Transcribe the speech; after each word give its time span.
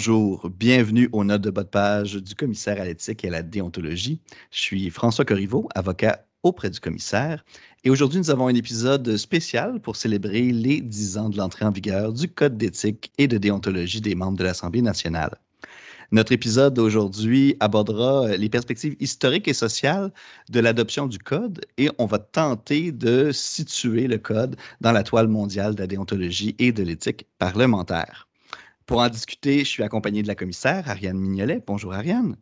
Bonjour, 0.00 0.48
bienvenue 0.48 1.10
aux 1.12 1.24
notes 1.24 1.42
de 1.42 1.50
bas 1.50 1.62
de 1.62 1.68
page 1.68 2.14
du 2.14 2.34
commissaire 2.34 2.80
à 2.80 2.86
l'éthique 2.86 3.22
et 3.22 3.28
à 3.28 3.32
la 3.32 3.42
déontologie. 3.42 4.18
Je 4.50 4.58
suis 4.58 4.88
François 4.88 5.26
Corriveau, 5.26 5.68
avocat 5.74 6.24
auprès 6.42 6.70
du 6.70 6.80
commissaire. 6.80 7.44
Et 7.84 7.90
aujourd'hui, 7.90 8.18
nous 8.18 8.30
avons 8.30 8.46
un 8.46 8.54
épisode 8.54 9.18
spécial 9.18 9.78
pour 9.78 9.96
célébrer 9.96 10.52
les 10.52 10.80
10 10.80 11.18
ans 11.18 11.28
de 11.28 11.36
l'entrée 11.36 11.66
en 11.66 11.70
vigueur 11.70 12.14
du 12.14 12.28
Code 12.28 12.56
d'éthique 12.56 13.12
et 13.18 13.28
de 13.28 13.36
déontologie 13.36 14.00
des 14.00 14.14
membres 14.14 14.38
de 14.38 14.44
l'Assemblée 14.44 14.80
nationale. 14.80 15.36
Notre 16.12 16.32
épisode 16.32 16.72
d'aujourd'hui 16.72 17.56
abordera 17.60 18.38
les 18.38 18.48
perspectives 18.48 18.96
historiques 19.00 19.48
et 19.48 19.52
sociales 19.52 20.14
de 20.48 20.60
l'adoption 20.60 21.08
du 21.08 21.18
Code 21.18 21.60
et 21.76 21.90
on 21.98 22.06
va 22.06 22.20
tenter 22.20 22.90
de 22.90 23.32
situer 23.32 24.06
le 24.06 24.16
Code 24.16 24.56
dans 24.80 24.92
la 24.92 25.02
toile 25.02 25.28
mondiale 25.28 25.74
de 25.74 25.80
la 25.80 25.86
déontologie 25.86 26.56
et 26.58 26.72
de 26.72 26.84
l'éthique 26.84 27.26
parlementaire. 27.38 28.29
Pour 28.90 29.02
en 29.02 29.08
discuter, 29.08 29.60
je 29.60 29.68
suis 29.68 29.84
accompagné 29.84 30.20
de 30.20 30.26
la 30.26 30.34
commissaire 30.34 30.90
Ariane 30.90 31.16
Mignolet. 31.16 31.62
Bonjour 31.64 31.94
Ariane. 31.94 32.34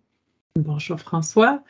Bonjour 0.56 0.98
François. 0.98 1.62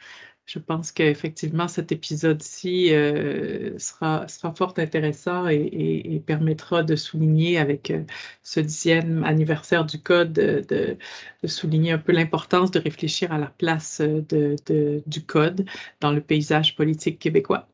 Je 0.46 0.60
pense 0.60 0.92
qu'effectivement, 0.92 1.66
cet 1.66 1.90
épisode-ci 1.90 2.94
euh, 2.94 3.76
sera, 3.80 4.28
sera 4.28 4.54
fort 4.54 4.74
intéressant 4.76 5.48
et, 5.48 6.22
permettra 6.24 6.84
de 6.84 6.94
souligner 6.94 7.58
avec 7.58 7.90
euh, 7.90 8.04
ce 8.44 8.60
dixième 8.60 9.24
anniversaire 9.24 9.84
du 9.84 10.00
Code, 10.00 10.32
de, 10.32 10.96
souligner 11.44 11.90
un 11.90 11.98
peu 11.98 12.12
l'importance 12.12 12.70
de 12.70 12.78
réfléchir 12.78 13.32
à 13.32 13.38
la 13.38 13.48
place 13.48 14.00
de, 14.00 15.02
du 15.06 15.26
Code 15.26 15.68
dans 15.98 16.12
le 16.12 16.20
paysage 16.20 16.76
politique 16.76 17.18
québécois. 17.18 17.68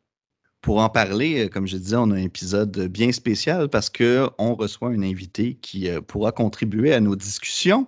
Pour 0.64 0.78
en 0.78 0.88
parler, 0.88 1.44
euh, 1.44 1.48
comme 1.50 1.66
je 1.66 1.76
disais, 1.76 1.96
on 1.96 2.10
a 2.10 2.14
un 2.14 2.22
épisode 2.22 2.88
bien 2.88 3.12
spécial 3.12 3.68
parce 3.68 3.90
qu'on 3.90 4.54
reçoit 4.54 4.88
un 4.88 5.02
invité 5.02 5.58
qui 5.60 5.90
euh, 5.90 6.00
pourra 6.00 6.32
contribuer 6.32 6.94
à 6.94 7.00
nos 7.00 7.16
discussions. 7.16 7.86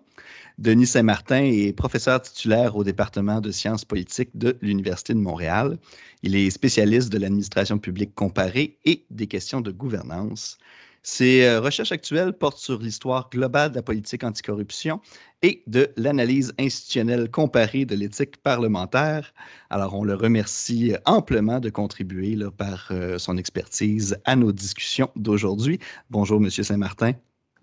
Denis 0.59 0.87
Saint-Martin 0.87 1.43
est 1.43 1.73
professeur 1.73 2.21
titulaire 2.21 2.77
au 2.77 2.85
département 2.85 3.41
de 3.41 3.51
sciences 3.51 3.87
politiques 3.87 4.29
de 4.35 4.59
l'Université 4.61 5.15
de 5.15 5.19
Montréal. 5.19 5.79
Il 6.23 6.37
est 6.37 6.51
spécialiste 6.51 7.11
de 7.11 7.17
l'administration 7.17 7.79
publique 7.79 8.15
comparée 8.15 8.77
et 8.85 9.07
des 9.09 9.27
questions 9.27 9.63
de 9.63 9.71
gouvernance. 9.71 10.59
Ses 11.09 11.45
euh, 11.45 11.61
recherches 11.61 11.93
actuelles 11.93 12.33
portent 12.33 12.59
sur 12.59 12.81
l'histoire 12.81 13.31
globale 13.31 13.71
de 13.71 13.77
la 13.77 13.83
politique 13.83 14.25
anticorruption 14.25 15.01
et 15.41 15.63
de 15.69 15.89
l'analyse 15.97 16.53
institutionnelle 16.59 17.31
comparée 17.31 17.85
de 17.85 17.95
l'éthique 17.95 18.39
parlementaire. 18.39 19.33
Alors, 19.71 19.95
on 19.95 20.03
le 20.03 20.15
remercie 20.17 20.97
amplement 21.05 21.61
de 21.61 21.71
contribuer 21.71 22.37
par 22.59 22.89
euh, 22.91 23.19
son 23.19 23.37
expertise 23.37 24.19
à 24.25 24.35
nos 24.35 24.51
discussions 24.51 25.09
d'aujourd'hui. 25.15 25.79
Bonjour, 26.11 26.41
Monsieur 26.41 26.65
Saint-Martin. 26.65 27.13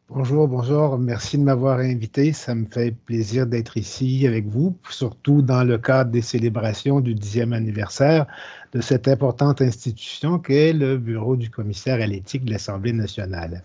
Bonjour, 0.09 0.47
bonjour. 0.49 0.99
Merci 0.99 1.37
de 1.37 1.43
m'avoir 1.43 1.79
invité. 1.79 2.33
Ça 2.33 2.53
me 2.53 2.65
fait 2.65 2.91
plaisir 2.91 3.47
d'être 3.47 3.77
ici 3.77 4.27
avec 4.27 4.45
vous, 4.45 4.75
surtout 4.89 5.41
dans 5.41 5.63
le 5.63 5.77
cadre 5.77 6.11
des 6.11 6.21
célébrations 6.21 6.99
du 6.99 7.15
dixième 7.15 7.53
anniversaire 7.53 8.27
de 8.73 8.81
cette 8.81 9.07
importante 9.07 9.61
institution 9.61 10.39
qu'est 10.39 10.73
le 10.73 10.97
Bureau 10.97 11.37
du 11.37 11.49
commissaire 11.49 12.01
à 12.01 12.05
l'éthique 12.05 12.43
de 12.43 12.51
l'Assemblée 12.51 12.91
nationale. 12.91 13.63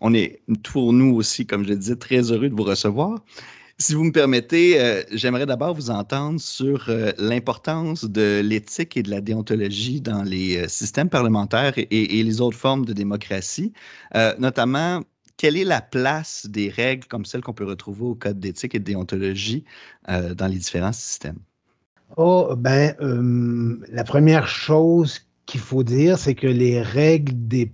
On 0.00 0.12
est 0.14 0.40
pour 0.64 0.92
nous 0.92 1.14
aussi, 1.14 1.46
comme 1.46 1.62
je 1.64 1.70
le 1.70 1.76
disais, 1.76 1.96
très 1.96 2.32
heureux 2.32 2.48
de 2.48 2.54
vous 2.54 2.64
recevoir. 2.64 3.20
Si 3.78 3.94
vous 3.94 4.02
me 4.02 4.12
permettez, 4.12 4.80
euh, 4.80 5.04
j'aimerais 5.12 5.46
d'abord 5.46 5.72
vous 5.72 5.90
entendre 5.90 6.40
sur 6.40 6.86
euh, 6.88 7.12
l'importance 7.16 8.04
de 8.04 8.40
l'éthique 8.44 8.96
et 8.96 9.04
de 9.04 9.10
la 9.10 9.20
déontologie 9.20 10.00
dans 10.00 10.24
les 10.24 10.56
euh, 10.56 10.68
systèmes 10.68 11.08
parlementaires 11.08 11.78
et, 11.78 11.86
et, 12.18 12.24
les 12.24 12.40
autres 12.40 12.58
formes 12.58 12.84
de 12.84 12.92
démocratie, 12.92 13.72
notamment 14.40 15.02
quelle 15.38 15.56
est 15.56 15.64
la 15.64 15.80
place 15.80 16.46
des 16.46 16.68
règles 16.68 17.06
comme 17.06 17.24
celles 17.24 17.40
qu'on 17.40 17.54
peut 17.54 17.64
retrouver 17.64 18.04
au 18.04 18.14
Code 18.14 18.40
d'éthique 18.40 18.74
et 18.74 18.78
de 18.78 18.84
déontologie 18.84 19.64
euh, 20.10 20.34
dans 20.34 20.48
les 20.48 20.58
différents 20.58 20.92
systèmes? 20.92 21.38
Oh, 22.16 22.54
ben, 22.56 22.94
euh, 23.00 23.80
la 23.88 24.04
première 24.04 24.48
chose 24.48 25.20
qu'il 25.46 25.60
faut 25.60 25.84
dire, 25.84 26.18
c'est 26.18 26.34
que 26.34 26.46
les 26.46 26.82
règles 26.82 27.32
des 27.48 27.72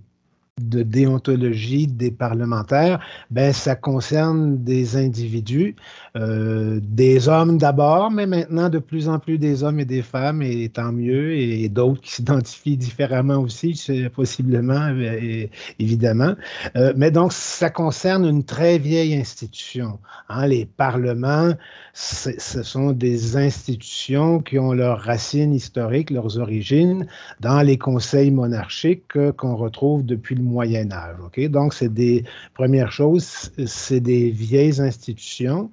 de 0.61 0.83
déontologie 0.83 1.85
des 1.85 2.11
parlementaires, 2.11 3.01
ben 3.29 3.51
ça 3.51 3.75
concerne 3.75 4.63
des 4.63 4.95
individus, 4.95 5.75
euh, 6.15 6.79
des 6.81 7.27
hommes 7.27 7.57
d'abord, 7.57 8.09
mais 8.09 8.25
maintenant 8.25 8.69
de 8.69 8.79
plus 8.79 9.09
en 9.09 9.19
plus 9.19 9.37
des 9.37 9.65
hommes 9.65 9.81
et 9.81 9.85
des 9.85 10.01
femmes, 10.01 10.41
et 10.41 10.69
tant 10.69 10.93
mieux, 10.93 11.35
et, 11.35 11.67
d'autres 11.67 11.99
qui 11.99 12.11
s'identifient 12.15 12.77
différemment 12.77 13.39
aussi, 13.39 13.77
possiblement, 14.13 14.93
euh, 14.93 15.45
évidemment. 15.77 16.35
Euh, 16.77 16.93
mais 16.95 17.11
donc, 17.11 17.33
ça 17.33 17.69
concerne 17.69 18.25
une 18.25 18.45
très 18.45 18.77
vieille 18.77 19.13
institution. 19.13 19.99
Hein. 20.29 20.47
Les 20.47 20.65
parlements, 20.65 21.51
ce 21.93 22.63
sont 22.63 22.93
des 22.93 23.35
institutions 23.35 24.39
qui 24.39 24.57
ont 24.57 24.71
leurs 24.71 25.01
racines 25.01 25.53
historiques, 25.53 26.11
leurs 26.11 26.37
origines 26.39 27.07
dans 27.41 27.61
les 27.61 27.77
conseils 27.77 28.31
monarchiques 28.31 29.17
qu'on 29.35 29.57
retrouve 29.57 30.05
depuis 30.05 30.35
le 30.35 30.44
Moyen 30.45 30.91
Âge. 30.91 31.17
ok? 31.25 31.49
Donc, 31.49 31.73
c'est 31.73 31.93
des 31.93 32.23
premières 32.53 32.91
choses, 32.91 33.51
c'est 33.65 33.99
des 33.99 34.29
vieilles 34.31 34.79
institutions. 34.79 35.69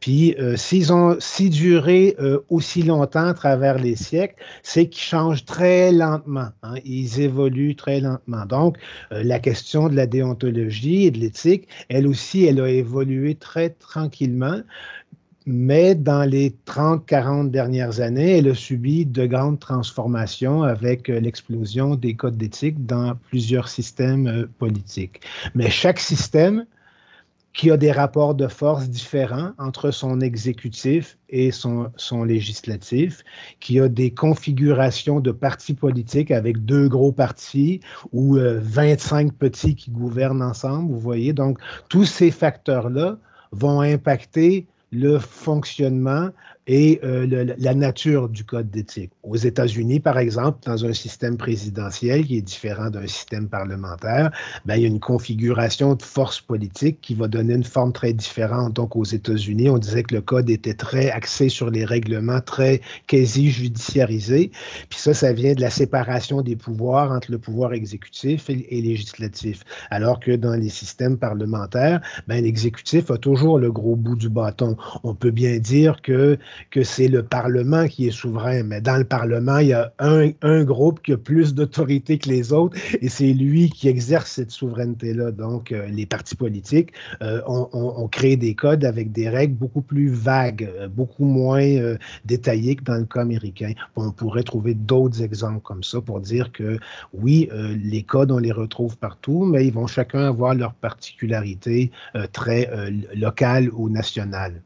Puis, 0.00 0.34
euh, 0.38 0.56
s'ils 0.56 0.92
ont 0.92 1.16
si 1.18 1.48
duré 1.48 2.14
euh, 2.18 2.40
aussi 2.50 2.82
longtemps 2.82 3.26
à 3.26 3.34
travers 3.34 3.78
les 3.78 3.96
siècles, 3.96 4.34
c'est 4.62 4.86
qu'ils 4.88 5.02
changent 5.02 5.44
très 5.44 5.92
lentement. 5.92 6.48
Hein? 6.62 6.74
ils 6.84 7.20
évoluent 7.20 7.76
très 7.76 8.00
lentement. 8.00 8.44
Donc, 8.46 8.76
euh, 9.12 9.22
la 9.22 9.38
question 9.38 9.88
de 9.88 9.96
la 9.96 10.06
déontologie 10.06 11.06
et 11.06 11.10
de 11.10 11.18
l'éthique, 11.18 11.68
elle 11.88 12.06
aussi, 12.06 12.44
elle 12.44 12.60
a 12.60 12.68
évolué 12.68 13.34
très 13.34 13.70
tranquillement 13.70 14.60
mais 15.46 15.94
dans 15.94 16.28
les 16.28 16.54
30-40 16.66 17.50
dernières 17.50 18.00
années, 18.00 18.38
elle 18.38 18.48
a 18.48 18.54
subi 18.54 19.04
de 19.04 19.26
grandes 19.26 19.60
transformations 19.60 20.62
avec 20.62 21.10
euh, 21.10 21.20
l'explosion 21.20 21.96
des 21.96 22.14
codes 22.14 22.36
d'éthique 22.36 22.86
dans 22.86 23.14
plusieurs 23.28 23.68
systèmes 23.68 24.26
euh, 24.26 24.46
politiques. 24.58 25.20
Mais 25.54 25.68
chaque 25.68 26.00
système 26.00 26.64
qui 27.52 27.70
a 27.70 27.76
des 27.76 27.92
rapports 27.92 28.34
de 28.34 28.48
force 28.48 28.88
différents 28.88 29.52
entre 29.58 29.92
son 29.92 30.20
exécutif 30.20 31.16
et 31.28 31.52
son, 31.52 31.92
législatif, 32.24 33.22
qui 33.60 33.78
a 33.78 33.88
des 33.88 34.10
configurations 34.10 35.20
de 35.20 35.30
partis 35.30 35.74
politiques 35.74 36.32
avec 36.32 36.64
deux 36.64 36.88
gros 36.88 37.12
partis 37.12 37.80
ou 38.12 38.38
25 38.40 39.28
euh, 39.28 39.30
petits 39.38 39.76
qui 39.76 39.92
gouvernent 39.92 40.42
ensemble, 40.42 40.90
vous 40.90 40.98
voyez. 40.98 41.32
Donc, 41.32 41.58
tous 41.88 42.06
ces 42.06 42.32
facteurs-là 42.32 43.18
vont 43.52 43.82
impacter 43.82 44.66
le 44.94 45.18
fonctionnement 45.18 46.30
et 46.66 47.00
euh, 47.04 47.54
la 47.58 47.74
nature 47.74 48.28
du 48.28 48.44
code 48.44 48.70
d'éthique. 48.70 49.10
Aux 49.22 49.36
États-Unis, 49.36 50.00
par 50.00 50.18
exemple, 50.18 50.58
dans 50.64 50.84
un 50.86 50.92
système 50.94 51.36
présidentiel 51.36 52.24
qui 52.24 52.38
est 52.38 52.42
différent 52.42 52.88
d'un 52.88 53.06
système 53.06 53.48
parlementaire, 53.48 54.30
ben, 54.64 54.76
il 54.76 54.82
y 54.82 54.84
a 54.84 54.88
une 54.88 55.00
configuration 55.00 55.94
de 55.94 56.02
force 56.02 56.40
politique 56.40 57.00
qui 57.02 57.14
va 57.14 57.28
donner 57.28 57.54
une 57.54 57.64
forme 57.64 57.92
très 57.92 58.12
différente. 58.12 58.72
Donc, 58.72 58.96
aux 58.96 59.04
États-Unis, 59.04 59.68
on 59.68 59.78
disait 59.78 60.04
que 60.04 60.14
le 60.14 60.22
code 60.22 60.48
était 60.48 60.74
très 60.74 61.10
axé 61.10 61.48
sur 61.50 61.70
les 61.70 61.84
règlements, 61.84 62.40
très 62.40 62.80
quasi 63.06 63.50
judiciarisé. 63.50 64.50
Puis 64.88 64.98
ça, 64.98 65.12
ça 65.12 65.32
vient 65.32 65.52
de 65.52 65.60
la 65.60 65.70
séparation 65.70 66.40
des 66.40 66.56
pouvoirs 66.56 67.12
entre 67.12 67.30
le 67.30 67.38
pouvoir 67.38 67.74
exécutif 67.74 68.48
et, 68.48 68.80
législatif. 68.84 69.64
Alors 69.90 70.20
que 70.20 70.32
dans 70.32 70.54
les 70.54 70.68
systèmes 70.68 71.18
parlementaires, 71.18 72.00
ben, 72.26 72.42
l'exécutif 72.42 73.10
a 73.10 73.18
toujours 73.18 73.58
le 73.58 73.70
gros 73.70 73.96
bout 73.96 74.16
du 74.16 74.28
bâton. 74.28 74.76
On 75.02 75.14
peut 75.14 75.30
bien 75.30 75.58
dire 75.58 76.00
que 76.02 76.38
que 76.70 76.82
c'est 76.82 77.08
le 77.08 77.22
Parlement 77.22 77.86
qui 77.86 78.08
est 78.08 78.10
souverain, 78.10 78.62
mais 78.62 78.80
dans 78.80 78.96
le 78.96 79.04
Parlement, 79.04 79.58
il 79.58 79.68
y 79.68 79.72
a 79.72 79.92
un, 79.98 80.30
un 80.42 80.64
groupe 80.64 81.02
qui 81.02 81.12
a 81.12 81.18
plus 81.18 81.54
d'autorité 81.54 82.18
que 82.18 82.28
les 82.28 82.52
autres 82.52 82.76
et 83.00 83.08
c'est 83.08 83.32
lui 83.32 83.70
qui 83.70 83.88
exerce 83.88 84.32
cette 84.32 84.50
souveraineté-là. 84.50 85.30
Donc, 85.30 85.72
euh, 85.72 85.86
les 85.88 86.06
partis 86.06 86.36
politiques 86.36 86.92
euh, 87.22 87.40
ont, 87.46 88.08
créé 88.08 88.36
des 88.36 88.54
codes 88.54 88.84
avec 88.84 89.12
des 89.12 89.28
règles 89.28 89.54
beaucoup 89.54 89.82
plus 89.82 90.08
vagues, 90.08 90.70
euh, 90.78 90.88
beaucoup 90.88 91.24
moins 91.24 91.64
détaillées 92.24 92.76
que 92.76 92.84
dans 92.84 92.96
le 92.96 93.04
cas 93.04 93.22
américain. 93.22 93.72
On 93.96 94.10
pourrait 94.10 94.42
trouver 94.42 94.74
d'autres 94.74 95.22
exemples 95.22 95.60
comme 95.60 95.82
ça 95.82 96.00
pour 96.00 96.20
dire 96.20 96.52
que 96.52 96.78
oui, 97.12 97.48
les 97.82 98.02
codes, 98.02 98.30
on 98.30 98.38
les 98.38 98.52
retrouve 98.52 98.96
partout, 98.98 99.44
mais 99.44 99.66
ils 99.66 99.72
vont 99.72 99.86
chacun 99.86 100.26
avoir 100.26 100.54
leur 100.54 100.74
particularité 100.74 101.90
très 102.32 102.70
locale 103.14 103.70
ou 103.72 103.88
nationale. 103.88 104.62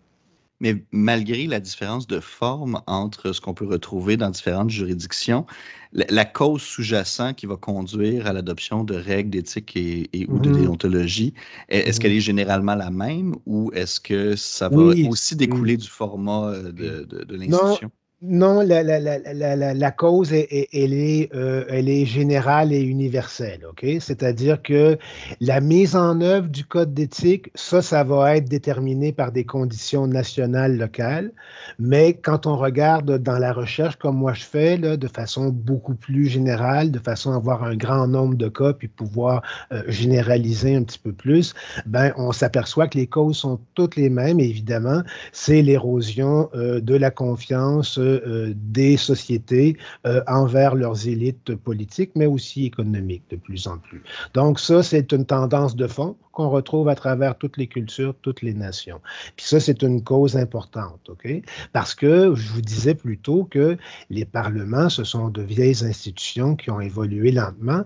Mais 0.61 0.85
malgré 0.91 1.47
la 1.47 1.61
différence 1.61 2.07
de 2.07 2.21
forme 2.21 2.81
entre 2.87 3.33
ce 3.33 3.41
qu'on 3.41 3.55
peut 3.55 3.67
retrouver 3.67 4.17
dans 4.17 4.31
différentes 4.31 4.71
juridictions, 4.71 5.47
la, 5.93 6.25
cause 6.25 6.63
sous-jacente 6.63 7.37
qui 7.37 7.47
va 7.47 7.57
conduire 7.57 8.27
à 8.27 8.33
l'adoption 8.33 8.85
de 8.85 8.95
règles 8.95 9.31
d'éthique 9.31 9.77
et, 9.77 10.27
ou 10.29 10.39
de 10.39 10.51
mmh. 10.51 10.61
déontologie, 10.61 11.35
est-ce 11.69 12.01
qu'elle 12.01 12.13
mmh. 12.13 12.17
est 12.17 12.21
généralement 12.21 12.75
la 12.75 12.91
même 12.91 13.35
ou 13.47 13.71
est-ce 13.73 14.01
que 14.01 14.37
ça 14.37 14.69
va 14.69 14.95
aussi 15.09 15.37
découler 15.37 15.77
du 15.77 15.89
format 15.89 16.49
euh, 16.51 16.73
de, 16.73 17.25
de, 17.25 17.37
l'institution? 17.37 17.91
Non, 18.21 18.63
la, 18.63 18.83
la, 18.83 18.99
la, 18.99 19.75
la 19.75 19.91
cause, 19.93 20.33
est, 20.33 20.69
elle, 20.73 20.93
est, 20.93 21.33
euh, 21.37 21.65
elle 21.69 21.89
est 21.89 22.05
générale 22.05 22.73
et 22.73 22.81
universelle. 22.81 23.61
ok? 23.71 23.87
C'est-à-dire 24.01 24.61
que 24.61 24.99
la 25.41 25.61
mise 25.61 25.95
en 25.95 26.21
œuvre 26.21 26.49
du 26.49 26.65
code 26.65 26.93
d'éthique, 26.93 27.49
ça, 27.55 27.81
ça 27.81 28.03
va 28.03 28.35
être 28.35 28.49
déterminé 28.49 29.13
par 29.13 29.31
des 29.31 29.45
conditions 29.45 30.09
nationales, 30.09 30.77
locales. 30.77 31.31
Mais 31.79 32.13
quand 32.13 32.47
on 32.47 32.57
regarde 32.57 33.19
dans 33.19 33.39
la 33.39 33.53
recherche, 33.53 33.95
comme 33.95 34.17
moi 34.17 34.33
je 34.35 34.43
fais, 34.43 34.77
là, 34.77 34.97
de 34.97 35.07
façon 35.07 35.51
beaucoup 35.51 35.95
plus 35.95 36.27
générale, 36.27 36.91
de 36.91 36.99
façon 36.99 37.31
à 37.31 37.37
avoir 37.37 37.63
un 37.63 37.77
grand 37.77 38.09
nombre 38.09 38.35
de 38.35 38.49
cas, 38.49 38.73
puis 38.73 38.89
pouvoir 38.89 39.43
euh, 39.71 39.85
généraliser 39.87 40.75
un 40.75 40.83
petit 40.83 40.99
peu 40.99 41.13
plus, 41.13 41.55
ben, 41.87 42.13
on 42.17 42.33
s'aperçoit 42.33 42.89
que 42.89 42.99
les 42.99 43.07
causes 43.07 43.37
sont 43.37 43.61
toutes 43.75 43.95
les 43.95 44.11
mêmes. 44.11 44.41
évidemment, 44.41 45.03
c'est 45.31 45.63
l'érosion 45.63 46.51
euh, 46.57 46.81
de 46.81 46.97
la 46.97 47.13
confiance 47.13 47.97
euh, 48.09 48.53
des 48.57 48.97
sociétés 48.97 49.77
euh, 50.07 50.21
envers 50.27 50.75
leurs 50.75 51.07
élites 51.07 51.55
politiques, 51.55 52.11
mais 52.15 52.27
aussi 52.27 52.67
économiques 52.67 53.25
de 53.31 53.37
plus 53.37 53.67
en 53.67 53.79
plus. 53.79 54.03
Donc 54.35 54.59
ça, 54.61 54.83
c'est 54.83 55.13
une 55.13 55.25
tendance 55.25 55.77
de 55.77 55.87
fond 55.87 56.17
qu'on 56.39 56.51
retrouve 56.51 56.89
à 56.89 56.95
travers 56.95 57.37
toutes 57.37 57.57
les 57.57 57.67
cultures, 57.67 58.15
toutes 58.23 58.43
les 58.43 58.55
nations. 58.55 59.01
Puis 59.35 59.45
ça, 59.45 59.59
c'est 59.59 59.83
une 59.83 60.05
cause 60.05 60.37
importante, 60.37 61.01
OK? 61.09 61.29
Parce 61.73 61.97
que 61.97 62.33
je 62.37 62.53
vous 62.53 62.61
disais 62.63 62.95
plus 62.95 63.19
tôt 63.19 63.49
que 63.51 63.77
les 64.09 64.25
parlements, 64.25 64.89
ce 64.89 65.03
sont 65.03 65.31
de 65.31 65.43
vieilles 65.43 65.85
institutions 65.85 66.55
qui 66.55 66.71
ont 66.71 66.81
évolué 66.81 67.33
lentement. 67.33 67.85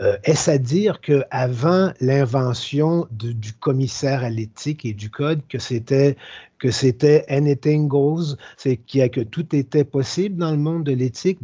Euh, 0.00 0.16
est-ce 0.22 0.48
à 0.48 0.58
dire 0.58 1.00
qu'avant 1.00 1.92
l'invention 2.00 3.08
du 3.10 3.52
commissaire 3.54 4.22
à 4.22 4.30
l'éthique 4.30 4.84
et 4.84 4.92
du 4.92 5.10
code, 5.10 5.40
que 5.48 5.58
c'était 5.58 6.16
que 6.60 6.70
c'était 6.70 7.24
anything 7.28 7.88
goes, 7.88 8.36
c'est 8.56 8.76
que 8.76 9.20
tout 9.22 9.54
était 9.54 9.84
possible 9.84 10.36
dans 10.36 10.52
le 10.52 10.56
monde 10.56 10.84
de 10.84 10.92
l'éthique? 10.92 11.38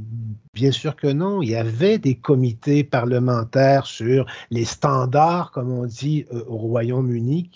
Bien 0.55 0.71
sûr 0.71 0.95
que 0.95 1.09
non. 1.09 1.43
Il 1.43 1.51
y 1.51 1.57
avait 1.57 1.99
des 1.99 2.15
comités 2.15 2.85
parlementaires 2.85 3.87
sur 3.87 4.25
les 4.51 4.65
standards, 4.65 5.51
comme 5.51 5.73
on 5.73 5.85
dit 5.85 6.27
euh, 6.33 6.45
au 6.47 6.57
Royaume-Uni, 6.59 7.51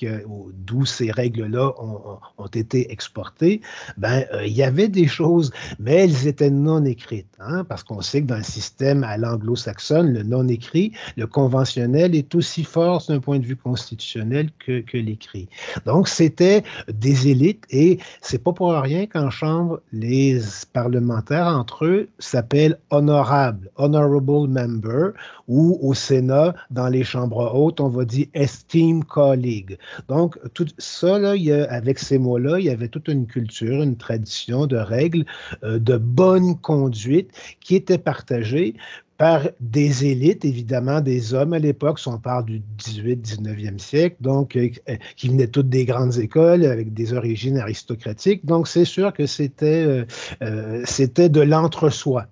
d'où 0.52 0.84
ces 0.84 1.12
règles-là 1.12 1.72
ont, 1.78 2.18
ont, 2.38 2.46
été 2.46 2.90
exportées. 2.90 3.60
Ben, 3.98 4.24
euh, 4.32 4.44
il 4.46 4.52
y 4.52 4.64
avait 4.64 4.88
des 4.88 5.06
choses, 5.06 5.52
mais 5.78 5.94
elles 6.04 6.26
étaient 6.26 6.50
non 6.50 6.84
écrites, 6.84 7.28
hein, 7.38 7.64
parce 7.64 7.84
qu'on 7.84 8.00
sait 8.00 8.22
que 8.22 8.26
dans 8.26 8.38
le 8.38 8.42
système 8.42 9.04
à 9.04 9.16
l'anglo-saxonne, 9.16 10.12
le 10.12 10.24
non 10.24 10.48
écrit, 10.48 10.92
le 11.16 11.26
conventionnel 11.26 12.16
est 12.16 12.34
aussi 12.34 12.64
fort 12.64 13.04
d'un 13.08 13.20
point 13.20 13.38
de 13.38 13.46
vue 13.46 13.56
constitutionnel 13.56 14.50
que, 14.58 14.80
que 14.80 14.98
l'écrit. 14.98 15.48
Donc, 15.86 16.08
c'était 16.08 16.64
des 16.92 17.28
élites 17.28 17.64
et 17.70 17.98
c'est 18.22 18.42
pas 18.42 18.52
pour 18.52 18.72
rien 18.72 19.06
qu'en 19.06 19.30
Chambre, 19.30 19.80
les 19.92 20.40
parlementaires 20.72 21.46
entre 21.46 21.84
eux 21.84 22.08
s'appellent 22.18 22.78
honorables, 22.90 23.70
honorable 23.76 24.48
member, 24.48 25.12
ou 25.46 25.78
au 25.82 25.94
Sénat, 25.94 26.54
dans 26.70 26.88
les 26.88 27.04
chambres 27.04 27.52
hautes, 27.54 27.80
on 27.80 27.88
va 27.88 28.04
dire 28.04 28.26
esteemed 28.34 29.04
colleague. 29.04 29.78
Donc, 30.08 30.38
tout 30.54 30.66
ça, 30.78 31.18
là, 31.18 31.34
avec 31.70 31.98
ces 31.98 32.18
mots-là, 32.18 32.58
il 32.58 32.66
y 32.66 32.70
avait 32.70 32.88
toute 32.88 33.08
une 33.08 33.26
culture, 33.26 33.82
une 33.82 33.96
tradition 33.96 34.66
de 34.66 34.76
règles 34.76 35.24
euh, 35.64 35.78
de 35.78 35.96
bonne 35.96 36.58
conduite 36.60 37.30
qui 37.60 37.76
était 37.76 37.98
partagée 37.98 38.74
par 39.18 39.48
des 39.58 40.06
élites, 40.06 40.44
évidemment, 40.44 41.00
des 41.00 41.34
hommes 41.34 41.52
à 41.52 41.58
l'époque, 41.58 41.98
si 41.98 42.06
on 42.06 42.18
parle 42.18 42.44
du 42.44 42.62
18-19e 42.78 43.80
siècle, 43.80 44.16
donc 44.20 44.54
euh, 44.54 44.70
euh, 44.88 44.96
qui 45.16 45.28
venaient 45.28 45.48
toutes 45.48 45.68
des 45.68 45.84
grandes 45.84 46.16
écoles 46.18 46.64
avec 46.64 46.94
des 46.94 47.12
origines 47.12 47.58
aristocratiques. 47.58 48.46
Donc, 48.46 48.68
c'est 48.68 48.84
sûr 48.84 49.12
que 49.12 49.26
c'était 49.26 50.06
euh, 50.40 50.82
c'était 50.84 51.28
de 51.28 51.40
l'entre-soi. 51.40 52.26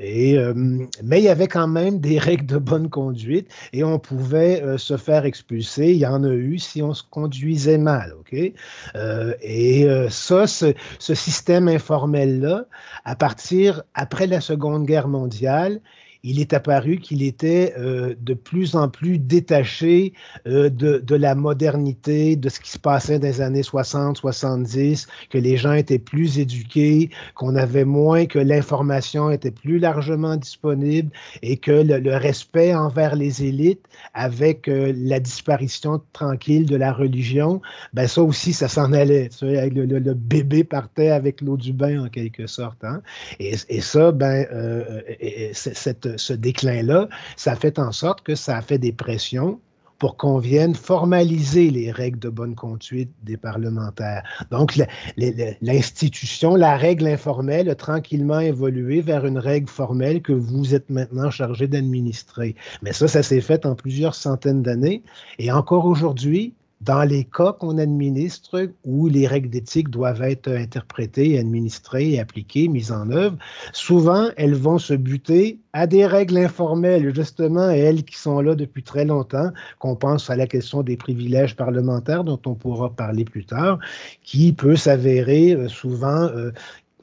et 0.00 0.38
mais 1.02 1.18
il 1.20 1.24
y 1.24 1.28
avait 1.28 1.48
quand 1.48 1.66
même 1.66 1.98
des 1.98 2.18
règles 2.18 2.46
de 2.46 2.58
bonne 2.58 2.88
conduite 2.88 3.50
et 3.72 3.82
on 3.82 3.98
pouvait 3.98 4.62
se 4.78 4.96
faire 4.96 5.24
expulser. 5.24 5.90
Il 5.90 5.98
y 5.98 6.06
en 6.06 6.22
a 6.22 6.32
eu 6.32 6.58
si 6.58 6.82
on 6.82 6.94
se 6.94 7.02
conduisait 7.02 7.78
mal, 7.78 8.14
et 9.42 9.88
ça, 10.08 10.46
ce, 10.46 10.72
ce 10.98 11.14
système 11.14 11.66
informel-là, 11.66 12.66
à 13.04 13.16
partir, 13.16 13.82
après 13.94 14.28
la 14.28 14.40
Seconde 14.40 14.86
Guerre 14.86 15.08
mondiale, 15.08 15.80
il 16.26 16.40
est 16.40 16.52
apparu 16.52 16.98
qu'il 16.98 17.22
était 17.22 17.72
euh, 17.78 18.16
de 18.20 18.34
plus 18.34 18.74
en 18.74 18.88
plus 18.88 19.18
détaché 19.18 20.12
euh, 20.48 20.68
de, 20.68 21.14
la 21.14 21.36
modernité, 21.36 22.34
de 22.34 22.48
ce 22.48 22.58
qui 22.58 22.70
se 22.70 22.78
passait 22.78 23.20
dans 23.20 23.28
les 23.28 23.40
années 23.40 23.62
60, 23.62 24.16
70, 24.16 25.06
que 25.30 25.38
les 25.38 25.56
gens 25.56 25.72
étaient 25.72 26.00
plus 26.00 26.40
éduqués, 26.40 27.10
qu'on 27.36 27.54
avait 27.54 27.84
moins, 27.84 28.26
que 28.26 28.40
l'information 28.40 29.30
était 29.30 29.52
plus 29.52 29.78
largement 29.78 30.34
disponible 30.36 31.10
et 31.42 31.56
que 31.56 31.70
le, 31.70 32.16
respect 32.16 32.74
envers 32.74 33.14
les 33.14 33.44
élites, 33.44 33.86
avec 34.12 34.68
euh, 34.68 34.92
la 34.96 35.20
disparition 35.20 36.02
tranquille 36.12 36.66
de 36.66 36.76
la 36.76 36.92
religion, 36.92 37.62
ben 37.94 38.08
ça 38.08 38.22
aussi, 38.22 38.52
ça 38.52 38.66
s'en 38.68 38.92
allait. 38.92 39.28
le, 39.42 40.14
bébé 40.14 40.64
partait 40.64 41.10
avec 41.10 41.40
l'eau 41.40 41.56
du 41.56 41.72
bain, 41.72 42.04
en 42.04 42.08
quelque 42.08 42.48
sorte. 42.48 42.82
Hein. 42.82 43.00
Et, 43.38 43.54
et, 43.68 43.80
ça, 43.80 44.10
ben, 44.10 44.44
cette 45.52 46.15
ce 46.16 46.32
déclin-là, 46.32 47.08
ça 47.36 47.56
fait 47.56 47.78
en 47.78 47.92
sorte 47.92 48.22
que 48.22 48.34
ça 48.34 48.56
a 48.56 48.62
fait 48.62 48.78
des 48.78 48.92
pressions 48.92 49.60
pour 49.98 50.16
qu'on 50.16 50.38
vienne 50.38 50.74
formaliser 50.74 51.70
les 51.70 51.90
règles 51.90 52.18
de 52.18 52.28
bonne 52.28 52.54
conduite 52.54 53.10
des 53.22 53.36
parlementaires. 53.36 54.22
Donc, 54.50 54.78
l'institution, 55.16 56.54
la 56.54 56.76
règle 56.76 57.06
informelle 57.06 57.70
a 57.70 57.74
tranquillement 57.74 58.40
évolué 58.40 59.00
vers 59.00 59.24
une 59.24 59.38
règle 59.38 59.68
formelle 59.68 60.20
que 60.20 60.32
vous 60.32 60.74
êtes 60.74 60.90
maintenant 60.90 61.30
chargé 61.30 61.66
d'administrer. 61.66 62.54
Mais 62.82 62.92
ça, 62.92 63.08
ça 63.08 63.22
s'est 63.22 63.40
fait 63.40 63.64
en 63.64 63.74
plusieurs 63.74 64.14
centaines 64.14 64.62
d'années. 64.62 65.02
Et 65.38 65.50
encore 65.50 65.86
aujourd'hui, 65.86 66.54
dans 66.82 67.02
les 67.02 67.24
cas 67.24 67.52
qu'on 67.52 67.78
administre 67.78 68.70
où 68.84 69.08
les 69.08 69.26
règles 69.26 69.50
d'éthique 69.50 69.88
doivent 69.88 70.22
être 70.22 70.48
interprétées, 70.48 71.38
administrées, 71.38 72.18
appliquées, 72.18 72.68
mises 72.68 72.92
en 72.92 73.10
œuvre, 73.10 73.36
souvent 73.72 74.28
elles 74.36 74.54
vont 74.54 74.78
se 74.78 74.94
buter 74.94 75.58
à 75.72 75.86
des 75.86 76.06
règles 76.06 76.38
informelles, 76.38 77.14
justement, 77.14 77.68
elles 77.68 78.04
qui 78.04 78.16
sont 78.16 78.40
là 78.40 78.54
depuis 78.54 78.82
très 78.82 79.04
longtemps, 79.04 79.50
qu'on 79.78 79.96
pense 79.96 80.30
à 80.30 80.36
la 80.36 80.46
question 80.46 80.82
des 80.82 80.96
privilèges 80.96 81.56
parlementaires 81.56 82.24
dont 82.24 82.40
on 82.46 82.54
pourra 82.54 82.90
parler 82.90 83.24
plus 83.24 83.44
tard, 83.44 83.78
qui 84.22 84.52
peut 84.52 84.76
s'avérer 84.76 85.52
euh, 85.52 85.68
souvent 85.68 86.28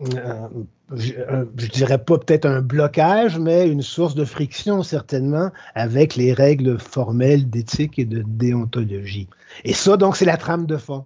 euh, 0.02 0.48
euh, 0.92 1.46
je, 1.58 1.68
dirais 1.68 2.04
pas 2.04 2.18
peut-être 2.18 2.46
un 2.46 2.62
blocage, 2.62 3.38
mais 3.38 3.68
une 3.68 3.82
source 3.82 4.16
de 4.16 4.26
friction 4.26 4.82
certainement 4.82 5.52
avec 5.76 6.16
les 6.16 6.34
règles 6.34 6.80
formelles 6.80 7.50
d'éthique 7.50 8.00
et 8.00 8.06
de 8.06 8.24
déontologie. 8.26 9.28
Et 9.64 9.74
ça, 9.74 9.98
donc, 9.98 10.18
c'est 10.18 10.26
la 10.26 10.38
trame 10.38 10.66
de 10.66 10.78
fond. 10.78 11.06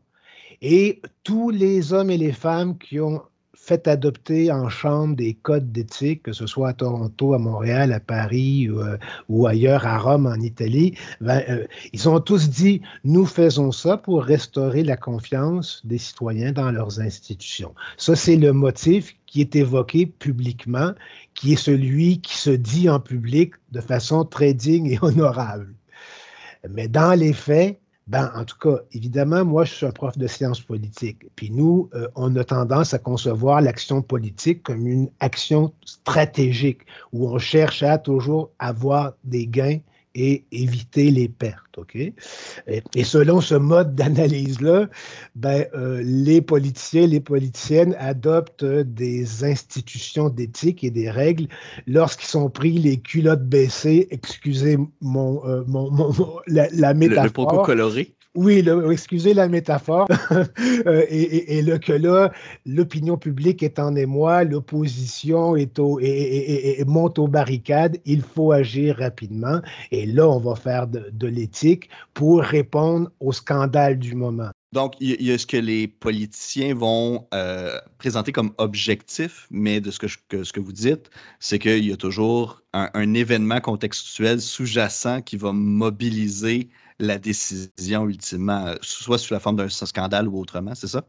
Et 0.61 1.01
tous 1.23 1.49
les 1.49 1.93
hommes 1.93 2.09
et 2.09 2.17
les 2.17 2.31
femmes 2.31 2.77
qui 2.77 2.99
ont 2.99 3.21
fait 3.67 3.87
adopter 3.89 4.49
en 4.49 4.69
chambre 4.69 5.17
des 5.17 5.33
codes 5.33 5.73
d'éthique, 5.73 6.23
que 6.23 6.31
ce 6.31 6.47
soit 6.47 6.69
à 6.69 6.73
Toronto, 6.73 7.33
à 7.33 7.37
Montréal, 7.37 7.91
à 7.91 7.99
Paris 7.99 8.69
ou, 8.69 8.79
euh, 8.79 9.45
ailleurs, 9.45 9.85
à 9.85 9.97
Rome, 9.97 10.25
en 10.25 10.39
Italie, 10.39 10.97
euh, 11.21 11.65
ils 11.91 12.07
ont 12.07 12.21
tous 12.21 12.49
dit, 12.49 12.81
nous 13.03 13.25
faisons 13.25 13.73
ça 13.73 13.97
pour 13.97 14.23
restaurer 14.23 14.83
la 14.83 14.95
confiance 14.95 15.81
des 15.83 15.97
citoyens 15.97 16.53
dans 16.53 16.71
leurs 16.71 17.01
institutions. 17.01 17.75
Ça, 17.97 18.15
c'est 18.15 18.37
le 18.37 18.53
motif 18.53 19.17
qui 19.25 19.41
est 19.41 19.53
évoqué 19.57 20.05
publiquement, 20.05 20.93
qui 21.33 21.53
est 21.53 21.57
celui 21.57 22.21
qui 22.21 22.37
se 22.37 22.51
dit 22.51 22.89
en 22.89 23.01
public 23.01 23.53
de 23.73 23.81
façon 23.81 24.23
très 24.23 24.53
digne 24.53 24.85
et 24.85 24.99
honorable. 25.01 25.73
Mais 26.69 26.87
dans 26.87 27.19
les 27.19 27.33
faits, 27.33 27.81
ben, 28.07 28.31
en 28.35 28.45
tout 28.45 28.57
cas, 28.57 28.77
évidemment, 28.93 29.43
moi, 29.43 29.65
je 29.65 29.73
suis 29.73 29.85
un 29.85 29.91
prof 29.91 30.17
de 30.17 30.27
sciences 30.27 30.61
politiques. 30.61 31.25
Puis 31.35 31.51
nous, 31.51 31.89
euh, 31.93 32.07
on 32.15 32.33
a 32.37 32.43
tendance 32.43 32.93
à 32.93 32.99
concevoir 32.99 33.59
l'action 33.59 34.01
politique 34.01 34.63
comme 34.63 34.87
une 34.87 35.09
action 35.19 35.73
stratégique 35.83 36.81
où 37.11 37.27
on 37.27 37.37
cherche 37.37 37.83
à 37.83 37.97
toujours 37.97 38.49
avoir 38.59 39.13
des 39.25 39.45
gains 39.45 39.79
et 40.17 40.45
éviter 40.51 41.11
les 41.11 41.29
pertes. 41.29 41.77
OK? 41.77 41.95
Et, 41.95 43.03
selon 43.03 43.39
ce 43.39 43.53
mode 43.53 43.95
d'analyse-là, 43.95 44.89
ben, 45.35 45.65
euh, 45.75 46.01
les 46.03 46.41
politiciens, 46.41 47.05
les 47.05 47.19
politiciennes 47.19 47.95
adoptent 47.99 48.65
des 48.65 49.43
institutions 49.43 50.29
d'éthique 50.29 50.83
et 50.83 50.89
des 50.89 51.11
règles 51.11 51.47
lorsqu'ils 51.85 52.27
sont 52.27 52.49
pris 52.49 52.71
les 52.79 52.97
culottes 52.97 53.47
baissées, 53.47 54.07
excusez 54.09 54.77
mon, 55.01 55.45
euh, 55.45 55.63
la, 56.47 56.93
métaphore. 56.95 57.51
Le, 57.51 57.57
le 57.59 57.63
coloré. 57.63 58.16
Oui, 58.37 58.63
excusez 58.91 59.33
la 59.33 59.47
métaphore. 59.47 60.07
Euh, 60.85 61.05
et, 61.09 61.61
le, 61.61 61.77
que 61.79 61.91
là, 61.91 62.31
l'opinion 62.65 63.17
publique 63.17 63.63
est 63.63 63.79
en 63.79 63.95
émoi, 63.95 64.43
l'opposition 64.43 65.55
est 65.55 65.79
au, 65.79 65.99
et, 65.99 66.83
monte 66.85 67.19
aux 67.19 67.27
barricades, 67.27 67.97
il 68.05 68.21
faut 68.21 68.51
agir 68.51 68.97
rapidement. 68.97 69.59
Et 69.91 70.05
là, 70.05 70.27
on 70.27 70.39
va 70.39 70.55
faire 70.55 70.87
de, 70.87 71.27
l'éthique 71.27 71.89
pour 72.13 72.41
répondre 72.41 73.09
au 73.19 73.31
scandale 73.31 73.97
du 73.97 74.13
moment. 74.15 74.49
Donc, 74.71 74.93
il 74.99 75.21
y, 75.21 75.31
a 75.31 75.37
ce 75.37 75.47
que 75.47 75.57
les 75.57 75.87
politiciens 75.87 76.75
vont 76.75 77.25
euh, 77.33 77.77
présenter 77.97 78.31
comme 78.31 78.53
objectif, 78.57 79.47
mais 79.49 79.81
de 79.81 79.89
ce 79.89 79.99
que, 79.99 80.43
ce 80.43 80.53
que 80.53 80.59
vous 80.59 80.73
dites, 80.73 81.09
c'est 81.39 81.59
qu'il 81.59 81.85
y 81.85 81.91
a 81.91 81.97
toujours 81.97 82.61
un 82.73 83.13
événement 83.13 83.59
contextuel 83.59 84.39
sous-jacent 84.39 85.21
qui 85.21 85.37
va 85.37 85.51
mobiliser 85.51 86.69
la 86.99 87.19
décision 87.19 88.07
ultimement, 88.09 88.73
soit 88.81 89.17
sous 89.17 89.33
la 89.33 89.39
forme 89.39 89.57
d'un 89.57 89.69
scandale 89.69 90.27
ou 90.27 90.39
autrement, 90.39 90.73
c'est 90.73 90.87
ça? 90.87 91.03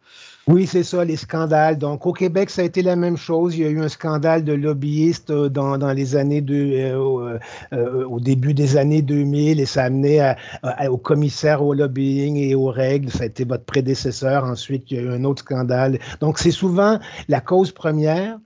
Oui, 0.47 0.67
c'est 0.67 0.83
ça, 0.83 1.05
les 1.05 1.17
scandales. 1.17 1.79
Donc, 1.79 2.07
au 2.07 2.13
Québec, 2.13 2.51
ça 2.51 2.63
a 2.63 2.65
été 2.65 2.83
la 2.83 2.97
même 2.97 3.17
chose. 3.17 3.57
Il 3.57 3.63
y 3.63 3.67
a 3.67 3.71
eu 3.71 3.81
un 3.81 3.89
scandale 3.89 4.45
de 4.45 4.53
lobbyistes 4.53 5.31
euh, 5.31 5.49
dans, 5.49 5.93
les 5.93 6.17
années 6.17 6.41
de, 6.41 6.55
euh, 6.55 7.39
euh, 7.73 8.05
au 8.07 8.21
début 8.21 8.55
des 8.55 8.77
années 8.77 9.03
2000 9.03 9.61
et 9.61 9.67
ça 9.67 9.83
a 9.83 9.87
amené 9.87 10.35
au 10.89 10.99
commissaire 10.99 11.63
au 11.63 11.73
lobbying 11.73 12.37
et 12.37 12.55
aux 12.55 12.71
règles. 12.71 13.11
Ça 13.11 13.25
a 13.25 13.27
été 13.27 13.45
votre 13.45 13.65
prédécesseur. 13.65 14.45
Ensuite, 14.45 14.91
il 14.91 14.97
y 14.97 15.01
a 15.01 15.03
eu 15.03 15.11
un 15.11 15.25
autre 15.25 15.43
scandale. 15.43 15.99
Donc, 16.21 16.39
c'est 16.39 16.51
souvent 16.51 16.99
la 17.29 17.41
cause 17.41 17.73
première 17.73 18.39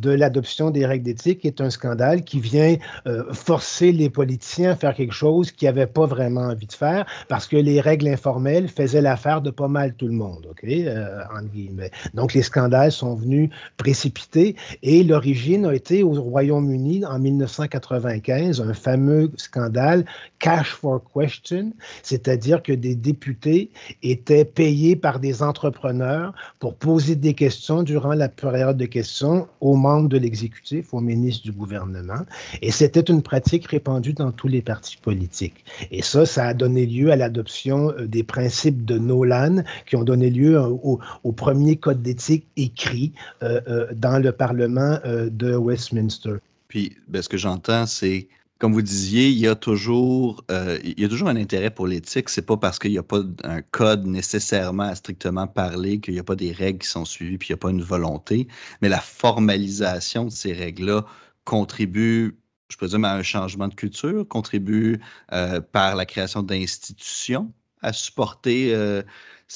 de 0.00 0.10
l'adoption 0.10 0.70
des 0.70 0.86
règles 0.86 1.04
d'éthique 1.04 1.44
est 1.44 1.60
un 1.60 1.70
scandale 1.70 2.22
qui 2.22 2.40
vient 2.40 2.76
euh, 3.06 3.32
forcer 3.32 3.92
les 3.92 4.10
politiciens 4.10 4.72
à 4.72 4.76
faire 4.76 4.94
quelque 4.94 5.14
chose 5.14 5.50
qu'ils 5.50 5.66
n'avaient 5.66 5.86
pas 5.86 6.06
vraiment 6.06 6.42
envie 6.42 6.66
de 6.66 6.72
faire 6.72 7.06
parce 7.28 7.46
que 7.46 7.56
les 7.56 7.80
règles 7.80 8.08
informelles 8.08 8.68
faisaient 8.68 9.02
l'affaire 9.02 9.40
de 9.40 9.50
pas 9.50 9.68
mal 9.68 9.94
tout 9.94 10.06
le 10.06 10.12
monde? 10.12 10.48
Euh, 10.64 11.22
guillemets. 11.52 11.90
Donc, 12.14 12.34
les 12.34 12.42
scandales 12.42 12.92
sont 12.92 13.14
venus 13.14 13.50
précipiter 13.76 14.56
et 14.82 15.02
l'origine 15.04 15.66
a 15.66 15.74
été 15.74 16.02
au 16.02 16.10
Royaume-Uni 16.10 17.04
en 17.04 17.18
1995, 17.18 18.60
un 18.60 18.74
fameux 18.74 19.30
scandale 19.36 20.04
Cash 20.38 20.72
for 20.72 21.00
Question, 21.14 21.72
c'est-à-dire 22.02 22.62
que 22.62 22.72
des 22.72 22.94
députés 22.94 23.70
étaient 24.02 24.44
payés 24.44 24.96
par 24.96 25.20
des 25.20 25.42
entrepreneurs 25.42 26.32
pour 26.58 26.74
poser 26.74 27.16
des 27.16 27.34
questions 27.34 27.82
durant 27.82 28.14
la 28.14 28.28
période 28.28 28.76
de 28.76 28.86
questions 28.86 29.48
aux 29.60 29.76
de 30.08 30.18
l'exécutif, 30.18 30.92
aux 30.92 31.00
ministres 31.00 31.44
du 31.44 31.52
gouvernement. 31.52 32.24
Et 32.62 32.70
c'était 32.70 33.00
une 33.00 33.22
pratique 33.22 33.66
répandue 33.66 34.12
dans 34.12 34.32
tous 34.32 34.48
les 34.48 34.62
partis 34.62 34.98
politiques. 34.98 35.64
Et 35.90 36.02
ça, 36.02 36.26
ça 36.26 36.46
a 36.46 36.54
donné 36.54 36.86
lieu 36.86 37.10
à 37.10 37.16
l'adoption 37.16 37.90
euh, 37.92 38.06
des 38.06 38.22
principes 38.22 38.84
de 38.84 38.98
Nolan 38.98 39.62
qui 39.86 39.96
ont 39.96 40.04
donné 40.04 40.30
lieu 40.30 40.56
euh, 40.56 40.68
au, 40.68 41.32
premier 41.32 41.76
code 41.76 42.02
d'éthique 42.02 42.46
écrit 42.56 43.12
euh, 43.42 43.86
dans 43.94 44.18
le 44.18 44.32
Parlement 44.32 44.98
de 45.04 45.54
Westminster. 45.54 46.36
Puis, 46.68 46.96
ben, 47.08 47.22
ce 47.22 47.28
que 47.28 47.36
j'entends, 47.36 47.86
c'est 47.86 48.28
comme 48.58 48.72
vous 48.72 48.82
disiez, 48.82 49.28
il 49.28 49.38
y 49.38 49.46
a 49.46 49.54
toujours, 49.54 50.44
euh, 50.50 50.78
il 50.82 51.00
y 51.00 51.04
a 51.04 51.08
toujours 51.08 51.28
un 51.28 51.36
intérêt 51.36 51.70
pour 51.70 51.86
l'éthique. 51.86 52.28
C'est 52.28 52.42
pas 52.42 52.56
parce 52.56 52.78
qu'il 52.78 52.90
n'y 52.90 52.98
a 52.98 53.04
pas 53.04 53.20
un 53.44 53.62
code 53.62 54.04
nécessairement 54.06 54.84
à 54.84 54.94
strictement 54.96 55.46
parler, 55.46 56.00
qu'il 56.00 56.14
n'y 56.14 56.20
a 56.20 56.24
pas 56.24 56.34
des 56.34 56.52
règles 56.52 56.80
qui 56.80 56.88
sont 56.88 57.04
suivies, 57.04 57.38
puis 57.38 57.48
il 57.48 57.52
n'y 57.52 57.54
a 57.54 57.58
pas 57.58 57.70
une 57.70 57.82
volonté. 57.82 58.48
Mais 58.82 58.88
la 58.88 59.00
formalisation 59.00 60.24
de 60.24 60.30
ces 60.30 60.52
règles-là 60.52 61.04
contribue, 61.44 62.36
je 62.68 62.84
dire, 62.84 63.04
à 63.04 63.14
un 63.14 63.22
changement 63.22 63.68
de 63.68 63.74
culture, 63.74 64.26
contribue 64.26 65.00
euh, 65.32 65.60
par 65.60 65.94
la 65.94 66.04
création 66.04 66.42
d'institutions 66.42 67.52
à 67.82 67.92
supporter 67.92 68.74
euh, 68.74 69.02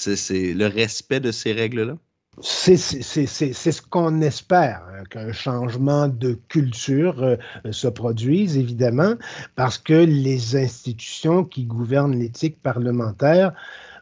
le 0.07 0.67
respect 0.67 1.21
de 1.21 1.33
ces 1.33 1.53
règles-là. 1.53 1.97
C'est 2.41 2.77
ce 2.79 3.83
qu'on 3.83 4.23
espère, 4.23 4.83
hein, 4.91 5.05
qu'un 5.11 5.33
changement 5.33 6.09
de 6.09 6.39
culture 6.49 7.23
euh, 7.23 7.37
se 7.71 7.89
produise, 7.89 8.57
évidemment, 8.57 9.15
parce 9.55 9.77
que 9.77 9.93
les 9.93 10.57
institutions 10.57 11.45
qui 11.45 11.65
gouvernent 11.65 12.19
l'éthique 12.19 12.61
parlementaire 12.63 13.53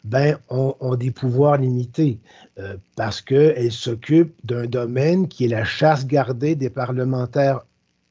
ben, 0.04 0.38
ont, 0.48 0.94
des 0.94 1.10
pouvoirs 1.10 1.56
limités, 1.56 2.20
euh, 2.60 2.76
parce 2.94 3.20
qu'elles 3.20 3.72
s'occupent 3.72 4.38
d'un 4.44 4.66
domaine 4.66 5.26
qui 5.26 5.46
est 5.46 5.48
la 5.48 5.64
chasse 5.64 6.06
gardée 6.06 6.54
des 6.54 6.70
parlementaires 6.70 7.62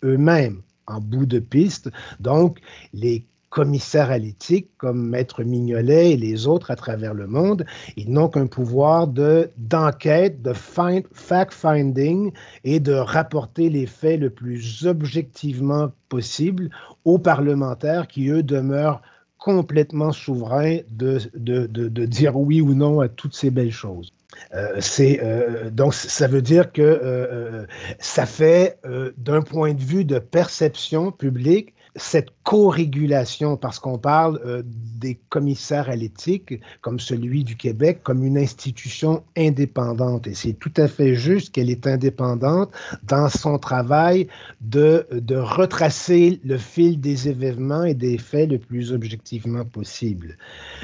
eux-mêmes 0.03 0.61
en 0.87 0.99
bout 0.99 1.25
de 1.25 1.39
piste. 1.39 1.89
Donc, 2.19 2.59
les 2.93 3.23
commissaires 3.49 4.11
à 4.11 4.17
l'éthique 4.17 4.69
comme 4.77 5.09
Maître 5.09 5.43
Mignolet 5.43 6.11
et 6.11 6.17
les 6.17 6.47
autres 6.47 6.71
à 6.71 6.75
travers 6.75 7.13
le 7.13 7.27
monde, 7.27 7.65
ils 7.97 8.11
n'ont 8.11 8.29
qu'un 8.29 8.47
pouvoir 8.47 9.07
de, 9.07 9.49
d'enquête, 9.57 10.41
de 10.41 10.53
fact-finding 10.53 12.31
et 12.63 12.79
de 12.79 12.93
rapporter 12.93 13.69
les 13.69 13.85
faits 13.85 14.19
le 14.19 14.29
plus 14.29 14.85
objectivement 14.85 15.91
possible 16.09 16.69
aux 17.05 17.19
parlementaires 17.19 18.07
qui, 18.07 18.29
eux, 18.29 18.43
demeurent 18.43 19.01
complètement 19.39 20.11
souverains 20.11 20.79
de, 20.91 21.19
de, 21.33 21.65
de, 21.65 22.05
dire 22.05 22.35
oui 22.35 22.61
ou 22.61 22.75
non 22.75 22.99
à 22.99 23.07
toutes 23.07 23.33
ces 23.33 23.49
belles 23.49 23.71
choses. 23.71 24.11
Euh, 24.53 24.79
euh, 24.99 25.69
donc 25.69 25.93
ça 25.93 26.27
veut 26.27 26.41
dire 26.41 26.71
que 26.71 26.81
euh, 26.81 27.65
ça 27.99 28.25
fait 28.25 28.79
d'un 29.17 29.41
point 29.41 29.73
de 29.73 29.81
vue 29.81 30.05
de 30.05 30.19
perception 30.19 31.11
publique 31.11 31.73
cette 31.95 32.29
co-régulation, 32.43 33.57
parce 33.57 33.79
qu'on 33.79 33.97
parle 33.97 34.39
euh, 34.45 34.63
des 34.65 35.19
commissaires 35.29 35.89
à 35.89 35.95
l'éthique, 35.95 36.59
comme 36.81 36.99
celui 36.99 37.43
du 37.43 37.55
Québec, 37.55 38.01
comme 38.03 38.23
une 38.23 38.37
institution 38.37 39.23
indépendante. 39.37 40.27
Et 40.27 40.33
c'est 40.33 40.53
tout 40.53 40.71
à 40.77 40.87
fait 40.87 41.15
juste 41.15 41.53
qu'elle 41.53 41.69
est 41.69 41.87
indépendante 41.87 42.71
dans 43.03 43.29
son 43.29 43.57
travail 43.57 44.27
de, 44.61 45.07
de 45.11 45.35
retracer 45.35 46.39
le 46.43 46.57
fil 46.57 46.99
des 46.99 47.27
événements 47.27 47.83
et 47.83 47.93
des 47.93 48.17
faits 48.17 48.49
le 48.49 48.59
plus 48.59 48.91
objectivement 48.93 49.65
possible. 49.65 50.37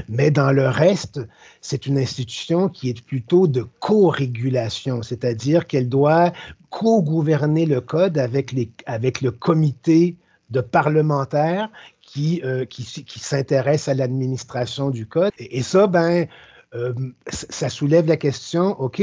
Mais 0.10 0.32
dans 0.32 0.52
le 0.52 0.68
reste, 0.68 1.22
c'est 1.62 1.86
une 1.86 1.98
institution 1.98 2.70
qui 2.70 2.90
est 2.90 3.06
plutôt 3.06 3.48
de 3.48 3.66
co-régulation, 3.80 5.02
c'est-à-dire 5.02 5.68
qu'elle 5.68 5.90
doit 5.90 6.32
co-gouverner 6.70 7.66
le 7.66 7.82
code 7.82 8.18
avec, 8.18 8.52
les, 8.52 8.70
avec 8.86 9.22
le 9.22 9.32
comité 9.32 10.16
de 10.56 10.62
parlementaires 10.62 11.70
qui, 12.02 12.42
euh, 12.46 12.66
qui, 12.66 13.20
s'intéressent 13.20 13.90
à 13.90 13.94
l'administration 13.94 14.90
du 14.90 15.06
code. 15.06 15.32
Et, 15.38 15.62
ça, 15.62 15.86
ben, 15.86 16.28
euh, 16.74 16.94
ça 17.28 17.70
soulève 17.70 18.08
la 18.08 18.16
question, 18.16 18.80
OK, 18.80 19.02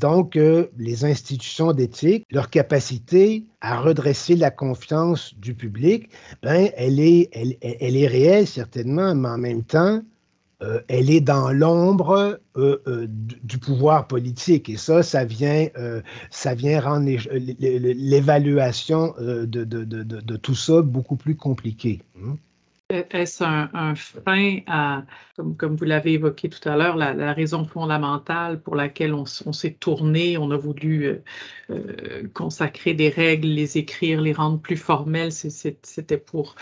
donc 0.00 0.36
euh, 0.36 0.68
les 0.78 1.04
institutions 1.04 1.72
d'éthique, 1.72 2.24
leur 2.30 2.48
capacité 2.48 3.44
à 3.60 3.80
redresser 3.80 4.36
la 4.36 4.50
confiance 4.50 5.34
du 5.34 5.52
public, 5.54 6.10
ben, 6.42 6.70
elle, 6.76 7.00
est, 7.00 7.28
elle 7.32 7.96
est 7.96 8.06
réelle 8.06 8.46
certainement, 8.46 9.14
mais 9.16 9.28
en 9.28 9.38
même 9.38 9.64
temps, 9.64 10.00
euh, 10.60 10.80
elle 10.88 11.08
est 11.08 11.20
dans 11.20 11.52
l'ombre 11.52 12.40
euh, 12.56 12.82
euh, 12.88 13.06
du 13.08 13.58
pouvoir 13.58 14.08
politique. 14.08 14.68
Et 14.68 14.76
ça, 14.76 15.04
ça 15.04 15.24
vient, 15.24 15.68
ça 16.30 16.54
vient 16.54 16.80
rendre 16.80 17.08
l'évaluation 17.30 19.14
de, 19.18 20.36
tout 20.36 20.54
ça 20.54 20.82
beaucoup 20.82 21.16
plus 21.16 21.36
compliquée. 21.36 22.02
Hein. 22.20 22.36
Est-ce 22.90 23.44
un, 23.44 23.94
frein 23.94 24.60
à, 24.66 25.04
comme, 25.58 25.76
vous 25.76 25.84
l'avez 25.84 26.14
évoqué 26.14 26.48
tout 26.48 26.66
à 26.66 26.74
l'heure, 26.74 26.96
la, 26.96 27.34
raison 27.34 27.66
fondamentale 27.66 28.62
pour 28.62 28.76
laquelle 28.76 29.12
on, 29.12 29.26
s'est 29.26 29.76
tourné, 29.78 30.38
on 30.38 30.50
a 30.50 30.56
voulu 30.56 31.20
consacrer 32.32 32.94
des 32.94 33.10
règles, 33.10 33.48
les 33.48 33.76
écrire, 33.76 34.22
les 34.22 34.32
rendre 34.32 34.58
plus 34.58 34.78
formelles, 34.78 35.32
c'était 35.32 36.16
pour 36.16 36.56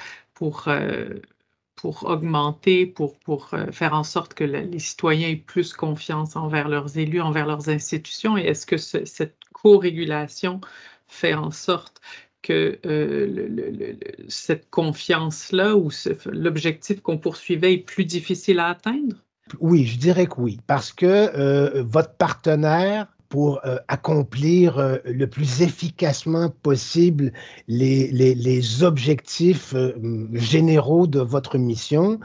pour 1.77 2.05
augmenter, 2.07 2.87
pour, 2.87 3.19
pour 3.21 3.51
euh, 3.53 3.71
faire 3.71 3.93
en 3.93 4.03
sorte 4.03 4.35
que 4.35 4.45
les 4.45 4.79
citoyens 4.79 5.29
aient 5.29 5.37
plus 5.37 5.75
confiance 5.75 6.35
envers 6.35 6.69
leurs 6.69 6.99
élus, 6.99 7.21
envers 7.21 7.47
leurs 7.47 7.69
institutions? 7.69 8.37
Et 8.37 8.43
est-ce 8.43 8.67
que 8.67 8.79
cette 8.79 9.37
co-régulation 9.53 10.61
fait 11.07 11.35
en 11.35 11.51
sorte 11.51 12.01
que 12.43 12.79
euh, 12.87 13.95
cette 14.29 14.71
confiance-là 14.71 15.77
ou 15.77 15.91
l'objectif 16.27 17.01
qu'on 17.01 17.19
poursuivait 17.19 17.75
est 17.75 17.79
plus 17.79 18.05
difficile 18.05 18.59
à 18.59 18.69
atteindre? 18.69 19.17
Oui, 19.61 19.85
je 19.85 19.99
dirais 19.99 20.27
que 20.27 20.41
oui, 20.41 20.59
parce 20.67 20.93
que 20.93 21.07
euh, 21.07 21.83
votre 21.85 22.15
partenaire 22.15 23.07
pour 23.29 23.61
euh, 23.65 23.77
accomplir 23.89 24.79
euh, 24.79 24.97
le 25.05 25.27
plus 25.27 25.63
efficacement 25.63 26.51
possible 26.63 27.33
les, 27.69 28.09
les, 28.09 28.35
les 28.35 28.83
objectifs 28.83 29.75
euh, 29.75 29.93
généraux 30.33 31.07
de 31.07 31.21
votre 31.21 31.59
mission, 31.59 32.21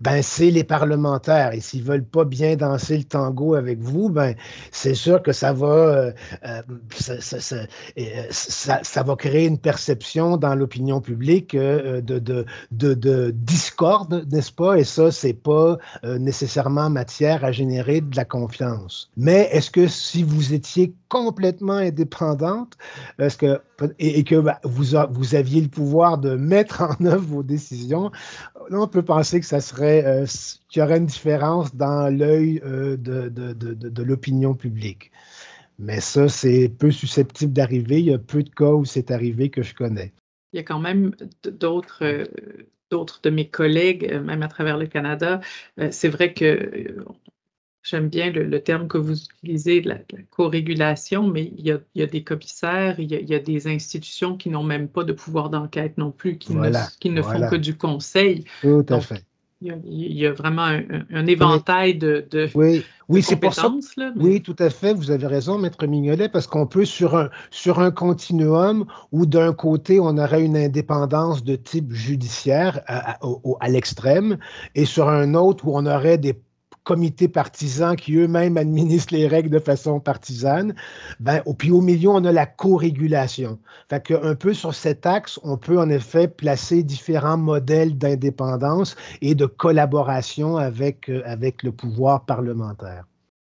ben, 0.00 0.22
c'est 0.22 0.50
les 0.50 0.64
parlementaires. 0.64 1.52
Et 1.52 1.60
s'ils 1.60 1.82
veulent 1.82 2.04
pas 2.04 2.24
bien 2.24 2.56
danser 2.56 2.98
le 2.98 3.04
tango 3.04 3.54
avec 3.54 3.78
vous, 3.80 4.08
ben, 4.08 4.34
c'est 4.70 4.94
sûr 4.94 5.22
que 5.22 5.32
ça 5.32 5.52
va, 5.52 6.12
ça, 6.94 7.20
ça, 7.20 8.80
ça, 8.82 9.02
va 9.02 9.16
créer 9.16 9.46
une 9.46 9.58
perception 9.58 10.36
dans 10.36 10.54
l'opinion 10.54 11.00
publique 11.00 11.54
de, 11.54 12.00
de, 12.00 12.44
de, 12.70 12.94
de, 12.94 13.30
discorde, 13.30 14.26
n'est-ce 14.32 14.52
pas? 14.52 14.78
Et 14.78 14.84
ça, 14.84 15.10
c'est 15.10 15.34
pas 15.34 15.78
nécessairement 16.04 16.90
matière 16.90 17.44
à 17.44 17.52
générer 17.52 18.00
de 18.00 18.16
la 18.16 18.24
confiance. 18.24 19.10
Mais 19.16 19.48
est-ce 19.52 19.70
que 19.70 19.86
si 19.86 20.22
vous 20.22 20.45
étiez 20.52 20.94
complètement 21.08 21.74
indépendante 21.74 22.74
parce 23.16 23.36
que, 23.36 23.60
et, 23.98 24.24
que 24.24 24.36
bah, 24.36 24.60
vous, 24.64 24.96
vous 25.10 25.34
aviez 25.34 25.60
le 25.60 25.68
pouvoir 25.68 26.18
de 26.18 26.36
mettre 26.36 26.82
en 26.82 27.04
œuvre 27.04 27.26
vos 27.26 27.42
décisions, 27.42 28.10
on 28.70 28.88
peut 28.88 29.04
penser 29.04 29.40
que 29.40 29.46
ça 29.46 29.60
serait 29.60 30.04
euh, 30.04 30.26
qu'il 30.68 30.80
y 30.80 30.82
aurait 30.82 30.98
une 30.98 31.06
différence 31.06 31.74
dans 31.74 32.14
l'œil 32.14 32.60
euh, 32.64 32.96
de, 32.96 33.28
de, 33.28 33.52
de, 33.52 34.02
l'opinion 34.02 34.54
publique. 34.54 35.10
Mais 35.78 36.00
ça, 36.00 36.28
c'est 36.28 36.68
peu 36.68 36.90
susceptible 36.90 37.52
d'arriver. 37.52 38.00
Il 38.00 38.06
y 38.06 38.14
a 38.14 38.18
peu 38.18 38.42
de 38.42 38.50
cas 38.50 38.70
où 38.70 38.84
c'est 38.84 39.10
arrivé 39.10 39.50
que 39.50 39.62
je 39.62 39.74
connais. 39.74 40.12
Il 40.52 40.56
y 40.56 40.60
a 40.60 40.62
quand 40.62 40.78
même 40.78 41.14
d'autres 41.44 42.04
euh, 42.04 42.24
d'autres 42.90 43.20
de 43.22 43.30
mes 43.30 43.48
collègues, 43.48 44.12
même 44.24 44.42
à 44.42 44.48
travers 44.48 44.78
le 44.78 44.86
Canada. 44.86 45.40
c'est 45.90 46.08
vrai 46.08 46.32
que 46.32 46.94
J'aime 47.88 48.08
bien 48.08 48.30
le, 48.32 48.60
terme 48.60 48.88
que 48.88 48.98
vous 48.98 49.16
utilisez, 49.16 49.80
de 49.80 49.90
la, 49.90 49.98
co-régulation, 50.30 51.28
mais 51.28 51.52
il 51.56 51.66
y, 51.66 52.02
a, 52.02 52.06
des 52.06 52.24
commissaires, 52.24 52.98
il 52.98 53.12
y 53.12 53.34
a, 53.34 53.38
des 53.38 53.68
institutions 53.68 54.36
qui 54.36 54.50
n'ont 54.50 54.64
même 54.64 54.88
pas 54.88 55.04
de 55.04 55.12
pouvoir 55.12 55.50
d'enquête 55.50 55.96
non 55.96 56.10
plus, 56.10 56.36
qui 56.36 56.56
ne, 56.56 56.68
qui 56.98 57.10
ne 57.10 57.22
font 57.22 57.48
que 57.48 57.54
du 57.54 57.76
conseil. 57.76 58.44
Tout 58.62 58.84
à 58.88 59.00
fait. 59.00 59.24
Il 59.62 60.12
y, 60.12 60.26
a, 60.26 60.32
vraiment 60.32 60.64
un, 60.64 61.26
éventail 61.26 61.94
de, 61.94 62.26
de, 62.28 62.50
oui. 62.56 62.84
Oui, 63.08 63.22
c'est 63.22 63.36
pour 63.36 63.54
ça. 63.54 63.72
Oui, 64.16 64.42
tout 64.42 64.56
à 64.58 64.68
fait. 64.68 64.92
Vous 64.92 65.12
avez 65.12 65.28
raison, 65.28 65.58
Maître 65.58 65.86
Mignolet, 65.86 66.28
parce 66.28 66.48
qu'on 66.48 66.66
peut, 66.66 66.84
sur 66.84 67.16
un, 67.16 67.30
sur 67.50 67.78
un 67.78 67.92
continuum 67.92 68.84
où 69.12 69.26
d'un 69.26 69.52
côté, 69.52 70.00
on 70.00 70.18
aurait 70.18 70.44
une 70.44 70.56
indépendance 70.56 71.44
de 71.44 71.54
type 71.54 71.92
judiciaire 71.92 72.80
à, 72.88 73.18
à 73.60 73.68
l'extrême, 73.68 74.38
et 74.74 74.84
sur 74.84 75.08
un 75.08 75.34
autre 75.34 75.68
où 75.68 75.78
on 75.78 75.86
aurait 75.86 76.18
des 76.18 76.34
comités 76.86 77.26
partisans 77.26 77.96
qui 77.96 78.14
eux-mêmes 78.16 78.56
administrent 78.56 79.12
les 79.12 79.26
règles 79.26 79.50
de 79.50 79.58
façon 79.58 79.98
partisane. 79.98 80.74
Ben, 81.18 81.42
puis 81.58 81.72
au 81.72 81.80
milieu, 81.80 82.10
on 82.10 82.24
a 82.24 82.32
la 82.32 82.46
co-régulation. 82.46 83.58
Fait 83.90 84.02
qu'un 84.02 84.36
peu 84.36 84.54
sur 84.54 84.72
cet 84.72 85.04
axe, 85.04 85.38
on 85.42 85.56
peut 85.58 85.78
en 85.78 85.90
effet 85.90 86.28
placer 86.28 86.84
différents 86.84 87.38
modèles 87.38 87.98
d'indépendance 87.98 88.94
et 89.20 89.34
de 89.34 89.46
collaboration 89.46 90.56
avec, 90.56 91.10
euh, 91.10 91.22
avec 91.26 91.64
le 91.64 91.72
pouvoir 91.72 92.24
parlementaire. 92.24 93.04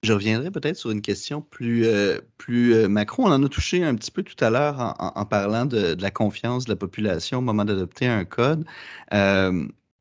Je 0.02 0.12
reviendrai 0.12 0.50
peut-être 0.50 0.76
sur 0.76 0.90
une 0.90 1.00
question 1.00 1.40
plus, 1.40 1.86
euh, 1.86 2.18
plus 2.36 2.74
euh, 2.74 2.88
macro. 2.88 3.22
On 3.22 3.32
en 3.32 3.42
a 3.42 3.48
touché 3.48 3.82
un 3.82 3.94
petit 3.94 4.10
peu 4.10 4.22
tout 4.22 4.44
à 4.44 4.50
l'heure 4.50 4.94
en, 4.98 5.24
parlant 5.24 5.64
de, 5.64 5.96
la 5.98 6.10
confiance 6.10 6.66
de 6.66 6.70
la 6.70 6.76
population 6.76 7.38
au 7.38 7.40
moment 7.40 7.64
d'adopter 7.64 8.08
un 8.08 8.24
code 8.24 8.64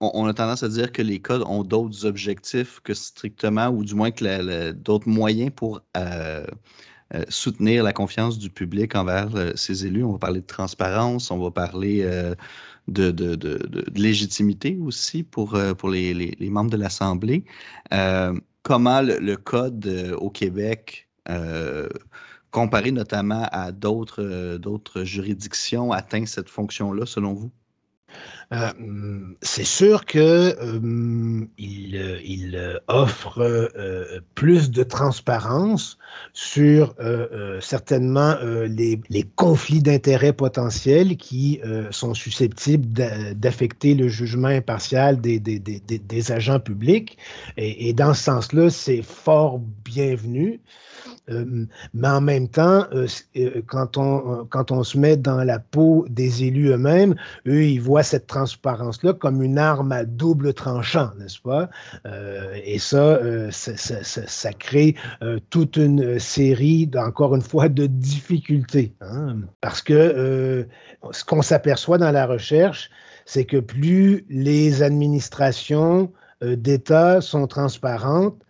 on, 0.01 0.25
a 0.25 0.33
tendance 0.33 0.63
à 0.63 0.69
dire 0.69 0.91
que 0.91 1.01
les 1.01 1.19
codes 1.19 1.43
ont 1.43 1.63
d'autres 1.63 2.05
objectifs 2.05 2.79
que 2.81 2.93
strictement, 2.93 3.67
ou 3.69 3.83
du 3.83 3.95
moins 3.95 4.11
que 4.11 4.71
d'autres 4.71 5.07
moyens 5.07 5.51
pour 5.55 5.81
euh, 5.95 6.45
euh, 7.13 7.23
soutenir 7.29 7.83
la 7.83 7.93
confiance 7.93 8.39
du 8.39 8.49
public 8.49 8.95
envers 8.95 9.29
ses 9.55 9.83
euh, 9.83 9.87
élus. 9.87 10.03
On 10.03 10.13
va 10.13 10.17
parler 10.17 10.41
de 10.41 10.45
transparence, 10.47 11.29
on 11.29 11.39
va 11.39 11.51
parler 11.51 12.03
de, 12.87 13.89
légitimité 13.95 14.77
aussi 14.81 15.23
pour 15.23 15.55
les, 15.55 16.49
membres 16.49 16.71
de 16.71 16.77
l'Assemblée. 16.77 17.45
comment 18.63 19.01
le, 19.01 19.35
code 19.35 20.15
au 20.17 20.29
Québec 20.31 21.07
comparé 22.49 22.91
notamment 22.91 23.47
à 23.51 23.71
d'autres 23.71 25.03
juridictions, 25.03 25.91
atteint 25.91 26.25
cette 26.25 26.49
fonction-là, 26.49 27.05
selon 27.05 27.33
vous? 27.33 27.51
Euh, 28.53 28.69
c'est 29.41 29.63
sûr 29.65 30.05
qu'il 30.05 30.21
euh, 30.21 31.45
il, 31.57 32.81
offre 32.87 33.69
plus 34.35 34.71
de 34.71 34.83
transparence 34.83 35.97
sur 36.33 36.95
certainement 37.61 38.35
les, 38.41 38.99
conflits 39.35 39.81
d'intérêts 39.81 40.33
potentiels 40.33 41.15
qui 41.15 41.61
sont 41.91 42.13
susceptibles 42.13 42.87
d'affecter 43.35 43.95
le 43.95 44.09
jugement 44.09 44.49
impartial 44.49 45.21
des, 45.21 45.39
des, 45.39 46.31
agents 46.31 46.59
publics. 46.59 47.17
Et, 47.57 47.89
et 47.89 47.93
dans 47.93 48.13
ce 48.13 48.23
sens-là, 48.23 48.69
c'est 48.69 49.01
fort 49.01 49.59
bienvenu. 49.85 50.59
Euh, 51.29 51.65
mais 51.93 52.07
en 52.07 52.21
même 52.21 52.47
temps, 52.47 52.85
euh, 52.93 53.07
euh, 53.37 53.61
quand, 53.67 53.97
on, 53.97 54.45
quand 54.49 54.71
on 54.71 54.83
se 54.83 54.97
met 54.97 55.17
dans 55.17 55.43
la 55.43 55.59
peau 55.59 56.05
des 56.09 56.43
élus 56.43 56.69
eux-mêmes, 56.69 57.15
eux, 57.47 57.63
ils 57.63 57.79
voient 57.79 58.03
cette 58.03 58.27
transparence-là 58.27 59.13
comme 59.13 59.41
une 59.41 59.57
arme 59.57 59.91
à 59.91 60.03
double 60.05 60.53
tranchant, 60.53 61.11
n'est-ce 61.19 61.39
pas? 61.39 61.69
et 62.63 62.79
ça, 62.79 63.19
ça, 63.51 64.53
crée 64.53 64.95
toute 65.49 65.77
une 65.77 66.19
série, 66.19 66.89
encore 66.95 67.35
une 67.35 67.41
fois, 67.41 67.69
de 67.69 67.85
difficultés. 67.85 68.93
Hein. 69.01 69.37
parce 69.61 69.81
que 69.81 70.67
ce 71.11 71.23
qu'on 71.23 71.41
s'aperçoit 71.41 71.97
dans 71.97 72.11
la 72.11 72.25
recherche, 72.25 72.89
c'est 73.25 73.45
que 73.45 73.57
plus 73.57 74.25
les 74.29 74.83
administrations 74.83 76.11
d'État 76.41 77.21
sont 77.21 77.47
transparentes, 77.47 78.41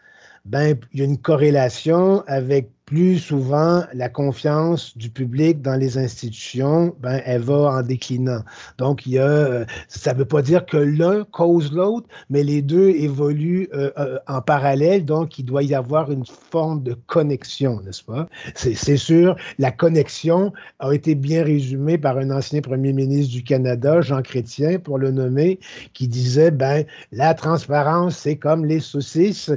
ben, 0.46 0.78
il 0.94 1.00
y 1.00 1.02
a 1.02 1.06
une 1.06 1.18
corrélation 1.18 2.24
avec 2.28 2.70
plus 2.92 3.20
souvent 3.20 3.86
la 3.94 4.10
confiance 4.10 4.98
du 4.98 5.10
public 5.10 5.62
dans 5.62 5.78
les 5.78 5.98
institutions, 5.98 6.94
ben, 7.00 7.22
elle 7.26 7.42
va 7.42 7.72
en 7.72 7.82
déclinant. 7.84 8.42
Donc, 8.80 9.06
il 9.06 9.14
y 9.14 9.18
a, 9.18 9.24
euh, 9.24 9.66
ça 9.88 10.14
ne 10.14 10.20
veut 10.20 10.26
pas 10.26 10.42
dire 10.42 10.66
que 10.66 10.76
l'un 10.76 11.24
cause 11.24 11.72
l'autre, 11.72 12.10
mais 12.30 12.44
les 12.44 12.62
deux 12.62 12.90
évoluent 12.90 13.70
euh, 13.74 13.92
euh, 13.98 14.20
en 14.28 14.42
parallèle, 14.42 15.06
donc 15.06 15.40
il 15.40 15.46
doit 15.46 15.64
y 15.64 15.74
avoir 15.74 16.12
une 16.12 16.26
forme 16.26 16.84
de 16.84 16.94
connexion, 17.08 17.80
n'est-ce 17.80 18.04
pas? 18.04 18.28
C'est 18.56 18.98
sûr, 18.98 19.38
la 19.58 19.72
connexion 19.72 20.52
a 20.80 20.92
été 20.92 21.16
bien 21.16 21.46
résumée 21.46 21.98
par 21.98 22.18
un 22.18 22.30
ancien 22.30 22.60
premier 22.60 22.92
ministre 22.92 23.32
du 23.32 23.44
Canada, 23.44 24.02
Jean 24.02 24.22
Chrétien, 24.22 24.80
pour 24.80 24.98
le 24.98 25.12
nommer, 25.12 25.62
qui 25.94 26.10
disait, 26.10 26.52
ben, 26.52 26.84
la 27.14 27.36
transparence, 27.36 28.18
c'est 28.18 28.36
comme 28.36 28.66
les 28.66 28.82
saucisses. 28.82 29.50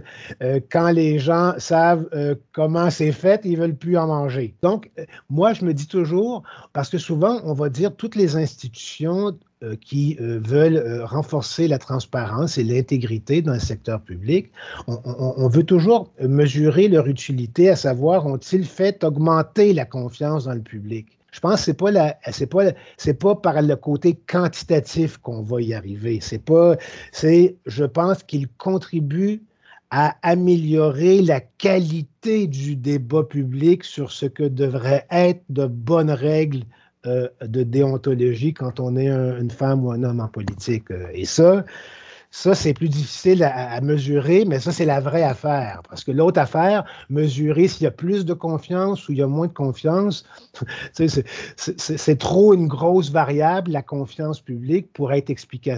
quand 0.70 0.90
les 0.90 1.18
gens 1.18 1.54
savent 1.58 2.06
comment 2.52 2.90
c'est 2.90 3.10
fait, 3.10 3.23
ils 3.44 3.52
ne 3.52 3.58
veulent 3.58 3.76
plus 3.76 3.96
en 3.96 4.06
manger. 4.06 4.54
Donc, 4.62 4.90
euh, 4.98 5.04
moi, 5.30 5.52
je 5.52 5.64
me 5.64 5.72
dis 5.72 5.86
toujours, 5.86 6.42
parce 6.72 6.88
que 6.88 6.98
souvent, 6.98 7.40
on 7.44 7.54
va 7.54 7.68
dire 7.68 7.94
toutes 7.94 8.16
les 8.16 8.36
institutions 8.36 9.36
euh, 9.62 9.76
qui 9.80 10.16
euh, 10.20 10.40
veulent 10.42 11.02
renforcer 11.04 11.68
la 11.68 11.78
transparence 11.78 12.58
et 12.58 12.64
l'intégrité 12.64 13.42
dans 13.42 13.54
le 13.54 13.58
secteur 13.58 14.00
public, 14.00 14.50
on, 14.86 15.48
veut 15.48 15.64
toujours 15.64 16.10
mesurer 16.20 16.88
leur 16.88 17.06
utilité, 17.06 17.70
à 17.70 17.76
savoir, 17.76 18.26
ont-ils 18.26 18.64
fait 18.64 19.04
augmenter 19.04 19.72
la 19.72 19.84
confiance 19.84 20.44
dans 20.44 20.54
le 20.54 20.62
public? 20.62 21.06
Je 21.32 21.40
pense 21.40 21.56
que 21.56 21.64
c'est 21.64 21.74
pas 21.74 21.92
pas, 22.50 22.72
pas 23.18 23.34
par 23.34 23.62
le 23.62 23.76
côté 23.76 24.14
quantitatif 24.14 25.18
qu'on 25.18 25.42
va 25.42 25.60
y 25.60 25.74
arriver. 25.74 26.20
C'est 26.20 26.38
pas, 26.38 26.76
c'est, 27.10 27.56
je 27.66 27.84
pense 27.84 28.22
qu'ils 28.22 28.48
contribuent 28.56 29.42
à 29.96 30.16
améliorer 30.22 31.22
la 31.22 31.40
qualité 31.40 32.48
du 32.48 32.74
débat 32.74 33.22
public 33.22 33.84
sur 33.84 34.10
ce 34.10 34.26
que 34.26 34.42
devraient 34.42 35.06
être 35.08 35.44
de 35.50 35.66
bonnes 35.66 36.10
règles 36.10 36.64
euh, 37.06 37.28
de 37.42 37.62
déontologie 37.62 38.52
quand 38.52 38.80
on 38.80 38.96
est 38.96 39.08
une 39.08 39.52
femme 39.52 39.84
ou 39.84 39.92
un 39.92 40.02
homme 40.02 40.18
en 40.18 40.26
politique. 40.26 40.90
Euh, 40.90 41.06
et 41.14 41.24
ça, 41.24 41.64
ça, 42.34 42.56
c'est 42.56 42.74
plus 42.74 42.88
difficile 42.88 43.44
à, 43.44 43.80
mesurer, 43.80 44.44
mais 44.44 44.58
ça, 44.58 44.72
c'est 44.72 44.84
la 44.84 44.98
vraie 44.98 45.22
affaire. 45.22 45.82
Parce 45.88 46.02
que 46.02 46.10
l'autre 46.10 46.40
affaire, 46.40 46.84
mesurer 47.08 47.68
s'il 47.68 47.84
y 47.84 47.86
a 47.86 47.92
plus 47.92 48.24
de 48.24 48.34
confiance 48.34 49.08
ou 49.08 49.12
il 49.12 49.18
y 49.18 49.22
a 49.22 49.28
moins 49.28 49.46
de 49.46 49.52
confiance, 49.52 50.24
c'est 51.56 52.18
trop 52.18 52.52
une 52.52 52.66
grosse 52.66 53.12
variable, 53.12 53.70
la 53.70 53.82
confiance 53.82 54.40
publique, 54.40 54.92
pour 54.92 55.12
être 55.12 55.30
expliquée 55.30 55.76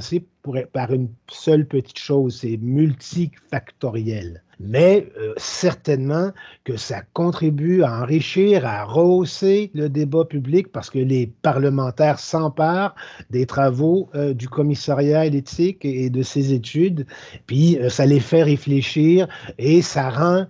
par 0.72 0.94
une 0.94 1.10
seule 1.30 1.66
petite 1.66 1.98
chose. 1.98 2.38
C'est 2.40 2.56
multifactoriel 2.56 4.42
mais 4.58 5.08
euh, 5.18 5.34
certainement 5.36 6.30
que 6.64 6.76
ça 6.76 7.02
contribue 7.12 7.82
à 7.82 8.00
enrichir, 8.02 8.66
à 8.66 8.84
rehausser 8.84 9.70
le 9.74 9.88
débat 9.88 10.24
public 10.24 10.72
parce 10.72 10.88
que 10.88 10.98
les 10.98 11.26
parlementaires 11.42 12.18
s'emparent 12.18 12.94
des 13.30 13.46
travaux 13.46 14.08
euh, 14.14 14.32
du 14.32 14.48
commissariat 14.48 15.20
à 15.20 15.26
et, 15.26 16.10
de 16.10 16.22
ses 16.22 16.52
études, 16.52 17.06
puis 17.46 17.78
euh, 17.78 17.90
ça 17.90 18.06
les 18.06 18.20
fait 18.20 18.42
réfléchir 18.42 19.28
et 19.58 19.82
ça 19.82 20.10
rend 20.10 20.46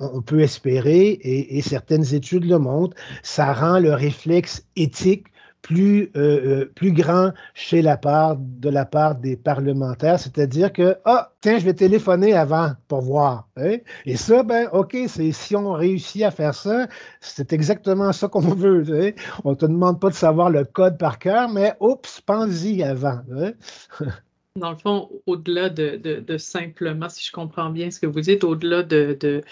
on 0.00 0.22
peut 0.22 0.40
espérer, 0.40 1.08
et, 1.08 1.58
et, 1.58 1.60
certaines 1.60 2.14
études 2.14 2.46
le 2.46 2.58
montrent, 2.58 2.96
ça 3.22 3.52
rend 3.52 3.78
le 3.78 3.92
réflexe 3.92 4.64
éthique 4.74 5.26
plus, 5.66 6.12
euh, 6.16 6.62
euh, 6.62 6.72
plus 6.76 6.92
grand 6.92 7.32
chez 7.54 7.82
la 7.82 7.96
part, 7.96 8.36
de 8.38 8.68
la 8.68 8.84
part 8.84 9.16
des 9.16 9.36
parlementaires, 9.36 10.20
c'est-à-dire 10.20 10.72
que, 10.72 10.96
ah, 11.04 11.32
tiens, 11.40 11.58
je 11.58 11.64
vais 11.64 11.74
téléphoner 11.74 12.34
avant 12.34 12.70
pour 12.86 13.00
voir. 13.00 13.48
Hein. 13.56 13.78
Et 14.04 14.16
ça, 14.16 14.44
ben, 14.44 14.68
OK, 14.72 14.96
c'est 15.08 15.32
si 15.32 15.56
on 15.56 15.72
réussit 15.72 16.22
à 16.22 16.30
faire 16.30 16.54
ça, 16.54 16.86
c'est 17.20 17.52
exactement 17.52 18.12
ça 18.12 18.28
qu'on 18.28 18.40
veut. 18.54 19.12
On 19.42 19.50
ne 19.50 19.56
te 19.56 19.66
demande 19.66 20.00
pas 20.00 20.10
de 20.10 20.14
savoir 20.14 20.50
le 20.50 20.64
code 20.64 20.98
par 20.98 21.18
cœur, 21.18 21.48
mais 21.48 21.74
oups, 21.80 22.20
pense-y 22.20 22.84
avant. 22.84 23.22
Hein? 23.36 23.50
Dans 24.54 24.70
le 24.70 24.76
fond, 24.76 25.10
au-delà 25.26 25.68
de, 25.68 25.96
de, 25.96 26.38
simplement, 26.38 27.10
si 27.10 27.26
je 27.26 27.32
comprends 27.32 27.68
bien 27.68 27.90
ce 27.90 28.00
que 28.00 28.06
vous 28.06 28.22
dites, 28.22 28.42
au-delà 28.42 28.84
de, 28.84 29.14
de, 29.20 29.42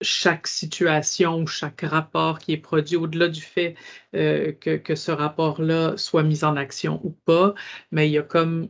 chaque 0.00 0.46
situation, 0.46 1.46
chaque 1.46 1.82
rapport 1.82 2.38
qui 2.38 2.52
est 2.52 2.58
produit, 2.58 2.96
au-delà 2.96 3.28
du 3.28 3.40
fait 3.40 3.76
euh, 4.14 4.52
que, 4.52 4.94
ce 4.94 5.10
rapport-là 5.10 5.96
soit 5.96 6.22
mis 6.22 6.44
en 6.44 6.56
action 6.56 7.00
ou 7.04 7.10
pas, 7.10 7.54
mais 7.90 8.08
il 8.08 8.12
y 8.12 8.18
a 8.18 8.22
comme 8.22 8.68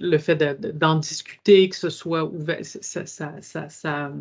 le 0.00 0.18
fait 0.18 0.36
d'en 0.36 0.96
discuter, 0.96 1.68
que 1.68 1.76
ce 1.76 1.90
soit 1.90 2.24
ouvert, 2.24 2.60
ça, 2.62 3.06
ça, 3.06 4.12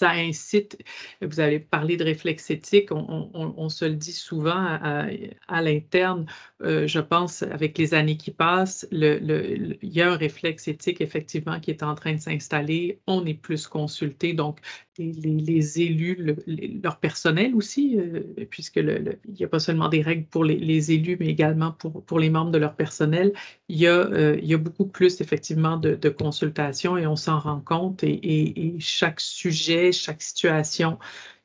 incite, 0.00 0.78
vous 1.20 1.40
avez 1.40 1.60
parlé 1.60 1.96
de 1.96 2.04
réflexe 2.04 2.50
éthique, 2.50 2.88
on, 2.92 3.68
se 3.68 3.84
le 3.84 3.94
dit 3.94 4.12
souvent 4.12 4.56
à, 4.56 5.62
l'interne, 5.62 6.26
euh, 6.62 6.86
je 6.86 7.00
pense, 7.00 7.42
avec 7.42 7.78
les 7.78 7.94
années 7.94 8.16
qui 8.16 8.30
passent, 8.30 8.86
il 8.90 9.78
y 9.82 10.00
a 10.00 10.12
un 10.12 10.16
réflexe 10.16 10.68
éthique 10.68 11.00
effectivement 11.00 11.60
qui 11.60 11.70
est 11.70 11.82
en 11.82 11.94
train 11.94 12.14
de 12.14 12.20
s'installer, 12.20 13.00
on 13.06 13.24
est 13.26 13.34
plus 13.34 13.66
consulté, 13.66 14.32
donc 14.32 14.58
les, 14.98 15.80
élus, 15.80 16.36
leur 16.82 16.98
personnel 16.98 17.54
aussi, 17.54 17.98
euh, 17.98 18.22
puisque 18.50 18.76
il 18.76 19.18
n'y 19.28 19.44
a 19.44 19.48
pas 19.48 19.58
seulement 19.58 19.88
des 19.88 20.02
règles 20.02 20.26
pour 20.26 20.44
les, 20.44 20.92
élus, 20.92 21.16
mais 21.18 21.28
également 21.28 21.72
pour, 21.72 22.18
les 22.18 22.30
membres 22.30 22.50
de 22.50 22.58
leur 22.58 22.74
personnel, 22.74 23.32
il 23.68 23.78
y 23.78 23.86
a, 23.86 23.96
euh, 23.96 24.38
il 24.42 24.48
y 24.48 24.54
a 24.54 24.58
beaucoup 24.58 24.86
plus 24.86 25.20
effectivement 25.20 25.76
de 25.76 26.08
consultations 26.08 26.96
et 26.96 27.06
on 27.06 27.16
s'en 27.16 27.38
rend 27.38 27.60
compte 27.60 28.04
et, 28.04 28.74
chaque 28.78 29.20
sujet, 29.20 29.81
chaque 29.90 30.22
situation 30.22 30.98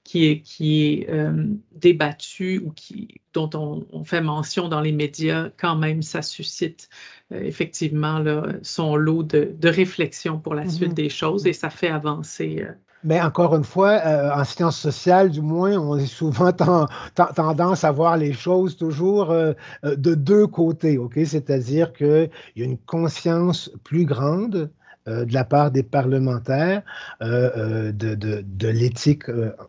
qui 0.03 0.27
est, 0.27 0.41
qui 0.41 0.85
est 0.85 1.09
euh, 1.09 1.47
débattue 1.71 2.61
ou 2.63 2.71
qui, 2.71 3.21
dont 3.33 3.49
on, 3.55 4.03
fait 4.03 4.21
mention 4.21 4.69
dans 4.69 4.81
les 4.81 4.91
médias, 4.91 5.49
quand 5.57 5.75
même, 5.75 6.03
ça 6.03 6.21
suscite 6.21 6.89
effectivement 7.31 8.19
là, 8.19 8.43
son 8.61 8.95
lot 8.95 9.23
de, 9.23 9.53
de 9.57 9.67
réflexion 9.67 10.39
pour 10.39 10.53
la 10.53 10.65
mm-hmm. 10.65 10.69
suite 10.69 10.93
des 10.93 11.09
choses 11.09 11.47
et 11.47 11.53
ça 11.53 11.69
fait 11.69 11.89
avancer 11.89 12.65
mais 13.03 13.21
encore 13.21 13.55
une 13.55 13.63
fois, 13.63 14.01
euh, 14.05 14.31
en 14.33 14.43
sciences 14.43 14.79
sociales, 14.79 15.29
du 15.29 15.41
moins, 15.41 15.77
on 15.77 15.97
est 15.97 16.07
souvent 16.07 16.51
tendance 17.35 17.83
à 17.83 17.91
voir 17.91 18.17
les 18.17 18.33
choses 18.33 18.75
toujours 18.75 19.31
euh, 19.31 19.53
euh, 19.85 19.95
de 19.95 20.15
deux 20.15 20.47
côtés, 20.47 20.97
OK? 20.97 21.17
C'est-à-dire 21.25 21.93
qu'il 21.93 22.29
y 22.55 22.61
a 22.61 22.65
une 22.65 22.77
conscience 22.79 23.71
plus 23.83 24.05
grande 24.05 24.71
de 25.07 25.33
la 25.33 25.43
part 25.43 25.71
des 25.71 25.83
parlementaires 25.83 26.83
de, 27.21 27.91
de, 27.91 28.67
l'éthique 28.67 29.23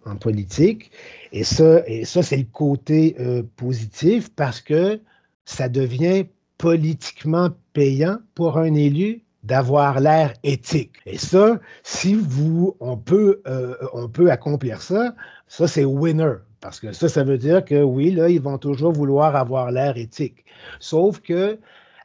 en 0.05 0.16
politique. 0.16 0.90
Et 1.33 1.44
ça, 1.44 1.83
et 1.87 2.05
ça 2.05 2.22
c'est 2.22 2.37
le 2.37 2.46
côté 2.53 3.16
positif 3.57 4.31
parce 4.35 4.61
que 4.61 5.01
ça 5.44 5.68
devient 5.68 6.27
politiquement 6.59 7.51
payant 7.72 8.18
pour 8.35 8.59
un 8.59 8.74
élu 8.74 9.22
d'avoir 9.44 10.01
l'air 10.01 10.35
éthique. 10.42 10.96
Et 11.07 11.16
ça, 11.16 11.59
si 11.83 12.14
vous, 12.14 12.77
on 12.81 12.96
peut, 12.96 13.40
euh, 13.46 13.74
on 13.94 14.09
peut 14.09 14.31
accomplir 14.31 14.83
ça, 14.83 15.14
ça 15.46 15.66
c'est 15.66 15.85
winner. 15.85 16.35
Parce 16.61 16.81
que 16.81 16.92
ça, 16.92 17.09
ça 17.09 17.22
veut 17.22 17.38
dire 17.38 17.64
que 17.64 17.83
oui, 17.83 18.11
là, 18.11 18.29
ils 18.29 18.42
vont 18.42 18.59
toujours 18.59 18.92
vouloir 18.92 19.37
avoir 19.37 19.70
l'air 19.70 19.96
éthique. 19.96 20.44
Sauf 20.81 21.20
que 21.20 21.59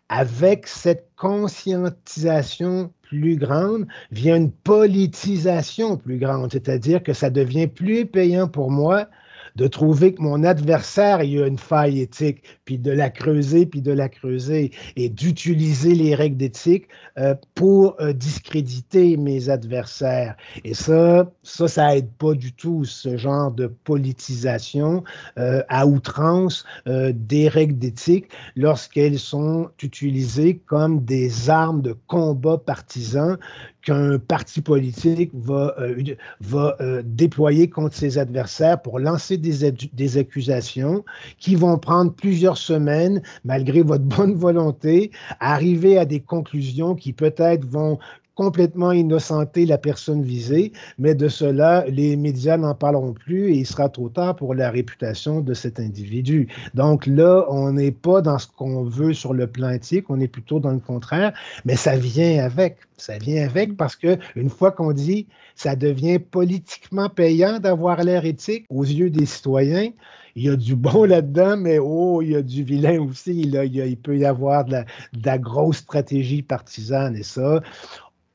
avec 0.09 0.67
cette 0.67 1.09
conscientisation 1.15 2.93
plus 3.13 3.35
grande 3.35 3.85
vient 4.11 4.35
une 4.35 4.51
politisation 4.51 5.97
plus 5.97 6.17
grande, 6.17 6.51
c'est-à-dire 6.51 7.03
que 7.03 7.13
ça 7.13 7.29
devient 7.29 7.67
plus 7.67 8.07
payant 8.07 8.47
pour 8.47 8.71
moi 8.71 9.07
de 9.55 9.67
trouver 9.67 10.13
que 10.13 10.21
mon 10.21 10.43
adversaire 10.43 11.19
a 11.19 11.23
une 11.23 11.57
faille 11.57 12.01
éthique, 12.01 12.43
puis 12.65 12.77
de 12.77 12.91
la 12.91 13.09
creuser, 13.09 13.65
puis 13.65 13.81
de 13.81 13.91
la 13.91 14.09
creuser, 14.09 14.71
et 14.95 15.09
d'utiliser 15.09 15.95
les 15.95 16.15
règles 16.15 16.37
d'éthique 16.37 16.87
euh, 17.17 17.35
pour 17.55 17.95
euh, 17.99 18.13
discréditer 18.13 19.17
mes 19.17 19.49
adversaires. 19.49 20.35
Et 20.63 20.73
ça, 20.73 21.31
ça, 21.43 21.67
ça 21.67 21.95
aide 21.97 22.09
pas 22.17 22.33
du 22.33 22.53
tout 22.53 22.85
ce 22.85 23.17
genre 23.17 23.51
de 23.51 23.67
politisation 23.67 25.03
euh, 25.37 25.61
à 25.69 25.85
outrance 25.85 26.65
des 26.85 27.47
règles 27.47 27.77
d'éthique 27.77 28.29
lorsqu'elles 28.55 29.19
sont 29.19 29.69
utilisées 29.81 30.57
comme 30.65 31.03
des 31.03 31.49
armes 31.49 31.81
de 31.81 31.95
combat 32.07 32.57
partisan 32.57 33.37
qu'un 33.83 34.17
parti 34.17 34.61
politique 34.61 35.31
va, 35.33 35.75
euh, 35.79 36.15
euh, 36.53 37.01
déployer 37.05 37.69
contre 37.69 37.95
ses 37.95 38.17
adversaires 38.17 38.81
pour 38.81 38.99
lancer 38.99 39.37
des, 39.37 40.17
accusations 40.17 41.03
qui 41.37 41.55
vont 41.55 41.77
prendre 41.77 42.13
plusieurs 42.13 42.57
semaines, 42.57 43.21
malgré 43.43 43.81
votre 43.81 44.03
bonne 44.03 44.35
volonté, 44.35 45.11
arriver 45.39 45.97
à 45.97 46.05
des 46.05 46.21
conclusions 46.21 46.95
qui 46.95 47.13
peut-être 47.13 47.65
vont 47.65 47.99
complètement 48.35 48.91
innocenté 48.91 49.65
la 49.65 49.77
personne 49.77 50.23
visée, 50.23 50.71
mais 50.97 51.13
de 51.15 51.27
cela, 51.27 51.85
les 51.87 52.15
médias 52.15 52.57
n'en 52.57 52.73
parleront 52.73 53.13
plus 53.13 53.53
et 53.53 53.57
il 53.57 53.65
sera 53.65 53.89
trop 53.89 54.09
tard 54.09 54.35
pour 54.35 54.55
la 54.55 54.71
réputation 54.71 55.41
de 55.41 55.53
cet 55.53 55.79
individu. 55.79 56.47
Donc 56.73 57.05
là, 57.05 57.45
on 57.49 57.73
n'est 57.73 57.91
pas 57.91 58.21
dans 58.21 58.39
ce 58.39 58.47
qu'on 58.47 58.83
veut 58.83 59.13
sur 59.13 59.33
le 59.33 59.47
plan 59.47 59.69
éthique, 59.69 60.09
on 60.09 60.19
est 60.19 60.27
plutôt 60.27 60.59
dans 60.59 60.71
le 60.71 60.79
contraire, 60.79 61.33
mais 61.65 61.75
ça 61.75 61.95
vient 61.95 62.43
avec. 62.43 62.77
Ça 62.97 63.17
vient 63.17 63.43
avec 63.43 63.75
parce 63.75 63.95
que 63.95 64.17
une 64.35 64.49
fois 64.49 64.71
qu'on 64.71 64.93
dit 64.93 65.27
ça 65.55 65.75
devient 65.75 66.19
politiquement 66.19 67.09
payant 67.09 67.59
d'avoir 67.59 68.03
l'air 68.03 68.25
éthique 68.25 68.65
aux 68.69 68.83
yeux 68.83 69.09
des 69.09 69.25
citoyens, 69.25 69.91
il 70.35 70.43
y 70.43 70.49
a 70.49 70.55
du 70.55 70.75
bon 70.75 71.03
là-dedans, 71.03 71.57
mais 71.57 71.77
oh, 71.79 72.21
il 72.21 72.31
y 72.31 72.35
a 72.35 72.41
du 72.41 72.63
vilain 72.63 72.99
aussi. 73.01 73.39
Il, 73.41 73.97
peut 73.97 74.17
y 74.17 74.25
avoir 74.25 74.65
de 74.65 74.71
la, 74.71 74.81
de 74.81 75.25
la, 75.25 75.37
grosse 75.37 75.77
stratégie 75.77 76.41
partisane 76.41 77.15
et 77.15 77.23
ça, 77.23 77.61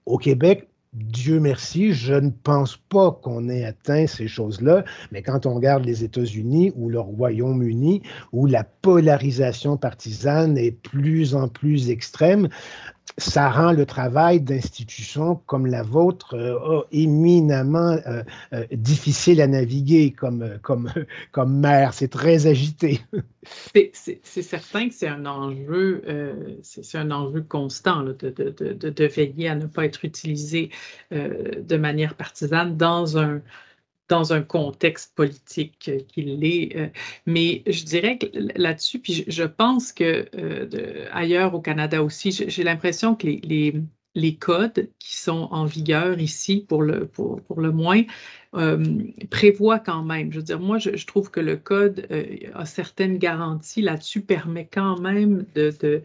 au 0.08 0.16
Québec, 0.16 0.68
Dieu 0.94 1.38
merci, 1.38 1.92
je 1.92 2.14
ne 2.14 2.30
pense 2.30 2.78
pas 2.88 3.12
qu'on 3.12 3.50
ait 3.50 3.64
atteint 3.64 4.06
ces 4.06 4.26
choses-là, 4.26 4.84
mais 5.12 5.22
quand 5.22 5.44
on 5.44 5.54
regarde 5.54 5.84
les 5.84 6.02
États-Unis 6.02 6.72
ou 6.76 6.88
le 6.88 6.98
Royaume-Uni, 6.98 8.02
où 8.32 8.46
la 8.46 8.64
polarisation 8.64 9.76
partisane 9.76 10.56
est 10.56 10.72
plus 10.72 11.34
en 11.34 11.48
plus 11.48 11.90
extrême, 11.90 12.48
ça 13.16 13.50
rend 13.50 13.72
le 13.72 13.86
travail 13.86 14.40
d'institutions 14.40 15.36
comme 15.46 15.66
la 15.66 15.82
vôtre 15.82 16.34
euh, 16.34 16.82
éminemment 16.92 17.98
euh, 18.06 18.22
euh, 18.52 18.66
difficile 18.72 19.40
à 19.40 19.46
naviguer 19.46 20.12
comme, 20.12 20.58
comme, 20.62 20.92
comme 21.32 21.58
maire. 21.58 21.94
C'est 21.94 22.08
très 22.08 22.46
agité. 22.46 23.00
c'est 23.92 24.42
certain 24.42 24.88
que 24.88 24.94
c'est 24.94 25.08
un 25.08 25.26
enjeu, 25.26 26.02
un 26.94 27.10
enjeu 27.10 27.42
constant 27.42 28.02
de, 28.02 28.12
de, 28.12 28.50
de, 28.50 28.90
de, 28.90 29.04
veiller 29.04 29.48
à 29.48 29.54
ne 29.54 29.66
pas 29.66 29.84
être 29.84 30.04
utilisé 30.04 30.70
de 31.10 31.76
manière 31.76 32.14
partisane 32.14 32.76
dans 32.76 33.16
un, 33.18 33.40
dans 34.08 34.32
un 34.32 34.42
contexte 34.42 35.14
politique 35.14 35.90
qu'il 36.08 36.40
l'est. 36.40 36.76
Euh, 36.76 36.88
mais 37.26 37.62
je 37.66 37.84
dirais 37.84 38.18
que 38.18 38.26
là-dessus, 38.56 38.98
puis 38.98 39.24
je, 39.26 39.44
pense 39.44 39.92
que 39.92 40.26
euh, 40.34 41.06
ailleurs 41.12 41.54
au 41.54 41.60
Canada 41.60 42.02
aussi, 42.02 42.32
j'ai 42.32 42.64
l'impression 42.64 43.14
que 43.14 43.26
les, 43.26 44.36
codes 44.40 44.90
qui 44.98 45.16
sont 45.16 45.48
en 45.52 45.64
vigueur 45.64 46.18
ici, 46.18 46.64
pour 46.68 46.82
le, 46.82 47.08
moins, 47.72 48.02
euh, 48.54 48.98
prévoient 49.30 49.78
quand 49.78 50.02
même. 50.02 50.32
Je 50.32 50.38
veux 50.38 50.44
dire, 50.44 50.58
moi, 50.58 50.78
je, 50.78 51.06
trouve 51.06 51.30
que 51.30 51.40
le 51.40 51.56
code 51.56 52.06
a 52.54 52.64
certaines 52.64 53.18
garanties 53.18 53.82
là-dessus, 53.82 54.22
permet 54.22 54.68
quand 54.72 54.98
même 55.00 55.44
de... 55.54 55.72
de 55.80 56.02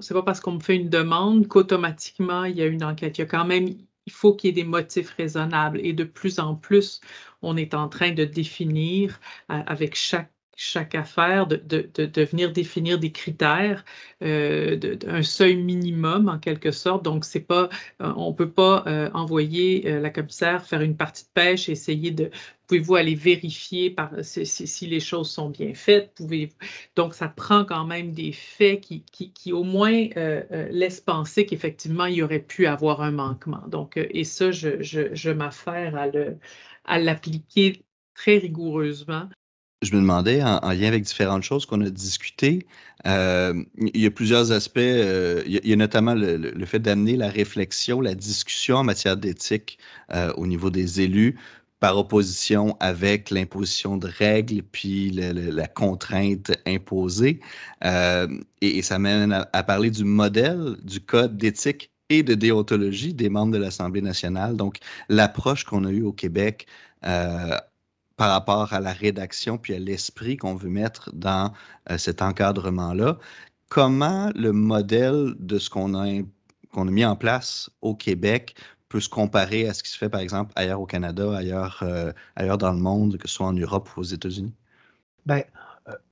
c'est 0.00 0.14
pas 0.14 0.22
parce 0.22 0.40
qu'on 0.40 0.52
me 0.52 0.60
fait 0.60 0.76
une 0.76 0.88
demande 0.88 1.46
qu'automatiquement 1.46 2.44
il 2.44 2.56
y 2.56 2.62
a 2.62 2.66
une 2.66 2.82
enquête. 2.82 3.16
Il 3.16 3.20
y 3.20 3.24
a 3.24 3.28
quand 3.28 3.44
même 3.44 3.68
il 4.06 4.12
faut 4.12 4.34
qu'il 4.34 4.48
y 4.48 4.50
ait 4.50 4.62
des 4.64 4.68
motifs 4.68 5.10
raisonnables. 5.10 5.80
Et 5.84 5.92
de 5.92 6.04
plus 6.04 6.38
en 6.38 6.56
plus, 6.56 7.00
on 7.42 7.56
est 7.56 7.74
en 7.74 7.88
train 7.88 8.12
de 8.12 8.24
définir 8.24 9.20
euh, 9.50 9.62
avec 9.66 9.94
chaque 9.94 10.32
chaque 10.56 10.94
affaire, 10.94 11.46
de, 11.46 11.56
de, 11.56 12.22
venir 12.24 12.52
définir 12.52 12.98
des 12.98 13.12
critères, 13.12 13.84
euh, 14.22 14.96
un 15.06 15.22
seuil 15.22 15.56
minimum 15.56 16.28
en 16.28 16.38
quelque 16.38 16.70
sorte. 16.70 17.04
Donc, 17.04 17.24
c'est 17.24 17.40
pas, 17.40 17.68
euh, 18.02 18.12
on 18.16 18.30
ne 18.30 18.34
peut 18.34 18.50
pas 18.50 18.84
euh, 18.86 19.10
envoyer 19.14 20.00
la 20.00 20.10
commissaire 20.10 20.64
faire 20.64 20.82
une 20.82 20.96
partie 20.96 21.24
de 21.24 21.28
pêche 21.34 21.68
et 21.68 21.72
essayer 21.72 22.10
de, 22.10 22.30
pouvez-vous 22.66 22.94
aller 22.96 23.14
vérifier 23.14 23.90
par, 23.90 24.10
si, 24.22 24.86
les 24.86 25.00
choses 25.00 25.30
sont 25.30 25.50
bien 25.50 25.74
faites? 25.74 26.22
Donc, 26.96 27.14
ça 27.14 27.28
prend 27.28 27.64
quand 27.64 27.84
même 27.84 28.12
des 28.12 28.32
faits 28.32 28.80
qui, 28.80 29.02
qui, 29.12 29.32
qui 29.32 29.52
au 29.52 29.64
moins 29.64 30.08
laissent 30.70 31.00
penser 31.00 31.46
qu'effectivement, 31.46 32.06
il 32.06 32.16
y 32.16 32.22
aurait 32.22 32.38
pu 32.40 32.66
avoir 32.66 33.02
un 33.02 33.12
manquement. 33.12 33.62
Donc, 33.68 33.96
et 33.96 34.24
ça, 34.24 34.50
je, 34.50 34.82
je, 34.82 35.14
je 35.14 35.30
m'affaire 35.30 35.96
à 35.96 36.06
le 36.06 36.36
à 36.86 36.98
l'appliquer 36.98 37.82
très 38.14 38.38
rigoureusement 38.38 39.28
je 39.84 39.94
me 39.94 40.00
demandais, 40.00 40.42
en, 40.42 40.70
lien 40.70 40.88
avec 40.88 41.02
différentes 41.02 41.42
choses 41.42 41.66
qu'on 41.66 41.80
a 41.80 41.90
discutées, 41.90 42.66
euh, 43.06 43.62
il 43.76 44.00
y 44.00 44.06
a 44.06 44.10
plusieurs 44.10 44.52
aspects. 44.52 44.78
Euh, 44.78 45.42
il, 45.46 45.60
y 45.64 45.72
a, 45.72 45.76
notamment 45.76 46.14
le, 46.14 46.64
fait 46.64 46.78
d'amener 46.78 47.16
la 47.16 47.28
réflexion, 47.28 48.00
la 48.00 48.14
discussion 48.14 48.76
en 48.76 48.84
matière 48.84 49.16
d'éthique 49.16 49.78
euh, 50.12 50.32
au 50.36 50.46
niveau 50.46 50.70
des 50.70 51.00
élus 51.00 51.36
par 51.80 51.98
opposition 51.98 52.76
avec 52.80 53.28
l'imposition 53.30 53.98
de 53.98 54.08
règles 54.08 54.62
puis 54.62 55.10
la 55.10 55.66
contrainte 55.66 56.52
imposée. 56.66 57.40
Et, 58.62 58.80
ça 58.82 58.98
mène 58.98 59.32
à, 59.52 59.62
parler 59.62 59.90
du 59.90 60.04
modèle 60.04 60.76
du 60.82 61.00
code 61.00 61.36
d'éthique 61.36 61.90
et 62.08 62.22
de 62.22 62.34
déontologie 62.34 63.12
des 63.12 63.28
membres 63.28 63.52
de 63.52 63.58
l'Assemblée 63.58 64.00
nationale. 64.00 64.56
Donc, 64.56 64.78
l'approche 65.10 65.64
qu'on 65.64 65.84
a 65.84 65.90
eue 65.90 66.04
au 66.04 66.12
Québec 66.12 66.66
par 68.16 68.30
rapport 68.30 68.72
à 68.72 68.80
la 68.80 68.92
rédaction 68.92 69.58
puis 69.58 69.74
à 69.74 69.78
l'esprit 69.78 70.36
qu'on 70.36 70.54
veut 70.54 70.70
mettre 70.70 71.10
dans 71.14 71.52
euh, 71.90 71.98
cet 71.98 72.22
encadrement-là. 72.22 73.18
comment 73.68 74.30
le 74.34 74.52
modèle 74.52 75.34
de 75.38 75.58
ce 75.58 75.70
qu'on 75.70 75.94
a, 75.94 76.22
qu'on 76.72 76.88
a 76.88 76.90
mis 76.90 77.04
en 77.04 77.16
place 77.16 77.70
au 77.82 77.94
Québec 77.94 78.56
peut 78.88 79.00
se 79.00 79.08
comparer 79.08 79.68
à 79.68 79.74
ce 79.74 79.82
qui 79.82 79.90
se 79.90 79.98
fait, 79.98 80.08
par 80.08 80.20
exemple, 80.20 80.52
ailleurs 80.56 80.80
au 80.80 80.86
Canada, 80.86 81.36
ailleurs, 81.36 81.80
euh, 81.82 82.12
ailleurs 82.36 82.58
dans 82.58 82.72
le 82.72 82.78
monde, 82.78 83.18
que 83.18 83.28
ce 83.28 83.34
soit 83.34 83.46
en 83.46 83.52
Europe 83.52 83.88
ou 83.96 84.00
aux 84.00 84.04
États-Unis? 84.04 84.54
Bien, 85.26 85.42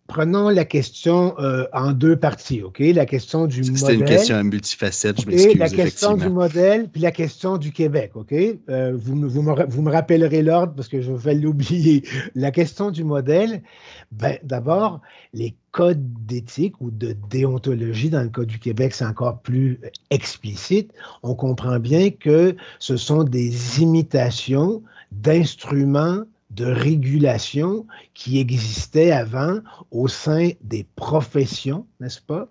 prenons 0.07 0.49
la 0.49 0.65
question 0.65 1.35
euh, 1.39 1.65
en 1.73 1.93
deux 1.93 2.17
parties, 2.17 2.63
OK? 2.63 2.81
La 2.81 3.07
question 3.07 3.47
du 3.47 3.61
modèle. 3.61 3.79
C'est 3.79 3.95
une 3.95 4.05
question 4.05 4.45
multifacette, 4.45 5.21
je 5.21 5.27
m'excuse. 5.27 5.59
La 5.59 5.69
question 5.69 6.17
du 6.17 6.29
modèle, 6.29 6.89
puis 6.89 7.01
la 7.01 7.13
question 7.13 7.57
du 7.57 7.73
Québec, 7.73 8.13
OK? 8.15 8.33
Euh, 8.33 8.93
vous, 8.95 9.15
vous, 9.29 9.43
me, 9.43 9.65
vous, 9.67 9.83
me, 9.83 9.91
rappellerez 9.91 10.43
l'ordre 10.43 10.75
parce 10.75 10.89
que 10.89 11.01
je 11.01 11.13
vais 11.13 11.35
l'oublier. 11.35 12.03
La 12.35 12.51
question 12.51 12.91
du 12.91 13.05
modèle, 13.05 13.63
ben, 14.11 14.39
d'abord, 14.43 15.01
les 15.33 15.55
codes 15.71 16.05
d'éthique 16.27 16.75
ou 16.81 16.91
de 16.91 17.17
déontologie, 17.31 18.11
dans 18.11 18.23
le 18.23 18.29
cas 18.29 18.45
du 18.45 18.59
Québec, 18.59 18.95
c'est 18.95 19.07
encore 19.07 19.41
plus 19.41 19.81
explicite. 20.11 20.93
On 21.23 21.35
comprend 21.35 21.79
bien 21.79 22.11
que 22.11 22.57
ce 22.79 22.97
sont 22.97 23.25
des 23.25 23.81
imitations 23.81 24.83
d'instruments 25.13 26.25
de 26.55 26.67
régulation 26.67 27.87
qui 28.15 28.39
existait 28.39 29.13
avant 29.13 29.61
au 29.91 30.09
sein 30.09 30.51
des 30.63 30.87
professions, 30.97 31.87
n'est-ce 32.01 32.21
pas? 32.21 32.49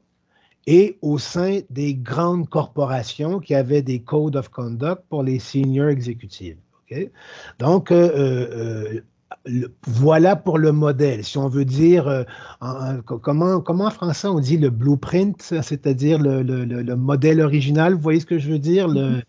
Et 0.68 0.98
au 1.02 1.18
sein 1.18 1.62
des 1.70 1.96
grandes 1.96 2.48
corporations 2.50 3.40
qui 3.40 3.56
avaient 3.56 3.82
des 3.82 4.02
codes 4.02 4.36
of 4.36 4.50
conduct 4.50 5.04
pour 5.10 5.24
les 5.24 5.40
seniors 5.40 5.90
exécutifs. 5.90 6.58
Donc, 7.60 7.92
euh, 7.92 8.12
euh, 8.14 9.02
voilà 9.88 10.36
pour 10.36 10.58
le 10.58 10.72
modèle. 10.72 11.24
Si 11.24 11.38
on 11.38 11.48
veut 11.48 11.66
dire, 11.66 12.08
euh, 12.08 12.24
comment, 13.04 13.62
comment 13.62 13.86
en 13.86 13.92
français 13.92 14.28
on 14.28 14.40
dit 14.40 14.58
le 14.58 14.70
blueprint, 14.70 15.42
c'est-à-dire 15.62 16.20
le, 16.20 16.96
modèle 16.96 17.42
original, 17.42 17.94
vous 17.94 18.02
voyez 18.02 18.20
ce 18.20 18.26
que 18.26 18.40
je 18.40 18.52
veux 18.52 18.60
dire? 18.60 18.88
Le, 18.88 19.22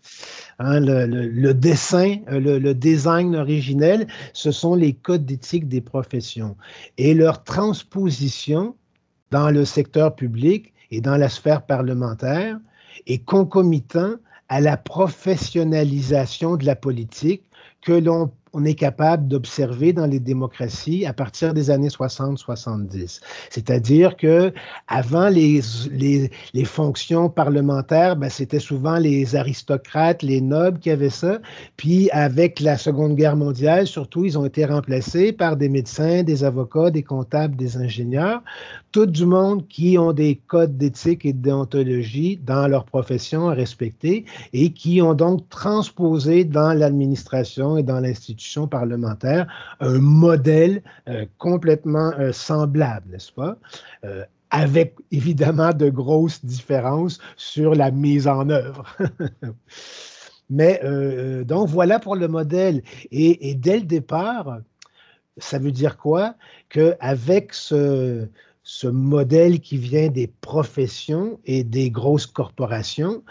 mm-hmm. 0.59 1.49
hein, 1.49 1.53
dessin, 1.53 2.17
euh, 2.31 2.59
le, 2.59 2.73
design 2.73 3.35
originel, 3.35 4.07
ce 4.33 4.51
sont 4.51 4.75
les 4.75 4.93
codes 4.93 5.25
d'éthique 5.25 5.67
des 5.67 5.81
professions. 5.81 6.55
Et 6.97 7.13
leur 7.13 7.43
transposition 7.43 8.75
dans 9.31 9.49
le 9.49 9.65
secteur 9.65 10.15
public 10.15 10.73
et 10.91 11.01
dans 11.01 11.17
la 11.17 11.29
sphère 11.29 11.65
parlementaire 11.65 12.59
est 13.07 13.23
concomitant 13.25 14.15
à 14.49 14.61
la 14.61 14.77
professionnalisation 14.77 16.57
de 16.57 16.65
la 16.65 16.75
politique 16.75 17.43
que 17.81 17.93
l'on 17.93 18.31
on 18.53 18.63
est 18.65 18.75
capable 18.75 19.27
d'observer 19.27 19.93
dans 19.93 20.05
les 20.05 20.19
démocraties 20.19 21.05
à 21.05 21.13
partir 21.13 21.53
des 21.53 21.71
années 21.71 21.87
60-70. 21.87 23.19
C'est-à-dire 23.49 24.15
que 24.15 24.53
avant 24.87 25.29
les, 25.29 25.61
les, 25.91 26.65
fonctions 26.65 27.29
parlementaires, 27.29 28.15
ben, 28.15 28.29
c'était 28.29 28.59
souvent 28.59 28.97
les 28.97 29.35
aristocrates, 29.35 30.21
les 30.21 30.39
nobles 30.39 30.79
qui 30.79 30.91
avaient 30.91 31.09
ça. 31.09 31.39
Puis 31.77 32.09
avec 32.11 32.59
la 32.59 32.77
Seconde 32.77 33.15
Guerre 33.15 33.35
mondiale, 33.35 33.87
surtout, 33.87 34.23
ils 34.23 34.37
ont 34.37 34.45
été 34.45 34.65
remplacés 34.65 35.33
par 35.33 35.57
des 35.57 35.69
médecins, 35.69 36.23
des 36.23 36.43
avocats, 36.43 36.91
des 36.91 37.03
comptables, 37.03 37.55
des 37.55 37.77
ingénieurs, 37.77 38.41
tout 38.93 39.07
du 39.07 39.25
monde 39.25 39.67
qui 39.67 39.97
ont 39.97 40.13
des 40.13 40.35
codes 40.35 40.77
d'éthique 40.77 41.25
et 41.25 41.33
de 41.33 41.41
déontologie 41.41 42.37
dans 42.37 42.67
leur 42.67 42.85
profession 42.85 43.49
à 43.49 43.55
respecter 43.55 44.23
et 44.53 44.71
qui 44.71 45.01
ont 45.01 45.15
donc 45.15 45.49
transposé 45.49 46.45
dans 46.45 46.73
l'administration 46.73 47.75
et 47.77 47.83
dans 47.83 47.99
l'institution 47.99 48.67
parlementaire 48.67 49.47
un 49.79 49.97
modèle 49.97 50.83
euh, 51.09 51.25
complètement 51.39 52.11
euh, 52.19 52.31
semblable, 52.31 53.09
n'est-ce 53.09 53.31
pas? 53.31 53.57
Euh, 54.05 54.23
avec 54.51 54.95
évidemment 55.11 55.73
de 55.73 55.89
grosses 55.89 56.45
différences 56.45 57.17
sur 57.35 57.73
la 57.73 57.89
mise 57.89 58.27
en 58.27 58.47
œuvre. 58.49 58.85
Mais 60.51 60.79
donc 61.45 61.69
voilà 61.69 61.97
pour 61.97 62.15
le 62.15 62.27
modèle. 62.27 62.83
Et, 63.09 63.55
dès 63.55 63.79
le 63.79 63.85
départ, 63.85 64.59
ça 65.37 65.57
veut 65.57 65.71
dire 65.71 65.97
quoi? 65.97 66.35
Qu'avec 66.69 67.55
ce, 67.55 68.27
ce 68.63 68.87
modèle 68.87 69.59
qui 69.59 69.77
vient 69.77 70.07
des 70.07 70.27
professions 70.27 71.39
et 71.45 71.63
des 71.63 71.91
grosses 71.91 72.25
corporations, 72.25 73.23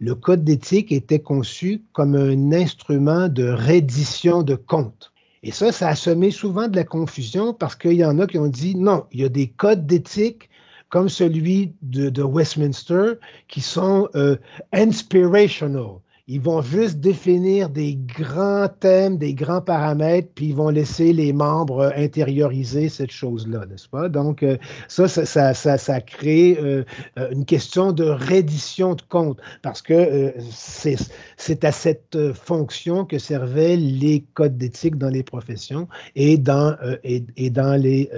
le 0.00 0.14
code 0.14 0.44
d'éthique 0.44 0.92
était 0.92 1.18
conçu 1.18 1.82
comme 1.92 2.14
un 2.14 2.52
instrument 2.52 3.28
de 3.28 3.48
reddition 3.48 4.42
de 4.42 4.54
comptes. 4.54 5.12
Et 5.42 5.50
ça, 5.50 5.72
ça 5.72 5.88
a 5.88 5.94
semé 5.94 6.30
souvent 6.30 6.68
de 6.68 6.76
la 6.76 6.84
confusion 6.84 7.52
parce 7.52 7.76
qu'il 7.76 7.92
y 7.92 8.04
en 8.04 8.18
a 8.18 8.26
qui 8.26 8.38
ont 8.38 8.48
dit 8.48 8.74
non, 8.74 9.04
il 9.12 9.20
y 9.20 9.24
a 9.24 9.28
des 9.28 9.48
codes 9.48 9.86
d'éthique 9.86 10.48
comme 10.88 11.08
celui 11.08 11.74
de, 11.82 12.22
Westminster 12.22 13.14
qui 13.46 13.60
sont 13.60 14.08
euh, 14.14 14.36
inspirational. 14.72 16.00
Ils 16.30 16.42
vont 16.42 16.60
juste 16.60 17.00
définir 17.00 17.70
des 17.70 17.94
grands 17.96 18.68
thèmes, 18.68 19.16
des 19.16 19.32
grands 19.32 19.62
paramètres, 19.62 20.28
puis 20.34 20.48
ils 20.48 20.54
vont 20.54 20.68
laisser 20.68 21.14
les 21.14 21.32
membres 21.32 21.90
intérioriser 21.96 22.90
cette 22.90 23.10
chose-là, 23.10 23.64
n'est-ce 23.64 23.88
pas? 23.88 24.10
Donc, 24.10 24.42
euh, 24.42 24.58
ça, 24.88 25.08
ça, 25.08 25.24
ça, 25.54 25.78
ça, 25.78 26.00
crée 26.02 26.58
euh, 26.60 26.84
euh, 27.18 27.30
une 27.30 27.46
question 27.46 27.92
de 27.92 28.04
reddition 28.04 28.94
de 28.94 29.00
compte, 29.08 29.40
parce 29.62 29.80
que 29.80 30.34
c'est 30.50 31.64
à 31.64 31.72
cette 31.72 32.18
fonction 32.34 33.06
que 33.06 33.18
servaient 33.18 33.76
les 33.76 34.22
codes 34.34 34.58
d'éthique 34.58 34.98
dans 34.98 35.08
les 35.08 35.22
professions 35.22 35.88
et 36.14 36.36
dans, 36.36 36.76
et, 37.04 37.48
dans 37.48 37.80
les, 37.80 38.10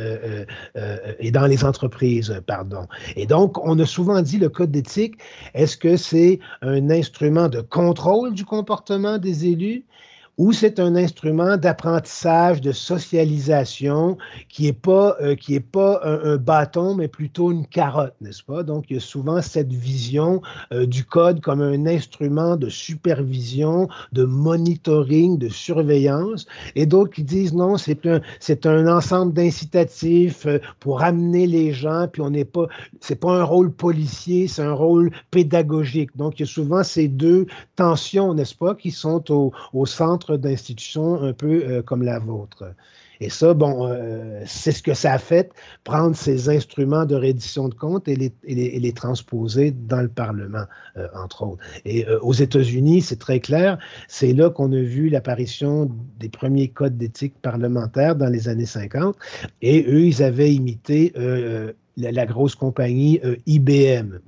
et 1.21 1.31
dans 1.31 1.47
les 1.47 1.65
entreprises, 1.65 2.41
pardon. 2.47 2.89
Et 3.15 3.27
donc, 3.27 3.57
on 3.65 3.79
a 3.79 3.87
souvent 3.87 4.21
dit 4.21 4.39
le 4.39 4.49
code 4.49 4.73
d'éthique, 4.73 5.15
est-ce 5.55 5.77
que 5.77 5.97
c'est 5.97 6.41
un 6.63 6.91
instrument 6.91 7.49
de 7.49 7.61
contrôle 7.61 8.00
contrôle 8.01 8.33
du 8.33 8.47
comportement 8.47 9.19
des 9.19 9.47
élus 9.47 9.85
ou 10.41 10.55
c'est 10.55 10.81
un 10.81 10.97
instrument 10.97 11.59
d'apprentissage, 11.59 12.63
de 12.63 12.73
socialisation 12.73 14.17
qui 14.49 14.63
n'est 14.63 14.73
pas, 14.73 15.15
euh, 15.21 15.35
qui 15.35 15.55
est 15.55 15.61
pas 15.61 16.01
un, 16.03 16.39
bâton, 16.39 16.95
mais 16.95 17.09
plutôt 17.09 17.53
une 17.53 17.67
carotte, 17.67 18.15
n'est-ce 18.23 18.43
pas? 18.43 18.63
Donc, 18.63 18.87
il 18.89 18.95
y 18.95 18.97
a 18.97 19.01
souvent 19.01 19.43
cette 19.43 19.71
vision 19.71 20.41
euh, 20.73 20.87
du 20.87 21.05
code 21.05 21.43
comme 21.43 21.61
un 21.61 21.85
instrument 21.85 22.57
de 22.57 22.71
supervision, 22.71 23.91
de 24.13 24.25
monitoring, 24.25 25.37
de 25.37 25.51
surveillance, 25.51 26.47
et 26.75 26.87
d'autres 26.87 27.13
qui 27.13 27.23
disent 27.23 27.53
non, 27.53 27.77
c'est 27.77 28.07
un, 28.07 28.23
c'est 28.39 28.65
un 28.65 28.89
ensemble 28.89 29.35
d'incitatifs 29.35 30.47
euh, 30.47 30.59
pour 30.79 31.03
amener 31.03 31.47
les 31.47 31.75
gens, 31.75 32.09
puis 32.11 32.23
on 32.23 32.31
n'est 32.31 32.47
pas, 32.47 32.67
c'est 33.01 33.21
pas 33.21 33.41
un 33.41 33.45
rôle 33.45 33.71
policier, 33.71 34.49
c'est 34.49 34.63
un 34.63 34.73
rôle 34.73 35.11
pédagogique. 35.31 36.17
Donc, 36.17 36.41
il 36.41 36.45
y 36.45 36.49
a 36.49 36.51
souvent 36.51 36.83
ces 36.83 37.09
deux 37.09 37.47
tensions, 37.77 38.33
n'est-ce 38.33 38.55
pas, 38.55 38.75
qui 38.75 38.91
sont 38.91 39.31
au, 39.31 39.53
au 39.75 39.85
centre 39.85 40.30
d'institutions 40.37 41.23
un 41.23 41.33
peu 41.33 41.63
euh, 41.65 41.83
comme 41.83 42.03
la 42.03 42.19
vôtre. 42.19 42.75
Et 43.23 43.29
ça, 43.29 43.53
bon, 43.53 43.87
euh, 43.87 44.43
c'est 44.47 44.73
ce 44.73 44.83
que 44.83 44.95
ça 44.95 45.13
a 45.13 45.19
fait, 45.19 45.53
prendre 45.85 46.17
ces 46.17 46.49
instruments 46.49 47.05
de 47.05 47.15
reddition 47.15 47.69
de 47.69 47.75
comptes 47.75 48.09
et 48.09 48.17
les, 48.17 48.33
les, 48.45 48.93
transposer 48.93 49.73
dans 49.73 50.01
le 50.01 50.09
Parlement, 50.09 50.65
euh, 50.97 51.07
entre 51.15 51.43
autres. 51.43 51.63
Et 51.85 52.07
aux 52.23 52.33
États-Unis, 52.33 53.03
c'est 53.03 53.19
très 53.19 53.41
clair, 53.41 53.79
c'est 54.09 54.33
là 54.33 54.49
qu'on 54.49 54.73
a 54.73 54.81
vu 54.81 55.11
l'apparition 55.11 55.91
des 56.19 56.31
premiers 56.31 56.69
codes 56.69 56.97
d'éthique 56.97 57.35
parlementaire 57.43 58.17
dans 58.17 58.31
les 58.31 58.49
années 58.49 58.65
50. 58.65 59.15
Et 59.61 59.85
eux, 59.87 60.07
ils 60.07 60.23
avaient 60.23 60.55
imité 60.55 61.13
la, 61.99 62.25
grosse 62.25 62.55
compagnie 62.55 63.21
IBM. 63.45 64.19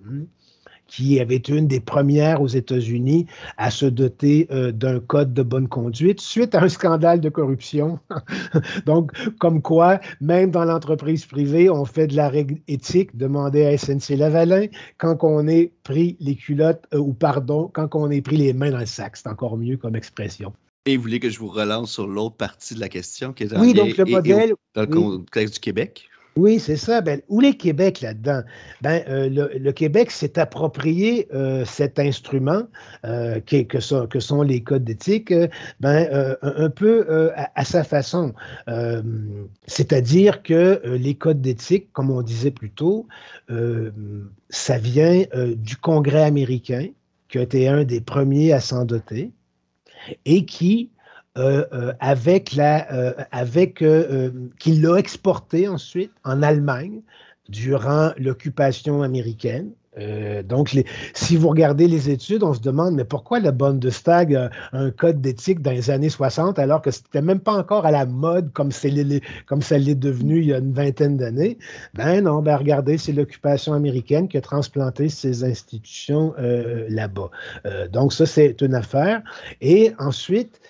Qui 0.92 1.18
avait 1.20 1.36
été 1.36 1.56
une 1.56 1.66
des 1.66 1.80
premières 1.80 2.42
aux 2.42 2.48
États-Unis 2.48 3.26
à 3.56 3.70
se 3.70 3.86
doter 3.86 4.46
euh, 4.50 4.72
d'un 4.72 5.00
code 5.00 5.32
de 5.32 5.42
bonne 5.42 5.66
conduite 5.66 6.20
suite 6.20 6.54
à 6.54 6.62
un 6.62 6.68
scandale 6.68 7.20
de 7.20 7.30
corruption. 7.30 7.98
Donc, 8.86 9.10
comme 9.38 9.62
quoi, 9.62 10.00
même 10.20 10.50
dans 10.50 10.66
l'entreprise 10.66 11.24
privée, 11.24 11.70
on 11.70 11.86
fait 11.86 12.08
de 12.08 12.14
la 12.14 12.28
règle 12.28 12.58
éthique, 12.68 13.16
demandez 13.16 13.64
à 13.64 13.78
SNC 13.78 14.16
Lavalin, 14.18 14.66
quand 14.98 15.16
on 15.22 15.48
est 15.48 15.72
pris 15.82 16.18
les 16.20 16.34
culottes, 16.34 16.84
euh, 16.92 16.98
ou 16.98 17.14
pardon, 17.14 17.70
quand 17.72 17.88
on 17.94 18.10
est 18.10 18.20
pris 18.20 18.36
les 18.36 18.52
mains 18.52 18.70
dans 18.70 18.78
le 18.80 18.86
sac. 18.86 19.16
C'est 19.16 19.28
encore 19.28 19.56
mieux 19.56 19.78
comme 19.78 19.96
expression. 19.96 20.52
Et 20.84 20.98
vous 20.98 21.04
voulez 21.04 21.20
que 21.20 21.30
je 21.30 21.38
vous 21.38 21.48
relance 21.48 21.92
sur 21.92 22.06
l'autre 22.06 22.36
partie 22.36 22.74
de 22.74 22.80
la 22.80 22.90
question 22.90 23.32
qui 23.32 23.44
est 23.44 23.56
Oui, 23.56 23.72
donc 23.72 23.96
le 23.96 24.04
modèle. 24.04 24.52
dans 24.74 24.82
le 24.82 24.86
contexte 24.88 25.54
du 25.54 25.60
Québec? 25.60 26.10
Oui, 26.36 26.58
c'est 26.58 26.76
ça. 26.76 27.02
Ben, 27.02 27.20
où 27.28 27.40
les 27.40 27.56
Québec 27.56 28.00
là-dedans? 28.00 28.42
Ben, 28.80 29.02
euh, 29.08 29.28
le, 29.28 29.72
Québec 29.72 30.10
s'est 30.10 30.38
approprié 30.38 31.28
euh, 31.34 31.64
cet 31.66 31.98
instrument 31.98 32.62
euh, 33.04 33.38
que, 33.40 33.80
sont, 33.80 34.42
les 34.42 34.62
codes 34.62 34.84
d'éthique 34.84 35.32
ben, 35.80 36.36
un, 36.42 36.70
peu 36.70 37.32
à, 37.34 37.64
sa 37.64 37.84
façon. 37.84 38.32
C'est-à-dire 39.66 40.42
que 40.42 40.80
les 40.84 41.14
codes 41.14 41.40
d'éthique, 41.40 41.92
comme 41.92 42.10
on 42.10 42.22
disait 42.22 42.50
plus 42.50 42.70
tôt, 42.70 43.06
ça 44.48 44.78
vient 44.78 45.24
du 45.56 45.76
Congrès 45.76 46.22
américain, 46.22 46.88
qui 47.28 47.38
a 47.38 47.42
été 47.42 47.68
un 47.68 47.84
des 47.84 48.00
premiers 48.00 48.52
à 48.52 48.60
s'en 48.60 48.84
doter, 48.84 49.30
et 50.24 50.44
qui 50.44 50.90
avec 51.34 52.54
la, 52.54 52.92
euh, 52.92 53.14
avec, 53.30 53.84
qu'il 54.58 54.82
l'a 54.82 54.96
exporté 54.96 55.68
ensuite 55.68 56.12
en 56.24 56.42
Allemagne 56.42 57.00
durant 57.48 58.12
l'occupation 58.18 59.02
américaine. 59.02 59.70
Euh, 59.98 60.42
donc, 60.42 60.74
si 61.12 61.36
vous 61.36 61.48
regardez 61.48 61.86
les 61.86 62.08
études, 62.08 62.42
on 62.42 62.54
se 62.54 62.60
demande, 62.60 62.94
mais 62.94 63.04
pourquoi 63.04 63.40
la 63.40 63.52
Bundestag 63.52 64.34
a 64.34 64.50
un 64.72 64.90
code 64.90 65.20
d'éthique 65.20 65.60
dans 65.60 65.70
les 65.70 65.90
années 65.90 66.08
60 66.08 66.58
alors 66.58 66.80
que 66.80 66.90
ce 66.90 67.00
n'était 67.00 67.20
même 67.20 67.40
pas 67.40 67.52
encore 67.52 67.84
à 67.84 67.90
la 67.90 68.06
mode 68.06 68.50
comme, 68.52 68.72
ça 68.72 68.88
l'est 68.88 69.94
devenu 69.94 70.38
il 70.38 70.46
y 70.46 70.54
a 70.54 70.58
une 70.58 70.72
vingtaine 70.72 71.18
d'années? 71.18 71.58
Ben 71.94 72.22
non, 72.22 72.40
ben 72.40 72.56
regardez, 72.56 72.96
c'est 72.96 73.12
l'occupation 73.12 73.74
américaine 73.74 74.28
qui 74.28 74.38
a 74.38 74.40
transplanté 74.40 75.10
ces 75.10 75.44
institutions 75.44 76.34
euh, 76.38 76.86
là-bas. 76.88 77.30
Euh, 77.66 77.86
donc, 77.88 78.14
ça, 78.14 78.24
c'est 78.24 78.62
une 78.62 78.74
affaire. 78.74 79.22
Et 79.60 79.92
ensuite, 79.98 80.60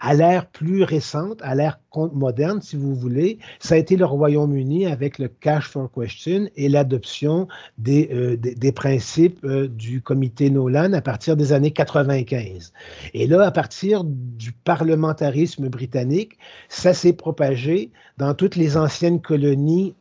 à 0.00 0.14
l'ère 0.14 0.46
plus 0.46 0.82
récente, 0.82 1.40
à 1.42 1.54
l'ère 1.54 1.78
moderne, 2.12 2.60
si 2.60 2.76
vous 2.76 2.94
voulez, 2.94 3.38
ça 3.58 3.74
a 3.74 3.78
été 3.78 3.96
le 3.96 4.04
Royaume-Uni 4.04 4.86
avec 4.86 5.18
le 5.18 5.28
Cash 5.28 5.68
for 5.68 5.90
Question 5.92 6.48
et 6.56 6.68
l'adoption 6.68 7.48
des, 7.78 8.10
euh, 8.12 8.36
des, 8.36 8.72
principes 8.72 9.44
euh, 9.44 9.68
du 9.68 10.00
comité 10.00 10.50
Nolan 10.50 10.92
à 10.92 11.00
partir 11.00 11.36
des 11.36 11.52
années 11.52 11.70
95. 11.70 12.72
Et 13.14 13.26
là, 13.26 13.42
à 13.42 13.50
partir 13.50 14.02
du 14.04 14.52
parlementarisme 14.52 15.68
britannique, 15.68 16.38
ça 16.68 16.94
s'est 16.94 17.12
propagé 17.12 17.90
dans 18.18 18.34
toutes 18.34 18.56
les 18.56 18.76
anciennes 18.76 19.20
colonies 19.20 19.94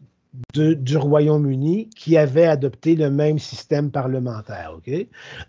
du 0.54 0.98
Royaume-Uni 0.98 1.90
qui 1.96 2.18
avait 2.18 2.46
adopté 2.46 2.96
le 2.96 3.10
même 3.10 3.38
système 3.40 3.92
parlementaire. 3.92 4.76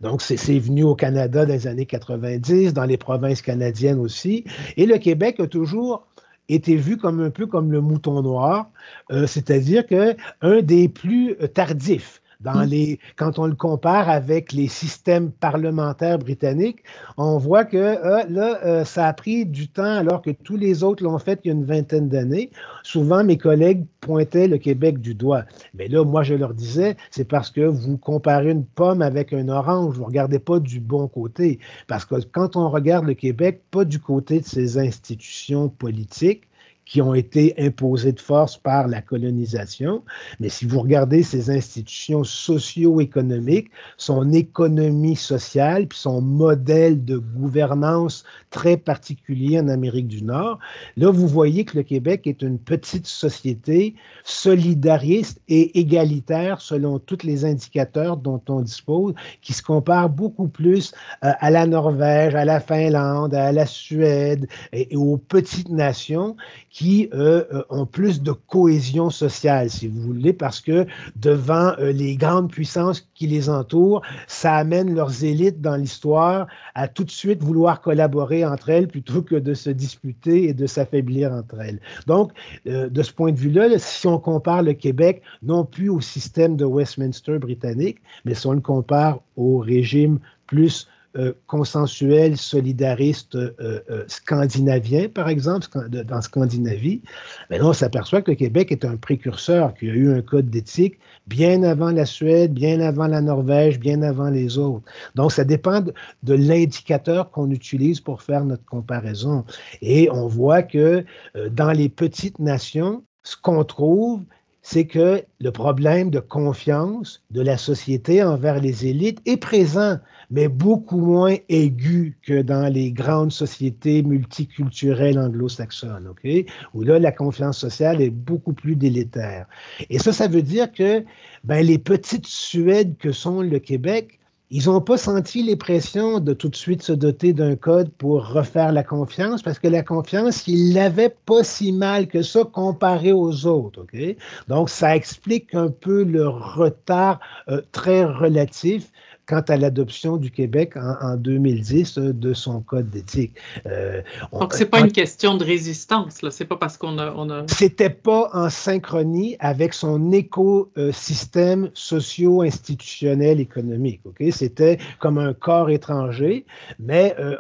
Donc, 0.01 0.20
c'est 0.20 0.59
venu 0.59 0.83
au 0.83 0.94
Canada 0.94 1.47
dans 1.47 1.53
les 1.53 1.66
années 1.66 1.87
90, 1.87 2.75
dans 2.75 2.85
les 2.85 2.99
provinces 2.99 3.42
canadiennes 3.42 3.99
aussi. 3.99 4.44
Et 4.77 4.87
le 4.87 4.99
Québec 4.99 5.40
a 5.40 5.47
toujours 5.47 6.07
été 6.49 6.77
vu 6.77 6.99
comme 6.99 7.20
un 7.20 7.31
peu 7.31 7.47
comme 7.47 7.73
le 7.73 7.81
mouton 7.81 8.20
noir, 8.23 8.70
euh, 9.11 9.27
c'est-à-dire 9.27 9.87
qu'un 9.87 10.62
des 10.62 10.88
plus 10.88 11.37
tardifs 11.55 12.20
dans 12.40 12.64
mm. 12.64 12.68
les, 12.68 12.99
quand 13.16 13.38
on 13.38 13.47
le 13.47 13.55
compare 13.55 14.09
avec 14.09 14.53
les 14.53 14.68
systèmes 14.68 15.31
parlementaires 15.31 16.18
britanniques, 16.18 16.83
on 17.16 17.38
voit 17.38 17.64
que 17.64 17.77
euh, 17.77 18.25
là, 18.29 18.59
euh, 18.64 18.85
ça 18.85 19.07
a 19.07 19.12
pris 19.12 19.47
du 19.47 19.68
temps 19.68 19.83
alors 19.83 20.23
que 20.23 20.31
tous 20.31 20.57
les 20.57 20.83
autres 20.83 21.03
l'ont 21.03 21.18
fait 21.18 21.40
il 21.44 21.49
y 21.49 21.51
a 21.51 21.55
une 21.55 21.64
vingtaine 21.64 22.09
d'années. 22.09 22.51
Souvent, 22.83 23.25
mes 23.25 23.38
collègues 23.38 23.87
pointaient 24.01 24.49
le 24.49 24.59
Québec 24.59 25.01
du 25.01 25.14
doigt. 25.14 25.44
Mais 25.75 25.88
là, 25.88 26.05
moi, 26.05 26.23
je 26.23 26.35
leur 26.35 26.55
disais, 26.55 26.97
c'est 27.11 27.27
parce 27.27 27.51
que 27.51 27.62
vous 27.62 27.97
comparez 27.97 28.51
une 28.51 28.64
pomme 28.64 29.03
avec 29.03 29.33
un 29.33 29.49
orange, 29.49 29.94
vous 29.94 30.03
ne 30.03 30.07
regardez 30.07 30.38
pas 30.38 30.61
du 30.61 30.81
bon 30.81 31.09
côté. 31.09 31.59
Parce 31.88 32.05
que 32.05 32.16
quand 32.33 32.57
on 32.57 32.68
regarde 32.68 33.07
le 33.07 33.14
Québec, 33.14 33.62
pas 33.70 33.85
du 33.85 33.99
côté 33.99 34.40
de 34.40 34.44
ses 34.44 34.79
institutions 34.79 35.68
politiques, 35.68 36.42
qui 36.87 37.01
ont 37.01 37.14
été 37.14 37.55
imposées 37.59 38.12
de 38.12 38.20
force 38.20 38.57
par 38.57 38.88
la 38.88 39.01
colonisation. 39.01 40.03
Mais 40.40 40.49
si 40.49 40.66
vous 40.66 40.81
regardez 40.81 41.23
ces 41.23 41.51
institutions 41.51 42.25
socio-économiques, 42.25 43.70
son 43.97 44.33
économie 44.33 45.16
sociale, 45.16 45.87
puis 45.87 45.99
son 45.99 46.20
modèle 46.20 47.05
de 47.05 47.16
gouvernance 47.16 48.25
très 48.51 48.77
particulier 48.77 49.59
en 49.59 49.68
Amérique 49.68 50.09
du 50.09 50.23
Nord, 50.23 50.59
là, 50.97 51.11
vous 51.11 51.29
voyez 51.29 51.64
que 51.64 51.77
le 51.77 51.83
Québec 51.83 52.27
est 52.27 52.42
une 52.42 52.59
petite 52.59 53.07
société 53.07 53.94
solidariste 54.25 55.40
et 55.49 55.79
égalitaire 55.79 56.61
selon 56.61 56.99
tous 56.99 57.25
les 57.25 57.44
indicateurs 57.44 58.16
dont 58.16 58.42
on 58.49 58.61
dispose, 58.61 59.14
qui 59.40 59.53
se 59.53 59.62
compare 59.62 60.09
beaucoup 60.09 60.49
plus 60.49 60.92
euh, 61.25 61.33
à 61.40 61.51
la 61.51 61.66
Norvège, 61.66 62.35
à 62.35 62.44
la 62.44 62.61
Finlande, 62.61 63.35
à 63.35 63.53
la 63.53 63.66
Suède 63.66 64.47
et 64.73 64.94
aux 64.97 65.16
petites 65.16 65.68
nations 65.68 66.37
qui 66.74 67.08
euh, 67.14 67.44
euh, 67.52 67.62
ont 67.70 67.87
plus 67.87 68.20
de 68.20 68.32
cohésion 68.32 69.08
sociale, 69.08 69.70
si 69.70 69.87
vous 69.87 70.00
voulez, 70.00 70.32
parce 70.32 70.60
que 70.60 70.87
devant 71.14 71.72
euh, 71.78 71.92
les 71.92 72.16
grandes 72.16 72.50
puissances 72.50 73.08
qui 73.14 73.28
les 73.28 73.48
entourent, 73.48 74.02
ça 74.26 74.56
amène 74.56 74.92
leurs 74.92 75.22
élites 75.22 75.60
dans 75.60 75.76
l'histoire 75.76 76.48
à 76.74 76.88
tout 76.88 77.04
de 77.04 77.12
suite 77.12 77.44
vouloir 77.44 77.80
collaborer 77.80 78.44
entre 78.44 78.70
elles 78.70 78.88
plutôt 78.88 79.22
que 79.22 79.37
de 79.37 79.54
se 79.54 79.70
disputer 79.70 80.48
et 80.48 80.52
de 80.52 80.66
s'affaiblir 80.66 81.30
entre 81.32 81.60
elles. 81.60 81.80
Donc, 82.08 82.32
de 82.66 83.02
ce 83.02 83.12
point 83.12 83.30
de 83.30 83.38
vue-là, 83.38 83.78
si 83.78 84.08
on 84.08 84.18
compare 84.18 84.64
le 84.64 84.72
Québec 84.72 85.22
non 85.44 85.64
plus 85.64 85.88
au 85.88 86.00
système 86.00 86.56
de 86.56 86.64
Westminster 86.64 87.38
britannique, 87.38 87.98
mais 88.24 88.34
si 88.34 88.48
on 88.48 88.52
le 88.52 88.60
compare 88.60 89.20
au 89.37 89.58
régime 89.58 90.18
plus 90.48 90.88
euh, 91.16 91.33
consensuel, 91.46 92.37
solidariste 92.37 93.37
euh, 93.37 93.53
euh, 93.61 94.03
scandinavien, 94.09 95.09
par 95.09 95.29
exemple, 95.29 95.68
dans 95.88 96.20
Scandinavie, 96.20 97.03
mais 97.50 97.62
on 97.62 97.72
s'aperçoit 97.72 98.20
que 98.20 98.33
le 98.33 98.37
Québec 98.37 98.72
est 98.72 98.85
un 98.85 98.96
précurseur, 98.96 99.74
qu'il 99.74 99.88
y 99.88 99.90
a 99.92 99.94
eu 99.94 100.12
un 100.12 100.22
code 100.22 100.50
d'éthique 100.50 100.98
bien 101.29 101.62
avant 101.62 101.92
la 101.92 102.05
Suède, 102.05 102.53
bien 102.53 102.81
avant 102.81 103.07
la 103.07 103.20
Norvège, 103.20 103.79
bien 103.79 104.03
avant 104.03 104.29
les 104.29 104.59
autres. 104.59 104.85
Donc, 105.14 105.31
ça 105.31 105.44
dépend 105.44 105.83
de 105.83 106.35
l'indicateur 106.35 107.31
qu'on 107.31 107.48
utilise 107.53 108.00
pour 108.00 108.20
faire 108.20 108.44
notre 108.44 108.64
comparaison. 108.64 109.44
Et 109.83 110.11
on 110.11 110.27
voit 110.27 110.64
que 110.64 111.05
dans 111.50 111.70
les 111.70 111.88
petites 111.88 112.40
nations, 112.40 113.05
ce 113.22 113.37
qu'on 113.37 113.62
trouve, 113.62 114.24
c'est 114.64 114.87
que 114.87 115.22
le 115.40 115.53
problème 115.53 116.11
de 116.11 116.20
confiance 116.20 117.22
de 117.31 117.42
la 117.42 117.59
société 117.59 118.22
envers 118.22 118.61
les 118.61 118.87
élites 118.87 119.20
est 119.27 119.37
présent, 119.37 119.98
mais 120.30 120.48
beaucoup 120.48 121.00
moins 121.00 121.37
aigu 121.48 122.16
que 122.22 122.42
dans 122.42 122.72
les 122.72 122.92
grandes 122.92 123.32
sociétés 123.32 124.02
multiculturelles 124.02 125.18
anglo-saxonnes, 125.18 126.08
OK? 126.08 126.46
Où 126.74 126.82
là, 126.82 126.98
la 126.98 127.12
confiance 127.12 127.58
sociale 127.58 128.00
est 128.00 128.10
beaucoup 128.10 128.52
plus 128.52 128.76
délétère. 128.76 129.46
Et 129.90 129.98
ça, 129.98 130.12
ça 130.12 130.28
veut 130.28 130.42
dire 130.42 130.72
que 130.72 131.04
ben, 131.44 131.64
les 131.64 131.78
petites 131.78 132.26
Suèdes 132.26 132.96
que 132.98 133.12
sont 133.12 133.42
le 133.42 133.58
Québec 133.58 134.18
ils 134.50 134.66
n'ont 134.66 134.80
pas 134.80 134.98
senti 134.98 135.42
les 135.42 135.56
pressions 135.56 136.20
de 136.20 136.32
tout 136.32 136.48
de 136.48 136.54
suite 136.54 136.80
se 136.82 136.92
doter 136.92 137.32
d'un 137.32 137.56
code 137.56 137.90
pour 137.90 138.24
refaire 138.24 138.70
la 138.70 138.84
confiance, 138.84 139.42
parce 139.42 139.58
que 139.58 139.66
la 139.66 139.82
confiance, 139.82 140.46
ils 140.46 140.74
l'avaient 140.74 141.14
pas 141.26 141.42
si 141.42 141.72
mal 141.72 142.06
que 142.06 142.22
ça 142.22 142.44
comparé 142.44 143.10
aux 143.12 143.46
autres. 143.46 143.82
ok? 143.82 144.16
Donc, 144.46 144.68
ça 144.68 144.94
explique 144.94 145.54
un 145.54 145.70
peu 145.70 146.04
le 146.04 146.28
retard 146.28 147.18
euh, 147.48 147.62
très 147.72 148.04
relatif 148.04 148.92
quant 149.26 149.42
à 149.48 149.56
l'adoption 149.56 150.16
du 150.16 150.30
Québec 150.30 150.74
en, 150.76 151.16
2010 151.16 151.98
euh, 151.98 152.12
de 152.12 152.34
son 152.34 152.60
code 152.60 152.90
d'éthique. 152.90 153.32
Euh, 153.66 154.02
Donc, 154.32 154.52
ce 154.52 154.60
n'est 154.60 154.64
pas 154.66 154.80
une 154.80 154.92
question 154.92 155.37
de 155.37 155.44
résistance, 155.44 156.22
là. 156.22 156.30
C'est 156.30 156.44
pas 156.44 156.56
parce 156.56 156.76
qu'on 156.76 156.98
a. 156.98 157.12
On 157.16 157.30
a... 157.30 157.44
C'était 157.48 157.90
pas 157.90 158.28
en 158.32 158.50
synchronie 158.50 159.37
avec 159.40 159.72
son 159.72 160.12
écosystème 160.12 161.70
socio-institutionnel 161.74 163.40
économique. 163.40 164.00
OK? 164.04 164.22
C'était 164.30 164.78
comme 164.98 165.18
un 165.18 165.32
corps 165.32 165.70
étranger, 165.70 166.44
mais 166.78 167.14
euh, 167.18 167.37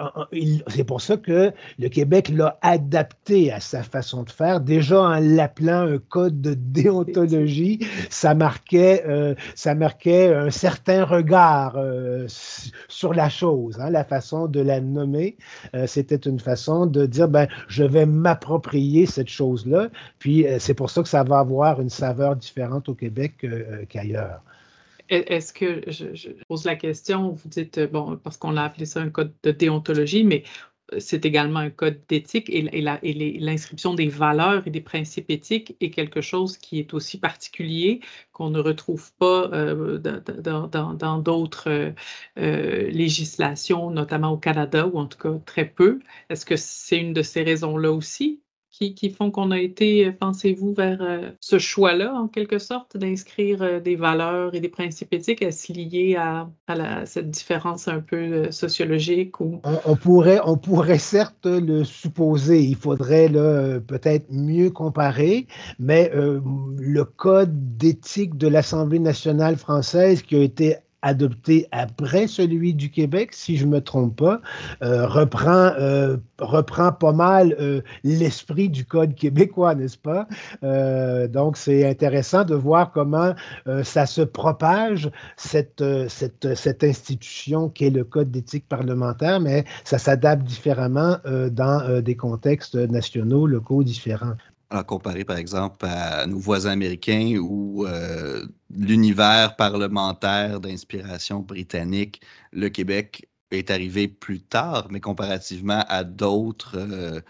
c'est 0.68 0.84
pour 0.84 1.00
ça 1.00 1.16
que 1.16 1.52
le 1.78 1.88
Québec 1.88 2.30
l'a 2.30 2.58
adapté 2.62 3.52
à 3.52 3.60
sa 3.60 3.82
façon 3.82 4.22
de 4.22 4.30
faire. 4.30 4.60
Déjà 4.60 5.00
en 5.00 5.20
l'appelant 5.20 5.80
un 5.80 5.98
code 5.98 6.40
de 6.40 6.54
déontologie, 6.54 7.80
ça 8.10 8.34
marquait, 8.34 9.04
ça 9.54 9.74
marquait 9.74 10.34
un 10.34 10.50
certain 10.50 11.04
regard 11.04 11.73
euh, 11.76 12.26
sur 12.88 13.14
la 13.14 13.28
chose, 13.28 13.78
hein, 13.80 13.90
la 13.90 14.04
façon 14.04 14.46
de 14.46 14.60
la 14.60 14.80
nommer. 14.80 15.36
Euh, 15.74 15.86
c'était 15.86 16.16
une 16.16 16.40
façon 16.40 16.86
de 16.86 17.06
dire, 17.06 17.28
ben, 17.28 17.48
je 17.68 17.84
vais 17.84 18.06
m'approprier 18.06 19.06
cette 19.06 19.28
chose-là. 19.28 19.88
Puis 20.18 20.46
euh, 20.46 20.58
c'est 20.58 20.74
pour 20.74 20.90
ça 20.90 21.02
que 21.02 21.08
ça 21.08 21.22
va 21.24 21.38
avoir 21.38 21.80
une 21.80 21.90
saveur 21.90 22.36
différente 22.36 22.88
au 22.88 22.94
Québec 22.94 23.46
qu'ailleurs. 23.88 24.42
Est-ce 25.10 25.52
que, 25.52 25.82
je, 25.86 26.30
pose 26.48 26.64
la 26.64 26.76
question, 26.76 27.30
vous 27.30 27.48
dites, 27.48 27.78
bon, 27.92 28.16
parce 28.16 28.38
qu'on 28.38 28.56
a 28.56 28.62
appelé 28.62 28.86
ça 28.86 29.00
un 29.00 29.10
code 29.10 29.32
de 29.42 29.50
déontologie, 29.50 30.24
mais 30.24 30.44
c'est 30.98 31.24
également 31.24 31.60
un 31.60 31.70
code 31.70 32.00
d'éthique 32.08 32.50
et, 32.50 32.62
l'inscription 33.40 33.94
des 33.94 34.08
valeurs 34.08 34.66
et 34.66 34.70
des 34.70 34.80
principes 34.80 35.30
éthiques 35.30 35.76
est 35.80 35.90
quelque 35.90 36.20
chose 36.20 36.58
qui 36.58 36.78
est 36.78 36.94
aussi 36.94 37.18
particulier, 37.18 38.00
qu'on 38.32 38.50
ne 38.50 38.60
retrouve 38.60 39.12
pas 39.14 39.50
euh, 39.52 39.98
dans 39.98 41.18
d'autres 41.18 41.70
euh, 41.70 41.92
euh, 42.38 42.90
législations, 42.90 43.90
notamment 43.90 44.32
au 44.32 44.38
Canada, 44.38 44.86
ou 44.86 44.98
en 44.98 45.06
tout 45.06 45.18
cas 45.18 45.38
très 45.46 45.66
peu. 45.68 46.00
Est-ce 46.28 46.44
que 46.46 46.56
c'est 46.56 46.98
une 46.98 47.12
de 47.14 47.22
ces 47.22 47.42
raisons-là 47.42 47.92
aussi? 47.92 48.43
Qui, 48.78 49.10
font 49.10 49.30
qu'on 49.30 49.50
a 49.50 49.58
été, 49.58 50.10
pensez-vous, 50.10 50.74
vers 50.74 51.00
euh, 51.00 51.30
ce 51.40 51.58
choix-là, 51.58 52.14
en 52.14 52.26
quelque 52.26 52.58
sorte, 52.58 52.96
d'inscrire 52.96 53.62
euh, 53.62 53.80
des 53.80 53.94
valeurs 53.94 54.54
et 54.54 54.60
des 54.60 54.68
principes 54.68 55.12
éthiques 55.12 55.42
à 55.42 55.52
se 55.52 55.72
lier 55.72 56.16
à, 56.16 56.48
cette 57.04 57.30
différence 57.30 57.86
un 57.86 58.00
peu 58.00 58.16
euh, 58.16 58.50
sociologique? 58.50 59.40
Ou... 59.40 59.60
On, 59.84 59.96
pourrait, 59.96 60.40
on 60.44 60.56
pourrait 60.56 60.98
certes 60.98 61.46
le 61.46 61.84
supposer. 61.84 62.60
Il 62.60 62.76
faudrait 62.76 63.28
peut-être 63.86 64.26
mieux 64.30 64.70
comparer, 64.70 65.46
mais 65.78 66.10
le 66.14 67.04
code 67.04 67.76
d'éthique 67.76 68.36
de 68.36 68.48
l'Assemblée 68.48 68.98
nationale 68.98 69.56
française 69.56 70.22
qui 70.22 70.36
a 70.36 70.42
été 70.42 70.76
adopté 71.04 71.68
après 71.70 72.26
celui 72.26 72.72
du 72.74 72.90
Québec, 72.90 73.30
si 73.32 73.58
je 73.58 73.66
ne 73.66 73.72
me 73.72 73.80
trompe 73.80 74.16
pas, 74.16 74.40
euh, 74.82 75.06
reprend, 75.06 75.72
euh, 75.78 76.16
reprend 76.38 76.92
pas 76.92 77.12
mal 77.12 77.54
euh, 77.60 77.82
l'esprit 78.04 78.70
du 78.70 78.86
Code 78.86 79.14
québécois, 79.14 79.74
n'est-ce 79.74 79.98
pas? 79.98 80.26
donc, 81.28 81.56
c'est 81.56 81.86
intéressant 81.88 82.44
de 82.44 82.54
voir 82.54 82.90
comment 82.92 83.34
ça 83.82 84.06
se 84.06 84.22
propage, 84.22 85.10
cette, 85.36 85.84
cette, 86.08 86.54
cette 86.54 86.82
institution 86.82 87.68
qui 87.68 87.86
est 87.86 87.90
le 87.90 88.04
Code 88.04 88.30
d'éthique 88.30 88.66
parlementaire, 88.68 89.40
mais 89.40 89.64
ça 89.84 89.98
s'adapte 89.98 90.44
différemment 90.44 91.18
dans 91.50 92.00
des 92.00 92.16
contextes 92.16 92.76
nationaux, 92.76 93.46
locaux 93.46 93.82
différents 93.82 94.34
à 94.70 94.82
comparer 94.82 95.24
par 95.24 95.36
exemple 95.36 95.84
à 95.86 96.26
nos 96.26 96.38
voisins 96.38 96.70
américains 96.70 97.36
où 97.40 97.86
euh, 97.86 98.44
l'univers 98.70 99.56
parlementaire 99.56 100.60
d'inspiration 100.60 101.40
britannique, 101.40 102.20
le 102.52 102.68
Québec 102.68 103.28
est 103.50 103.70
arrivé 103.70 104.08
plus 104.08 104.40
tard, 104.40 104.88
mais 104.90 105.00
comparativement 105.00 105.84
à 105.88 106.04
d'autres 106.04 106.76
euh, 106.76 107.20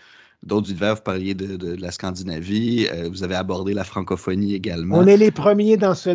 univers, 0.51 0.97
vous 0.97 1.03
parliez 1.03 1.35
de, 1.35 1.77
la 1.81 1.91
Scandinavie, 1.91 2.87
euh, 2.93 3.09
vous 3.09 3.23
avez 3.23 3.35
abordé 3.35 3.75
la 3.75 3.85
francophonie 3.85 4.55
également. 4.55 4.99
On 4.99 5.07
est 5.07 5.17
les 5.17 5.31
premiers 5.31 5.77
dans 5.77 5.95
ce. 5.95 6.11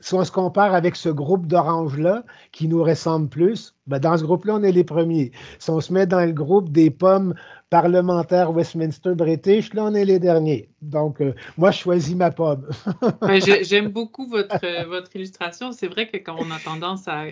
si 0.00 0.14
on 0.14 0.24
se 0.24 0.32
compare 0.32 0.74
avec 0.74 0.96
ce 0.96 1.08
groupe 1.08 1.46
d'oranges-là, 1.46 2.24
qui 2.52 2.68
nous 2.68 2.82
ressemble 2.82 3.28
plus, 3.28 3.75
ben 3.86 3.98
dans 3.98 4.16
ce 4.16 4.24
groupe-là, 4.24 4.56
on 4.56 4.62
est 4.62 4.72
les 4.72 4.84
premiers. 4.84 5.32
Si 5.58 5.70
on 5.70 5.80
se 5.80 5.92
met 5.92 6.06
dans 6.06 6.24
le 6.24 6.32
groupe 6.32 6.70
des 6.70 6.90
pommes 6.90 7.34
parlementaire 7.70 8.52
Westminster 8.52 9.14
British, 9.14 9.74
là, 9.74 9.84
on 9.84 9.94
est 9.94 10.04
les 10.04 10.20
derniers. 10.20 10.68
Donc, 10.82 11.20
euh, 11.20 11.34
moi, 11.56 11.72
je 11.72 11.78
choisis 11.78 12.14
ma 12.14 12.30
pomme. 12.30 12.68
J'aime 13.62 13.88
beaucoup 13.88 14.28
votre, 14.28 14.64
euh, 14.64 14.84
votre 14.84 15.14
illustration. 15.16 15.72
C'est 15.72 15.88
vrai 15.88 16.08
que 16.08 16.16
quand 16.16 16.36
on 16.38 16.50
a 16.50 16.58
tendance 16.60 17.08
à, 17.08 17.24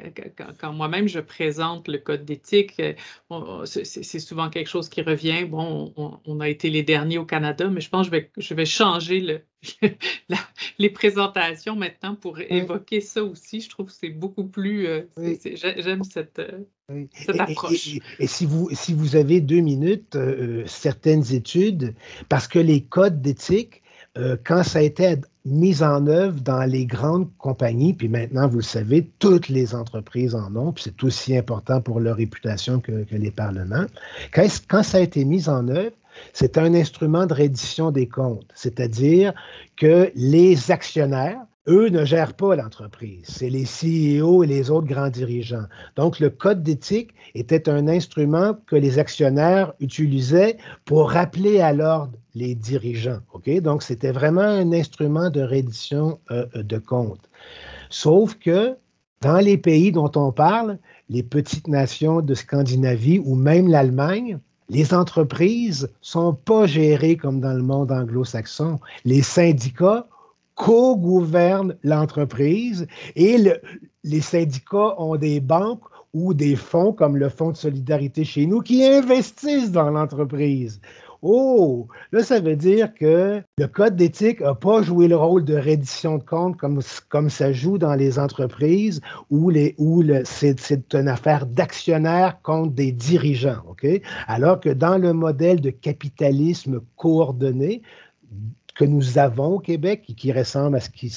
quand, 0.61 0.73
moi-même 0.73 1.07
je 1.07 1.21
présente 1.21 1.87
le 1.87 1.99
code 1.99 2.25
d'éthique, 2.25 2.81
euh, 2.81 3.65
c'est 3.65 4.19
souvent 4.19 4.51
quelque 4.51 4.69
chose 4.69 4.89
qui 4.89 5.03
revient. 5.03 5.45
Bon, 5.45 5.93
on, 6.27 6.41
a 6.41 6.49
été 6.49 6.69
les 6.69 6.83
derniers 6.83 7.19
au 7.19 7.25
Canada, 7.25 7.69
mais 7.71 7.81
je 7.81 7.89
pense 7.89 8.09
que 8.09 8.17
je 8.17 8.21
vais, 8.21 8.31
je 8.37 8.55
vais 8.55 8.67
changer 8.67 9.21
le, 9.21 9.41
les 10.79 10.91
présentations 10.91 11.77
maintenant 11.77 12.15
pour 12.15 12.41
évoquer 12.41 13.01
ça 13.01 13.23
aussi. 13.23 13.61
Je 13.61 13.69
trouve 13.69 13.87
que 13.87 13.93
c'est 13.93 14.11
beaucoup 14.11 14.45
plus. 14.45 14.89
J'aime 15.17 16.05
cette, 16.05 16.41
cette 17.13 17.41
approche. 17.41 17.99
Et, 18.19 18.27
si, 18.27 18.47
vous, 18.47 18.69
si 18.73 18.95
vous 18.95 19.17
avez 19.17 19.41
deux 19.41 19.61
minutes, 19.61 20.17
certaines 20.67 21.33
études, 21.33 21.95
parce 22.29 22.49
que 22.49 22.59
les 22.59 22.83
codes 22.83 23.21
d'éthique 23.23 23.83
euh, 24.17 24.37
quand 24.45 24.63
ça 24.63 24.79
a 24.79 24.83
été 24.83 25.17
mis 25.45 25.83
en 25.83 26.07
œuvre 26.07 26.41
dans 26.41 26.63
les 26.63 26.87
grandes 26.87 27.29
compagnies, 27.39 27.95
puis 27.95 28.09
maintenant, 28.09 28.47
vous 28.47 28.59
le 28.59 28.63
savez, 28.63 29.11
toutes 29.19 29.49
les 29.49 29.75
entreprises 29.75 30.37
en 30.37 30.55
ont, 30.55 30.73
puis 30.73 30.85
c'est 30.85 31.03
aussi 31.03 31.37
important 31.37 31.81
pour 31.81 31.99
leur 31.99 32.17
réputation 32.17 32.81
que, 32.81 33.05
les 33.11 33.31
parlements. 33.33 33.87
Quand, 34.33 34.47
quand, 34.69 34.83
ça 34.85 34.99
a 34.99 35.01
été 35.01 35.25
mis 35.25 35.49
en 35.49 35.67
œuvre, 35.69 35.95
c'est 36.33 36.59
un 36.59 36.75
instrument 36.75 37.27
de 37.27 37.35
reddition 37.35 37.91
des 37.91 38.09
comptes, 38.09 38.51
c'est-à-dire 38.55 39.33
que 39.77 40.11
les 40.15 40.71
actionnaires, 40.71 41.41
eux 41.67 41.89
ne 41.89 42.05
gèrent 42.05 42.35
pas 42.35 42.57
l'entreprise. 42.57 43.25
C'est 43.27 43.49
les 43.49 43.65
CEO 43.65 44.45
et 44.45 44.47
les 44.47 44.71
autres 44.71 44.87
grands 44.87 45.09
dirigeants. 45.09 45.65
Donc, 45.97 46.21
le 46.21 46.29
code 46.29 46.63
d'éthique 46.63 47.15
était 47.35 47.69
un 47.69 47.89
instrument 47.89 48.55
que 48.67 48.77
les 48.77 48.99
actionnaires 48.99 49.73
utilisaient 49.81 50.59
pour 50.85 51.11
rappeler 51.11 51.61
à 51.61 51.73
l'ordre 51.73 52.13
les 52.35 52.55
dirigeants. 52.55 53.21
OK? 53.33 53.49
Donc, 53.61 53.83
c'était 53.83 54.13
vraiment 54.13 54.43
un 54.43 54.73
instrument 54.73 55.31
de 55.31 55.41
reddition 55.41 56.19
euh, 56.31 56.47
de 56.55 56.79
comptes. 56.79 57.31
Sauf 57.89 58.35
que 58.35 58.77
dans 59.23 59.39
les 59.39 59.57
pays 59.57 59.91
dont 59.91 60.11
on 60.17 60.33
parle, 60.33 60.79
les 61.09 61.23
petites 61.23 61.69
nations 61.69 62.21
de 62.21 62.35
Scandinavie 62.35 63.21
ou 63.25 63.37
même 63.37 63.69
l'Allemagne, 63.69 64.39
les 64.69 64.95
entreprises 64.95 65.91
sont 66.01 66.35
pas 66.35 66.67
gérées 66.67 67.17
comme 67.17 67.41
dans 67.41 67.53
le 67.53 67.63
monde 67.63 67.93
anglo-saxon. 67.93 68.79
Les 69.05 69.23
syndicats 69.23 70.07
co-gouvernent 70.55 71.77
l'entreprise 71.83 72.87
et 73.17 73.37
les 74.05 74.21
syndicats 74.21 74.95
ont 75.01 75.17
des 75.17 75.41
banques 75.41 75.83
ou 76.15 76.33
des 76.33 76.55
fonds 76.55 76.93
comme 76.93 77.17
le 77.17 77.29
Fonds 77.29 77.51
de 77.51 77.57
solidarité 77.57 78.25
chez 78.25 78.47
nous 78.47 78.61
qui 78.61 78.85
investissent 78.85 79.73
dans 79.73 79.91
l'entreprise. 79.91 80.81
Oh, 81.27 81.89
là, 82.13 82.23
ça 82.23 82.39
veut 82.39 82.55
dire 82.55 82.93
que 82.93 83.43
le 83.57 83.67
code 83.67 83.97
d'éthique 83.97 84.43
n'a 84.43 84.55
pas 84.55 84.83
joué 84.83 85.09
le 85.09 85.17
rôle 85.17 85.43
de 85.43 85.57
reddition 85.57 86.19
de 86.19 86.23
compte 86.23 86.59
comme, 86.59 86.81
comme 87.09 87.31
ça 87.31 87.51
joue 87.51 87.79
dans 87.79 87.95
les 87.95 88.19
entreprises 88.19 89.01
où, 89.31 89.51
où 89.79 90.05
c'est, 90.25 90.95
une 90.95 91.09
affaire 91.09 91.47
d'actionnaires 91.47 92.43
contre 92.43 92.75
des 92.75 92.93
dirigeants. 92.93 93.63
Alors 94.27 94.61
que 94.61 94.69
dans 94.69 94.99
le 94.99 95.15
modèle 95.15 95.63
de 95.63 95.71
capitalisme 95.71 96.83
coordonné, 96.97 97.81
que 98.75 98.85
nous 98.85 99.17
avons 99.17 99.55
au 99.55 99.61
Québec 99.61 100.05
et 100.11 100.15
qui 100.15 100.31
ressemble 100.31 100.77
à 100.77 100.81
ce 100.81 100.91
qui, 100.91 101.11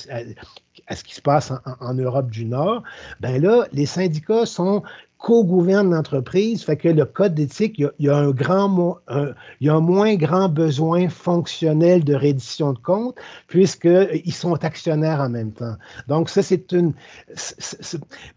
à, 0.88 0.96
ce 0.96 1.04
qui 1.04 1.16
se 1.16 1.22
passe 1.22 1.52
en, 1.52 1.60
en, 1.82 1.94
Europe 1.96 2.30
du 2.30 2.46
Nord, 2.46 2.82
ben 3.20 3.42
là, 3.42 3.66
les 3.74 3.88
syndicats 3.88 4.46
sont 4.46 4.84
co-gouverne 5.18 5.92
l'entreprise, 5.92 6.64
fait 6.64 6.78
que 6.78 6.90
le 6.90 7.06
code 7.06 7.34
d'éthique, 7.34 7.80
il, 7.80 7.92
y 8.00 8.10
a, 8.10 8.16
un 8.16 8.32
grand, 8.32 8.98
il 9.10 9.68
y 9.68 9.70
a 9.70 9.76
un 9.76 9.80
moins 9.80 10.16
grand 10.16 10.48
besoin 10.48 11.10
fonctionnel 11.10 12.04
de 12.04 12.14
reddition 12.14 12.74
de 12.74 12.80
comptes 12.80 13.16
puisqu'ils 13.48 14.34
sont 14.34 14.64
actionnaires 14.64 15.20
en 15.20 15.30
même 15.30 15.52
temps. 15.52 15.76
Donc, 16.08 16.30
ça, 16.30 16.44
c'est 16.44 16.72
une... 16.72 16.94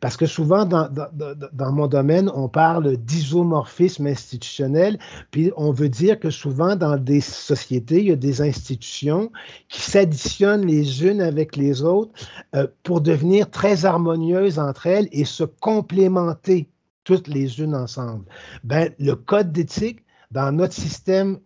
parce 0.01 0.16
que 0.16 0.26
souvent, 0.26 0.64
dans, 0.64 0.89
dans, 1.53 1.72
mon 1.72 1.87
domaine, 1.87 2.31
on 2.35 2.49
parle 2.49 2.97
d'isomorphisme 2.97 4.07
institutionnel, 4.07 4.99
puis 5.31 5.53
on 5.57 5.72
veut 5.72 5.89
dire 5.89 6.18
que 6.18 6.31
souvent, 6.31 6.76
dans 6.76 6.97
des 6.97 7.20
sociétés, 7.20 8.01
il 8.01 8.09
y 8.09 8.12
a 8.12 8.16
des 8.16 8.41
institutions 8.41 9.31
qui 9.68 9.83
s'additionnent 9.83 10.66
les 10.66 11.05
unes 11.05 11.20
avec 11.20 11.57
les 11.57 11.83
autres 11.83 12.12
euh, 12.55 12.66
pour 12.83 13.01
devenir 13.01 13.51
très 13.51 13.85
harmonieuses 13.85 14.59
entre 14.59 14.87
elles 14.87 15.09
et 15.12 15.24
se 15.24 15.45
complémenter 15.45 16.70
toutes 17.11 17.27
les 17.27 17.59
unes 17.59 17.75
ensemble. 17.75 18.25
Ben, 18.63 18.95
le 19.01 19.17
code 19.17 19.51
d'éthique, 19.51 20.05
dans 20.31 20.53
notre 20.53 20.75
système 20.75 21.41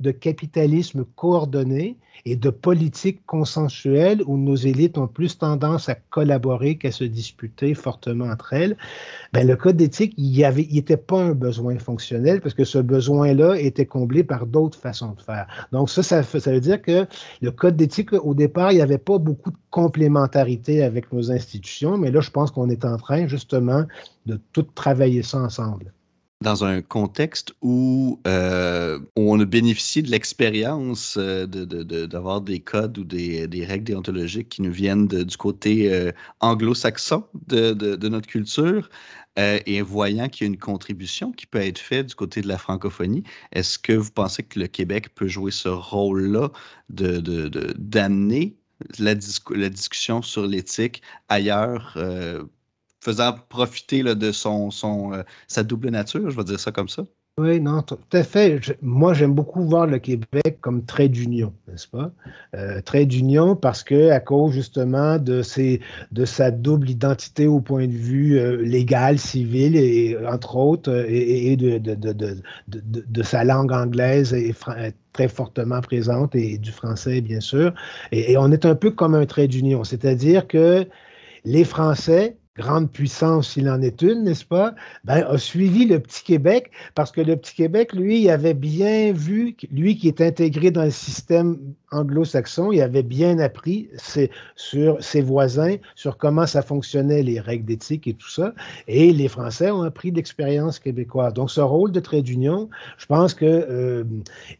de 0.00 0.10
capitalisme 0.10 1.04
coordonné 1.16 1.98
et 2.24 2.34
de 2.34 2.48
politique 2.48 3.24
consensuelle 3.26 4.22
où 4.26 4.38
nos 4.38 4.56
élites 4.56 4.96
ont 4.96 5.06
plus 5.06 5.36
tendance 5.36 5.88
à 5.88 5.94
collaborer 5.94 6.78
qu'à 6.78 6.90
se 6.90 7.04
disputer 7.04 7.74
fortement 7.74 8.24
entre 8.24 8.54
elles, 8.54 8.76
ben 9.32 9.46
le 9.46 9.54
code 9.54 9.76
d'éthique, 9.76 10.14
il 10.16 10.38
n'était 10.72 10.96
pas 10.96 11.20
un 11.20 11.32
besoin 11.32 11.78
fonctionnel 11.78 12.40
parce 12.40 12.54
que 12.54 12.64
ce 12.64 12.78
besoin-là 12.78 13.60
était 13.60 13.86
comblé 13.86 14.24
par 14.24 14.46
d'autres 14.46 14.78
façons 14.78 15.12
de 15.12 15.20
faire. 15.20 15.46
Donc 15.72 15.90
ça, 15.90 16.02
ça, 16.02 16.22
ça 16.22 16.52
veut 16.52 16.60
dire 16.60 16.80
que 16.80 17.06
le 17.42 17.50
code 17.50 17.76
d'éthique, 17.76 18.12
au 18.14 18.34
départ, 18.34 18.72
il 18.72 18.76
n'y 18.76 18.82
avait 18.82 18.98
pas 18.98 19.18
beaucoup 19.18 19.50
de 19.50 19.58
complémentarité 19.70 20.82
avec 20.82 21.12
nos 21.12 21.30
institutions, 21.30 21.98
mais 21.98 22.10
là, 22.10 22.20
je 22.20 22.30
pense 22.30 22.50
qu'on 22.50 22.70
est 22.70 22.84
en 22.84 22.96
train 22.96 23.26
justement 23.26 23.84
de 24.24 24.40
tout 24.52 24.62
travailler 24.62 25.22
ça 25.22 25.38
ensemble 25.38 25.92
dans 26.42 26.64
un 26.64 26.82
contexte 26.82 27.54
où, 27.62 28.20
euh, 28.26 28.98
on 29.16 29.40
a 29.40 29.44
bénéficié 29.44 30.02
de 30.02 30.10
l'expérience 30.10 31.16
euh, 31.18 31.46
d'avoir 31.46 32.42
des 32.42 32.60
codes 32.60 32.98
ou 32.98 33.04
des, 33.04 33.64
règles 33.66 33.84
déontologiques 33.84 34.50
qui 34.50 34.62
nous 34.62 34.72
viennent 34.72 35.06
du 35.06 35.36
côté 35.36 35.92
euh, 35.92 36.12
anglo-saxon 36.40 37.24
de, 37.46 38.08
notre 38.08 38.28
culture, 38.28 38.90
et 39.38 39.82
voyant 39.82 40.30
qu'il 40.30 40.46
y 40.46 40.48
a 40.48 40.52
une 40.52 40.58
contribution 40.58 41.30
qui 41.30 41.44
peut 41.46 41.58
être 41.58 41.78
faite 41.78 42.06
du 42.06 42.14
côté 42.14 42.40
de 42.40 42.48
la 42.48 42.56
francophonie, 42.56 43.22
est-ce 43.52 43.78
que 43.78 43.92
vous 43.92 44.10
pensez 44.10 44.42
que 44.42 44.58
le 44.58 44.66
Québec 44.66 45.14
peut 45.14 45.28
jouer 45.28 45.50
ce 45.50 45.68
rôle-là 45.68 46.52
d'amener 46.88 48.56
la, 48.98 49.14
la, 49.50 49.68
discussion 49.68 50.22
sur 50.22 50.46
l'éthique 50.46 51.02
ailleurs 51.28 51.98
faisant 53.06 53.34
profiter 53.48 54.02
de 54.02 54.32
son, 54.32 54.70
euh, 55.12 55.22
sa 55.46 55.62
double 55.62 55.90
nature, 55.90 56.28
je 56.28 56.36
vais 56.36 56.42
dire 56.42 56.58
ça 56.58 56.72
comme 56.72 56.88
ça. 56.88 57.04
Oui, 57.38 57.60
non, 57.60 57.82
tout 57.82 57.98
à 58.14 58.22
fait. 58.24 58.58
moi, 58.80 59.12
j'aime 59.12 59.34
beaucoup 59.34 59.62
voir 59.62 59.86
le 59.86 59.98
Québec 59.98 60.58
comme 60.60 60.84
trait 60.84 61.08
d'union, 61.08 61.52
n'est-ce 61.68 61.86
pas? 61.86 62.10
Euh, 62.56 62.80
trait 62.80 63.04
d'union 63.04 63.54
parce 63.54 63.84
que, 63.84 64.10
à 64.10 64.20
cause 64.20 64.54
justement 64.54 65.18
de, 65.18 65.42
sa 65.42 66.50
double 66.50 66.90
identité 66.90 67.46
au 67.46 67.60
point 67.60 67.86
de 67.86 67.92
vue 67.92 68.38
euh, 68.38 68.62
légal, 68.62 69.18
civil, 69.18 69.76
et 69.76 70.16
entre 70.26 70.56
autres, 70.56 71.04
et, 71.08 71.56
de, 71.56 73.22
sa 73.22 73.44
langue 73.44 73.70
anglaise 73.70 74.34
très 75.12 75.28
fortement 75.28 75.82
présente 75.82 76.34
et 76.34 76.56
du 76.58 76.72
français, 76.72 77.20
bien 77.20 77.40
sûr. 77.40 77.72
et 78.12 78.36
on 78.38 78.50
est 78.50 78.64
un 78.64 78.74
peu 78.74 78.90
comme 78.90 79.14
un 79.14 79.26
trait 79.26 79.46
d'union, 79.46 79.84
c'est-à-dire 79.84 80.48
que 80.48 80.88
les 81.44 81.64
Français, 81.64 82.38
grande 82.58 82.90
puissance 82.90 83.52
s'il 83.52 83.68
en 83.68 83.80
est 83.82 84.02
une, 84.02 84.24
n'est-ce 84.24 84.44
pas, 84.44 84.74
ben, 85.04 85.24
a 85.28 85.38
suivi 85.38 85.86
le 85.86 86.00
Petit 86.00 86.24
Québec 86.24 86.70
parce 86.94 87.12
que 87.12 87.20
le 87.20 87.36
Petit 87.36 87.54
Québec, 87.54 87.92
lui, 87.92 88.28
avait 88.30 88.54
bien 88.54 89.12
vu, 89.12 89.56
lui 89.70 89.96
qui 89.96 90.08
est 90.08 90.20
intégré 90.20 90.70
dans 90.70 90.84
le 90.84 90.90
système 90.90 91.58
anglo-saxon, 91.96 92.72
il 92.72 92.80
avait 92.80 93.02
bien 93.02 93.38
appris 93.38 93.88
sur 94.54 95.02
ses 95.02 95.22
voisins, 95.22 95.76
sur 95.94 96.16
comment 96.16 96.46
ça 96.46 96.62
fonctionnait, 96.62 97.22
les 97.22 97.40
règles 97.40 97.64
d'éthique 97.64 98.06
et 98.06 98.14
tout 98.14 98.30
ça. 98.30 98.52
Et 98.88 99.12
les 99.12 99.28
Français 99.28 99.70
ont 99.70 99.82
appris 99.82 100.10
l'expérience 100.10 100.78
québécoise. 100.78 101.32
Donc, 101.34 101.50
ce 101.50 101.60
rôle 101.60 101.92
de 101.92 102.00
trait 102.00 102.22
d'union, 102.22 102.68
je 102.98 103.06
pense 103.06 103.34
que, 103.34 103.44
euh, 103.46 104.04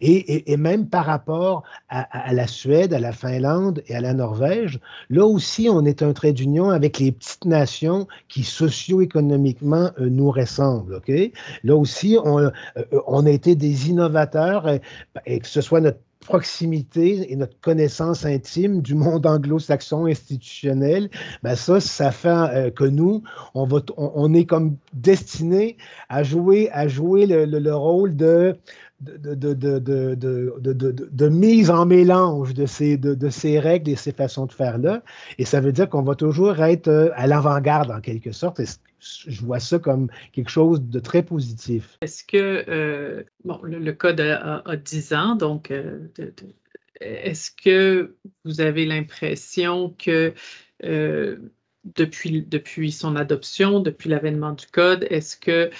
et, 0.00 0.56
même 0.56 0.88
par 0.88 1.06
rapport 1.06 1.62
à, 1.88 2.32
la 2.32 2.46
Suède, 2.46 2.92
à 2.92 2.98
la 2.98 3.12
Finlande 3.12 3.82
et 3.86 3.94
à 3.94 4.00
la 4.00 4.14
Norvège, 4.14 4.80
là 5.10 5.24
aussi, 5.24 5.68
on 5.70 5.84
est 5.84 6.02
un 6.02 6.12
trait 6.12 6.32
d'union 6.32 6.70
avec 6.70 6.98
les 6.98 7.12
petites 7.12 7.44
nations 7.44 8.06
qui 8.28 8.42
socio-économiquement 8.42 9.90
euh, 10.00 10.08
nous 10.08 10.30
ressemblent. 10.30 11.00
Là 11.64 11.76
aussi, 11.76 12.16
euh, 12.16 12.50
on 13.06 13.26
a 13.26 13.30
été 13.30 13.54
des 13.54 13.90
innovateurs, 13.90 14.68
et 15.26 15.38
que 15.40 15.46
ce 15.46 15.60
soit 15.60 15.80
notre 15.80 15.98
proximité 16.26 17.32
et 17.32 17.36
notre 17.36 17.58
connaissance 17.60 18.26
intime 18.26 18.82
du 18.82 18.94
monde 18.94 19.26
anglo-saxon 19.26 20.06
institutionnel, 20.06 21.08
ben 21.42 21.54
ça, 21.54 21.80
ça 21.80 22.10
fait 22.10 22.28
euh, 22.28 22.70
que 22.70 22.84
nous, 22.84 23.22
on, 23.54 23.64
va 23.64 23.80
on, 23.96 24.34
est 24.34 24.44
comme 24.44 24.76
destiné 24.92 25.76
à 26.08 26.22
jouer, 26.22 26.68
à 26.72 26.88
jouer 26.88 27.26
le, 27.26 27.74
rôle 27.74 28.16
de 28.16 28.56
de, 29.00 29.34
de, 29.34 31.28
mise 31.28 31.70
en 31.70 31.84
mélange 31.84 32.54
de 32.54 32.64
ces, 32.64 32.96
de, 32.96 33.28
ces 33.28 33.58
règles 33.58 33.90
et 33.90 33.96
ces 33.96 34.12
façons 34.12 34.46
de 34.46 34.52
faire-là. 34.52 35.02
Et 35.38 35.44
ça 35.44 35.60
veut 35.60 35.72
dire 35.72 35.88
qu'on 35.88 36.02
va 36.02 36.14
toujours 36.14 36.62
être 36.62 36.88
euh, 36.88 37.10
à 37.14 37.26
l'avant-garde, 37.26 37.90
en 37.90 38.00
quelque 38.00 38.32
sorte 38.32 38.60
je 39.00 39.40
vois 39.42 39.60
ça 39.60 39.78
comme 39.78 40.08
quelque 40.32 40.50
chose 40.50 40.82
de 40.82 41.00
très 41.00 41.22
positif. 41.22 41.98
Est-ce 42.00 42.24
que, 42.24 42.64
euh, 42.68 43.22
bon, 43.44 43.60
le, 43.62 43.92
code 43.92 44.20
a, 44.20 44.62
10 44.76 45.12
ans, 45.12 45.34
donc 45.34 45.70
euh, 45.70 46.08
est-ce 47.00 47.50
que 47.50 48.16
vous 48.44 48.60
avez 48.60 48.86
l'impression 48.86 49.94
que 49.98 50.34
euh, 50.84 51.36
depuis, 51.84 52.42
depuis 52.42 52.90
son 52.90 53.16
adoption, 53.16 53.80
depuis 53.80 54.08
l'avènement 54.08 54.52
du 54.52 54.66
code, 54.66 55.06
est-ce 55.10 55.36
que 55.36 55.70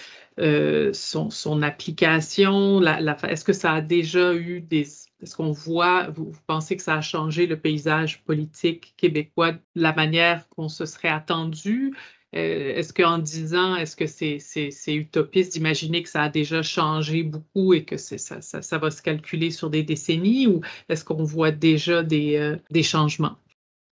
son, 0.93 1.31
son, 1.31 1.63
application, 1.63 2.79
la, 2.81 3.17
est-ce 3.29 3.45
que 3.45 3.55
ça 3.55 3.73
a 3.73 3.81
déjà 3.81 4.35
eu 4.35 4.61
des... 4.61 4.87
Est-ce 5.23 5.35
qu'on 5.35 5.51
voit, 5.51 6.11
vous, 6.11 6.31
vous, 6.31 6.41
pensez 6.47 6.77
que 6.77 6.83
ça 6.83 6.97
a 6.97 7.01
changé 7.01 7.47
le 7.47 7.59
paysage 7.59 8.23
politique 8.25 8.93
québécois 8.99 9.53
de 9.53 9.61
la 9.75 9.95
manière 9.95 10.47
qu'on 10.51 10.69
se 10.69 10.85
serait 10.85 11.09
attendu? 11.09 11.95
Euh, 12.37 12.75
est-ce 12.75 12.93
qu'en 12.93 13.19
10 13.19 13.55
ans, 13.55 13.77
est-ce 13.77 13.97
que 13.97 14.07
c'est 14.07 14.95
utopiste 14.95 15.55
d'imaginer 15.55 16.03
que 16.03 16.09
ça 16.09 16.23
a 16.23 16.29
déjà 16.29 16.63
changé 16.63 17.23
beaucoup 17.23 17.73
et 17.73 17.85
que 17.85 17.97
ça, 17.97 18.79
va 18.79 18.91
se 18.91 19.03
calculer 19.03 19.51
sur 19.51 19.71
des 19.71 19.83
décennies 19.83 20.47
ou 20.47 20.61
est-ce 20.89 21.05
qu'on 21.05 21.25
voit 21.25 21.51
déjà 21.51 22.03
des, 22.03 22.37
euh, 22.37 22.83
changements? 22.83 23.37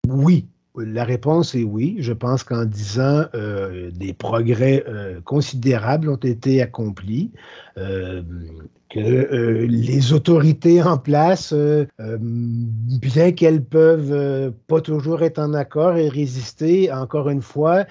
Oui. 0.08 0.46
La 0.78 1.04
réponse 1.04 1.54
est 1.54 1.66
oui. 1.66 1.98
Je 2.00 2.14
pense 2.14 2.46
qu'en 2.46 2.64
10 2.64 3.00
ans, 3.02 3.26
euh, 3.36 3.92
des 3.92 4.14
progrès 4.14 4.86
considérables 5.26 6.10
ont 6.10 6.16
été 6.16 6.62
accomplis. 6.62 7.32
que 7.76 9.66
les 9.66 10.14
autorités 10.14 10.82
en 10.82 10.98
place, 10.98 11.54
bien 12.00 13.32
qu'elles 13.34 13.64
peuvent 13.64 14.54
pas 14.68 14.80
toujours 14.80 15.24
être 15.24 15.40
en 15.40 15.54
accord 15.54 15.98
et 15.98 16.08
résister, 16.08 16.92
encore 16.92 17.30
une 17.30 17.42
fois, 17.42 17.86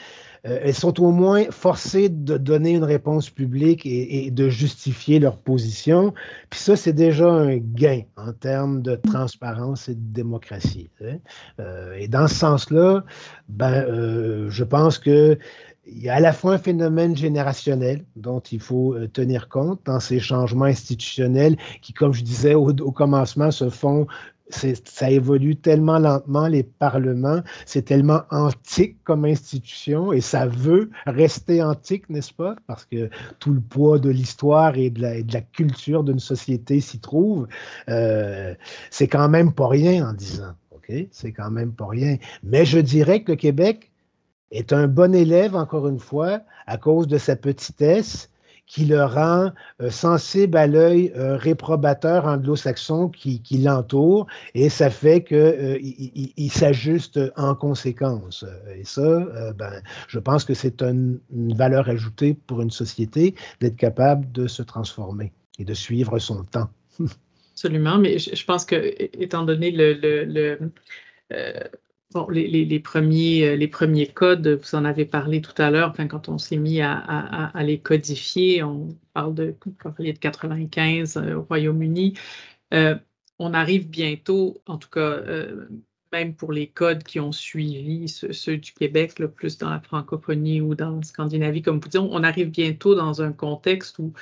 euh, 0.46 0.58
elles 0.62 0.74
sont 0.74 1.02
au 1.02 1.10
moins 1.10 1.44
forcées 1.50 2.08
de 2.08 2.36
donner 2.36 2.70
une 2.70 2.84
réponse 2.84 3.30
publique 3.30 3.84
et, 3.84 4.30
de 4.30 4.48
justifier 4.48 5.18
leur 5.18 5.36
position. 5.36 6.14
Puis 6.48 6.60
ça, 6.60 6.76
c'est 6.76 6.92
déjà 6.92 7.28
un 7.28 7.56
gain 7.56 8.02
en 8.16 8.32
termes 8.32 8.82
de 8.82 8.96
transparence 8.96 9.88
et 9.88 9.94
de 9.94 10.12
démocratie. 10.12 10.90
Euh, 11.58 11.94
et 11.94 12.08
dans 12.08 12.28
ce 12.28 12.34
sens-là, 12.34 13.04
ben, 13.48 13.72
euh, 13.72 14.48
je 14.50 14.64
pense 14.64 14.98
que 14.98 15.38
il 15.86 16.04
y 16.04 16.08
a 16.08 16.14
à 16.16 16.20
la 16.20 16.32
fois 16.32 16.52
un 16.54 16.58
phénomène 16.58 17.16
générationnel 17.16 18.04
dont 18.14 18.38
il 18.38 18.60
faut 18.60 18.94
tenir 19.12 19.48
compte 19.48 19.80
dans 19.86 19.98
ces 19.98 20.20
changements 20.20 20.66
institutionnels 20.66 21.56
qui, 21.82 21.92
comme 21.92 22.12
je 22.12 22.22
disais 22.22 22.54
au 22.54 22.92
commencement, 22.92 23.50
se 23.50 23.70
font 23.70 24.06
ça 24.52 25.10
évolue 25.10 25.56
tellement 25.56 25.98
lentement, 25.98 26.48
les 26.48 26.62
parlements, 26.62 27.40
c'est 27.66 27.82
tellement 27.82 28.22
antique 28.30 28.96
comme 29.04 29.24
institution 29.24 30.12
et 30.12 30.20
ça 30.20 30.46
veut 30.46 30.90
rester 31.06 31.62
antique, 31.62 32.08
n'est-ce 32.10 32.32
pas? 32.32 32.56
Parce 32.66 32.84
que 32.84 33.10
tout 33.38 33.52
le 33.52 33.60
poids 33.60 33.98
de 33.98 34.10
l'histoire 34.10 34.76
et, 34.76 34.90
de 34.90 35.02
la, 35.02 35.40
culture 35.40 36.04
d'une 36.04 36.20
société 36.20 36.80
s'y 36.80 37.00
trouve. 37.00 37.48
Euh, 37.88 38.54
c'est 38.90 39.08
quand 39.08 39.28
même 39.28 39.52
pas 39.52 39.68
rien 39.68 40.08
en 40.08 40.12
disant, 40.12 40.52
OK? 40.72 40.92
C'est 41.10 41.32
quand 41.32 41.50
même 41.50 41.72
pas 41.72 41.86
rien. 41.88 42.16
Mais 42.42 42.64
je 42.64 42.78
dirais 42.78 43.22
que 43.22 43.32
le 43.32 43.36
Québec 43.36 43.90
est 44.50 44.72
un 44.72 44.88
bon 44.88 45.14
élève, 45.14 45.54
encore 45.54 45.88
une 45.88 45.98
fois, 45.98 46.40
à 46.66 46.76
cause 46.76 47.06
de 47.06 47.18
sa 47.18 47.36
petitesse 47.36 48.29
qui 48.70 48.84
le 48.84 49.02
rend 49.02 49.50
euh, 49.82 49.90
sensible 49.90 50.56
à 50.56 50.68
l'œil 50.68 51.12
euh, 51.16 51.36
réprobateur 51.36 52.26
anglo-saxon 52.26 53.08
qui, 53.08 53.42
l'entoure, 53.58 54.28
et 54.54 54.68
ça 54.68 54.90
fait 54.90 55.24
qu'il 55.24 55.36
euh, 55.36 55.78
il, 55.80 56.52
s'ajuste 56.52 57.18
en 57.36 57.56
conséquence. 57.56 58.44
Et 58.76 58.84
ça, 58.84 59.52
ben, 59.58 59.82
je 60.06 60.20
pense 60.20 60.44
que 60.44 60.54
c'est 60.54 60.82
une, 60.82 61.18
valeur 61.32 61.88
ajoutée 61.88 62.34
pour 62.46 62.62
une 62.62 62.70
société 62.70 63.34
d'être 63.60 63.76
capable 63.76 64.30
de 64.30 64.46
se 64.46 64.62
transformer 64.62 65.32
et 65.58 65.64
de 65.64 65.74
suivre 65.74 66.20
son 66.20 66.44
temps. 66.44 66.70
Absolument, 67.54 67.98
mais 67.98 68.18
je, 68.18 68.44
pense 68.44 68.64
que, 68.64 68.94
étant 69.20 69.42
donné 69.42 69.72
le, 69.72 69.94
le 69.94 70.58
Bon, 72.12 72.28
les, 72.28 72.80
premiers, 72.80 73.50
euh, 73.50 73.56
les 73.56 73.68
premiers 73.68 74.08
codes, 74.08 74.48
vous 74.48 74.74
en 74.74 74.84
avez 74.84 75.04
parlé 75.04 75.40
tout 75.40 75.54
à 75.62 75.70
l'heure, 75.70 75.94
quand 75.96 76.28
on 76.28 76.38
s'est 76.38 76.56
mis 76.56 76.80
à, 76.80 77.52
les 77.62 77.78
codifier, 77.78 78.64
on 78.64 78.88
parle 79.12 79.34
de 79.34 79.54
de 80.00 80.10
95 80.10 81.16
euh, 81.16 81.36
au 81.36 81.42
Royaume-Uni. 81.42 82.14
Euh, 82.74 82.96
on 83.38 83.54
arrive 83.54 83.88
bientôt, 83.88 84.60
en 84.66 84.76
tout 84.76 84.88
cas, 84.90 85.22
même 86.12 86.34
pour 86.34 86.52
les 86.52 86.66
codes 86.66 87.04
qui 87.04 87.20
ont 87.20 87.32
suivi 87.32 88.08
ceux, 88.08 88.56
du 88.56 88.72
Québec, 88.72 89.14
plus 89.36 89.56
dans 89.56 89.70
la 89.70 89.80
francophonie 89.80 90.60
ou 90.60 90.74
dans 90.74 90.96
la 90.96 91.02
Scandinavie, 91.02 91.62
comme 91.62 91.78
vous 91.78 91.88
dites, 91.88 92.00
on 92.00 92.22
arrive 92.24 92.50
bientôt 92.50 92.94
dans 92.94 93.22
un 93.22 93.32
contexte 93.32 93.98
où 93.98 94.12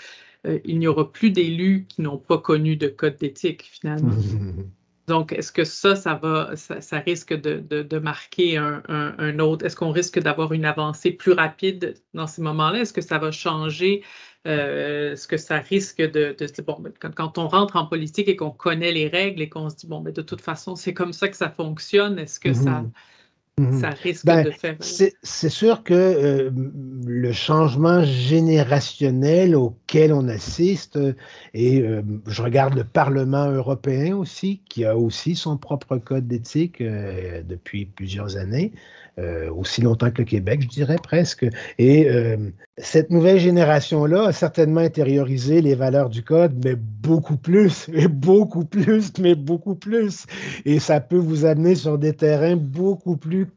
il 0.44 0.78
n'y 0.78 0.86
aura 0.86 1.10
plus 1.10 1.30
d'élus 1.30 1.86
qui 1.88 2.02
n'ont 2.02 2.18
pas 2.18 2.38
connu 2.38 2.76
de 2.76 2.86
code 2.86 3.16
d'éthique, 3.16 3.64
finalement. 3.64 4.12
Donc, 5.08 5.32
est-ce 5.32 5.50
que 5.50 5.64
ça, 5.64 5.96
ça 5.96 6.14
va, 6.14 6.54
ça, 6.54 6.98
risque 6.98 7.32
de, 7.32 7.98
marquer 7.98 8.58
un, 8.58 9.38
autre? 9.38 9.64
Est-ce 9.64 9.74
qu'on 9.74 9.90
risque 9.90 10.18
d'avoir 10.18 10.52
une 10.52 10.66
avancée 10.66 11.10
plus 11.10 11.32
rapide 11.32 11.94
dans 12.12 12.26
ces 12.26 12.42
moments-là? 12.42 12.80
Est-ce 12.80 12.92
que 12.92 13.00
ça 13.00 13.18
va 13.18 13.32
changer? 13.32 14.04
Euh, 14.46 15.12
est-ce 15.12 15.26
que 15.26 15.38
ça 15.38 15.58
risque 15.58 16.02
de, 16.02 16.36
bon, 16.62 16.76
ben, 16.78 16.92
quand, 17.00 17.38
on 17.38 17.48
rentre 17.48 17.76
en 17.76 17.86
politique 17.86 18.28
et 18.28 18.36
qu'on 18.36 18.50
connaît 18.50 18.92
les 18.92 19.08
règles 19.08 19.40
et 19.40 19.48
qu'on 19.48 19.70
se 19.70 19.76
dit, 19.76 19.86
bon, 19.86 20.00
mais 20.00 20.12
ben, 20.12 20.22
de 20.22 20.22
toute 20.22 20.42
façon, 20.42 20.76
c'est 20.76 20.94
comme 20.94 21.14
ça 21.14 21.28
que 21.28 21.36
ça 21.36 21.48
fonctionne, 21.48 22.18
est-ce 22.18 22.38
que 22.38 22.52
ça, 22.52 22.84
mmh 23.58 23.68
Mhm. 23.68 23.80
Ça 23.80 23.90
risque 23.90 24.26
ben, 24.26 24.44
de 24.44 24.50
faire. 24.50 24.76
C'est 24.80 25.48
sûr 25.48 25.82
que 25.82 25.94
euh, 25.94 26.50
le 27.06 27.32
changement 27.32 28.04
générationnel 28.04 29.54
auquel 29.56 30.12
on 30.12 30.28
assiste, 30.28 30.98
et 31.54 31.80
euh, 31.80 32.02
je 32.26 32.42
regarde 32.42 32.74
le 32.74 32.84
Parlement 32.84 33.50
européen 33.50 34.16
aussi, 34.16 34.60
qui 34.68 34.84
a 34.84 34.96
aussi 34.96 35.34
son 35.34 35.56
propre 35.56 35.96
code 35.98 36.26
d'éthique 36.26 36.80
euh, 36.80 37.42
depuis 37.42 37.86
plusieurs 37.86 38.36
années, 38.36 38.72
aussi 39.54 39.82
longtemps 39.82 40.10
que 40.10 40.18
le 40.18 40.24
Québec, 40.24 40.62
je 40.62 40.68
dirais 40.68 40.98
presque. 41.02 41.46
Et 41.78 42.08
cette 42.78 43.10
nouvelle 43.10 43.38
génération-là 43.38 44.26
a 44.28 44.32
certainement 44.32 44.80
intériorisé 44.80 45.60
les 45.60 45.74
valeurs 45.74 46.08
du 46.08 46.22
code, 46.22 46.54
mais 46.64 46.74
beaucoup 46.76 47.36
plus, 47.36 47.88
et 47.92 48.08
beaucoup 48.08 48.64
plus, 48.64 49.12
mais 49.20 49.34
beaucoup 49.34 49.74
plus. 49.74 50.26
Et 50.64 50.78
ça 50.78 51.00
peut 51.00 51.16
vous 51.16 51.44
amener 51.44 51.74
sur 51.74 51.98
des 51.98 52.12
terrains 52.12 52.56
beaucoup 52.56 53.16
plus 53.16 53.48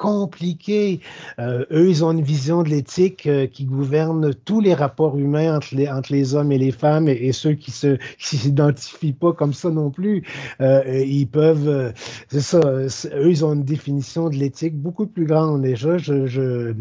compliqués. 0.00 1.00
Euh, 1.38 1.66
eux, 1.70 1.90
ils 1.90 2.02
ont 2.02 2.12
une 2.12 2.22
vision 2.22 2.62
de 2.62 2.70
l'éthique 2.70 3.26
euh, 3.26 3.46
qui 3.46 3.66
gouverne 3.66 4.32
tous 4.46 4.62
les 4.62 4.72
rapports 4.72 5.18
humains 5.18 5.54
entre 5.56 5.74
les, 5.74 5.88
entre 5.88 6.14
les 6.14 6.34
hommes 6.34 6.52
et 6.52 6.56
les 6.56 6.72
femmes 6.72 7.06
et, 7.06 7.32
ceux 7.32 7.52
qui 7.52 7.70
ne 7.86 7.96
s'identifient 8.18 9.12
pas 9.12 9.34
comme 9.34 9.52
ça 9.52 9.68
non 9.68 9.90
plus. 9.90 10.26
Euh, 10.62 11.04
ils 11.06 11.26
peuvent, 11.26 11.92
c'est 12.28 12.40
ça, 12.40 12.60
eux, 12.64 13.30
ils 13.30 13.44
ont 13.44 13.52
une 13.52 13.64
définition 13.64 14.30
de 14.30 14.36
l'éthique 14.36 14.74
beaucoup 14.74 15.06
plus 15.06 15.26
grande 15.26 15.62
déjà. 15.62 15.98
Je 15.98 16.72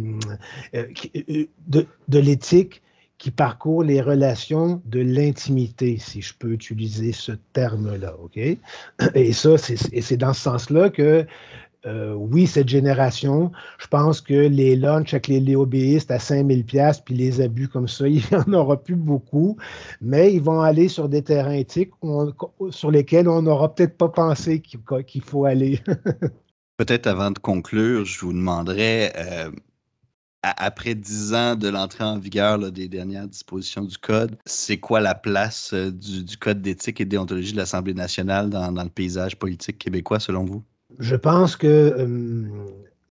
de, 0.71 1.85
de 2.07 2.19
l'éthique 2.19 2.81
qui 3.17 3.31
parcourt 3.31 3.83
les 3.83 3.99
relations 3.99 4.81
de 4.85 5.01
l'intimité, 5.01 5.97
si 5.99 6.21
je 6.21 6.33
peux 6.33 6.53
utiliser 6.53 7.11
ce 7.11 7.33
terme-là, 7.51 8.15
OK? 8.23 8.37
Et 9.13 9.33
ça, 9.33 9.57
c'est 9.57 10.17
dans 10.17 10.31
ce 10.31 10.41
sens-là 10.41 10.89
que 10.89 11.25
euh, 11.85 12.13
oui, 12.13 12.45
cette 12.45 12.67
génération, 12.67 13.51
je 13.77 13.87
pense 13.87 14.19
que 14.19 14.33
les 14.33 14.75
lunchs 14.75 15.13
avec 15.13 15.27
les 15.27 15.39
léobéistes 15.39 16.11
à 16.11 16.19
5000 16.19 16.65
pièces 16.65 16.99
puis 16.99 17.15
les 17.15 17.39
abus 17.39 17.69
comme 17.69 17.87
ça, 17.87 18.07
il 18.09 18.17
n'y 18.17 18.37
en 18.37 18.53
aura 18.53 18.81
plus 18.81 18.95
beaucoup, 18.95 19.57
mais 20.01 20.33
ils 20.33 20.41
vont 20.41 20.61
aller 20.61 20.89
sur 20.89 21.07
des 21.07 21.21
terrains 21.21 21.53
éthiques 21.53 21.91
sur 22.71 22.91
lesquels 22.91 23.29
on 23.29 23.41
n'aura 23.43 23.73
peut-être 23.73 23.97
pas 23.97 24.09
pensé 24.09 24.61
qu'il 24.61 25.23
faut 25.23 25.45
aller. 25.45 25.79
peut-être 26.77 27.07
avant 27.07 27.31
de 27.31 27.39
conclure, 27.39 28.03
je 28.03 28.19
vous 28.19 28.33
demanderais, 28.33 29.13
euh, 29.15 29.51
après 30.43 30.95
dix 30.95 31.33
ans 31.33 31.55
de 31.55 31.69
l'entrée 31.69 32.03
en 32.03 32.17
vigueur 32.17 32.71
des 32.71 32.89
dernières 32.89 33.27
dispositions 33.27 33.83
du 33.83 33.97
Code, 33.97 34.37
c'est 34.45 34.79
quoi 34.79 34.99
la 34.99 35.15
place 35.15 35.71
euh, 35.73 35.91
du, 35.91 36.37
Code 36.37 36.61
d'éthique 36.61 36.99
et 36.99 37.05
déontologie 37.05 37.53
de 37.53 37.57
l'Assemblée 37.57 37.93
nationale 37.93 38.49
dans 38.49 38.71
le 38.71 38.89
paysage 38.89 39.37
politique 39.37 39.77
québécois, 39.77 40.19
selon 40.19 40.43
vous? 40.43 40.63
Je 40.99 41.15
pense 41.15 41.55
que 41.55 41.67
euh, 41.67 42.45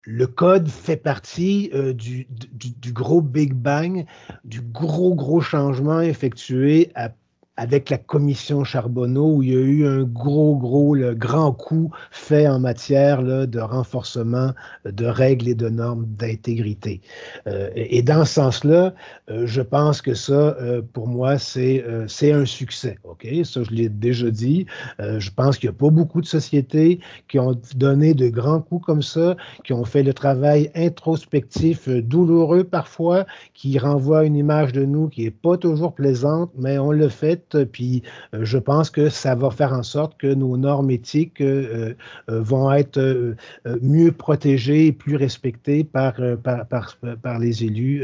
le 0.03 0.27
code 0.27 0.69
fait 0.69 0.97
partie 0.97 1.71
euh, 1.73 1.93
du, 1.93 2.27
du, 2.31 2.93
gros 2.93 3.21
Big 3.21 3.55
Bang, 3.55 4.07
du 4.45 4.61
gros, 4.61 5.15
gros 5.15 5.41
changement 5.41 6.01
effectué 6.01 6.91
à 6.95 7.11
avec 7.57 7.91
la 7.91 7.99
commission 7.99 8.65
Charbonneau, 8.65 9.37
où 9.37 9.43
il 9.43 9.53
y 9.53 9.57
a 9.57 9.61
eu 9.61 9.87
un 9.87 10.03
gros, 10.03 10.57
gros, 10.57 10.95
le 10.95 11.15
grand 11.15 11.53
coup 11.53 11.91
fait 12.11 12.47
en 12.47 12.59
matière 12.59 13.23
là, 13.23 13.47
de 13.47 13.61
renforcement 13.61 14.53
de 14.85 15.07
règles 15.07 15.49
et 15.49 15.55
de 15.55 15.69
normes 15.69 16.07
d'intégrité. 16.07 17.01
Euh, 17.47 17.71
et, 17.75 18.03
dans 18.03 18.25
ce 18.25 18.35
sens-là, 18.35 18.95
euh, 19.31 19.47
je 19.47 19.63
pense 19.63 20.03
que 20.03 20.15
ça, 20.15 20.57
euh, 20.61 20.83
pour 20.93 21.09
moi, 21.09 21.39
c'est 21.39 21.85
c'est 22.09 22.33
un 22.33 22.45
succès. 22.45 22.99
OK? 23.05 23.27
Ça, 23.45 23.63
je 23.63 23.71
l'ai 23.71 23.89
déjà 23.89 24.31
dit. 24.31 24.67
je 24.99 25.31
pense 25.31 25.59
qu'il 25.59 25.69
n'y 25.69 25.77
a 25.77 25.79
pas 25.79 25.91
beaucoup 25.91 26.21
de 26.21 26.27
sociétés 26.27 27.01
qui 27.29 27.39
ont 27.39 27.59
donné 27.75 28.15
de 28.15 28.29
grands 28.29 28.61
coups 28.61 28.85
comme 28.85 29.03
ça, 29.03 29.37
qui 29.65 29.73
ont 29.73 29.85
fait 29.85 30.03
le 30.03 30.13
travail 30.13 30.71
introspectif 30.75 31.89
douloureux 31.89 32.65
parfois, 32.65 33.27
qui 33.55 33.79
renvoie 33.79 34.25
une 34.25 34.37
image 34.37 34.73
de 34.73 34.85
nous 34.85 35.09
qui 35.09 35.25
n'est 35.25 35.31
pas 35.31 35.57
toujours 35.57 35.95
plaisante, 35.95 36.51
mais 36.57 36.79
on 36.79 36.93
le 36.93 37.09
fait 37.09 37.46
puis 37.55 38.03
euh, 38.35 38.45
je 38.45 38.59
pense 38.59 38.91
que 38.91 39.09
ça 39.09 39.35
va 39.35 39.51
faire 39.51 39.73
en 39.73 39.83
sorte 39.83 40.19
que 40.19 40.33
nos 40.33 40.57
normes 40.57 40.91
éthiques 40.91 41.41
euh, 41.41 41.95
euh, 42.31 42.41
vont 42.41 42.73
être 42.73 43.35
mieux 43.83 44.13
protégées 44.13 44.87
et 44.87 44.93
plus 44.93 45.17
respectées 45.17 45.85
par, 45.85 46.15
par, 46.43 46.97
par, 47.23 47.39
les 47.39 47.65
élus 47.65 48.03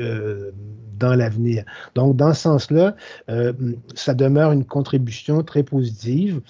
dans 0.98 1.14
l'avenir. 1.14 1.64
Donc, 1.94 2.16
dans 2.16 2.34
ce 2.34 2.42
sens-là, 2.42 2.94
ça 3.94 4.14
demeure 4.14 4.52
une 4.52 4.64
contribution 4.64 5.42
très 5.42 5.62
positive, 5.62 6.40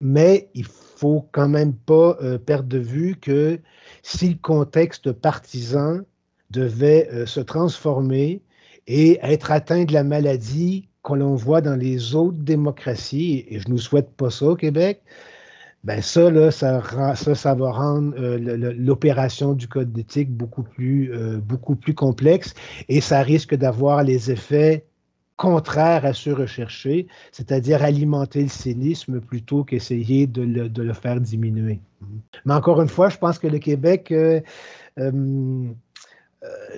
mais 0.00 0.48
il 0.54 0.64
faut 0.64 1.26
quand 1.32 1.48
même 1.48 1.74
pas 1.74 2.18
perdre 2.44 2.68
de 2.68 2.78
vue 2.78 3.16
que 3.16 3.58
si 4.02 4.30
le 4.30 4.38
contexte 4.40 5.12
partisan 5.12 6.00
devait 6.50 7.08
se 7.26 7.40
transformer 7.40 8.42
et 8.86 9.18
être 9.22 9.50
atteint 9.50 9.84
de 9.84 9.92
la 9.92 10.04
maladie 10.04 10.89
qu'on 11.02 11.14
l'on 11.14 11.34
voit 11.34 11.60
dans 11.60 11.76
les 11.76 12.14
autres 12.14 12.38
démocraties, 12.38 13.44
et 13.48 13.58
je 13.58 13.68
ne 13.68 13.74
nous 13.74 13.78
souhaite 13.78 14.10
pas 14.16 14.30
ça 14.30 14.46
au 14.46 14.56
Québec, 14.56 15.02
ben 15.82 16.02
ça, 16.02 16.30
là, 16.30 16.50
ça, 16.50 16.80
va 17.54 17.72
rendre 17.72 18.14
euh, 18.18 18.38
l'opération 18.76 19.54
du 19.54 19.66
code 19.66 19.92
d'éthique 19.92 20.30
beaucoup 20.30 20.62
plus, 20.62 21.10
euh, 21.12 21.38
beaucoup 21.38 21.74
plus 21.74 21.94
complexe 21.94 22.54
et 22.88 23.00
ça 23.00 23.22
risque 23.22 23.54
d'avoir 23.54 24.02
les 24.02 24.30
effets 24.30 24.84
contraires 25.38 26.04
à 26.04 26.12
ceux 26.12 26.34
recherchés, 26.34 27.06
c'est-à-dire 27.32 27.82
alimenter 27.82 28.42
le 28.42 28.48
cynisme 28.48 29.20
plutôt 29.20 29.64
qu'essayer 29.64 30.26
de 30.26 30.42
le, 30.42 30.68
de 30.68 30.82
le, 30.82 30.92
faire 30.92 31.18
diminuer. 31.18 31.80
Mais 32.44 32.52
encore 32.52 32.82
une 32.82 32.88
fois, 32.88 33.08
je 33.08 33.16
pense 33.16 33.38
que 33.38 33.46
le 33.46 33.58
Québec 33.58 34.12
euh, 34.12 34.42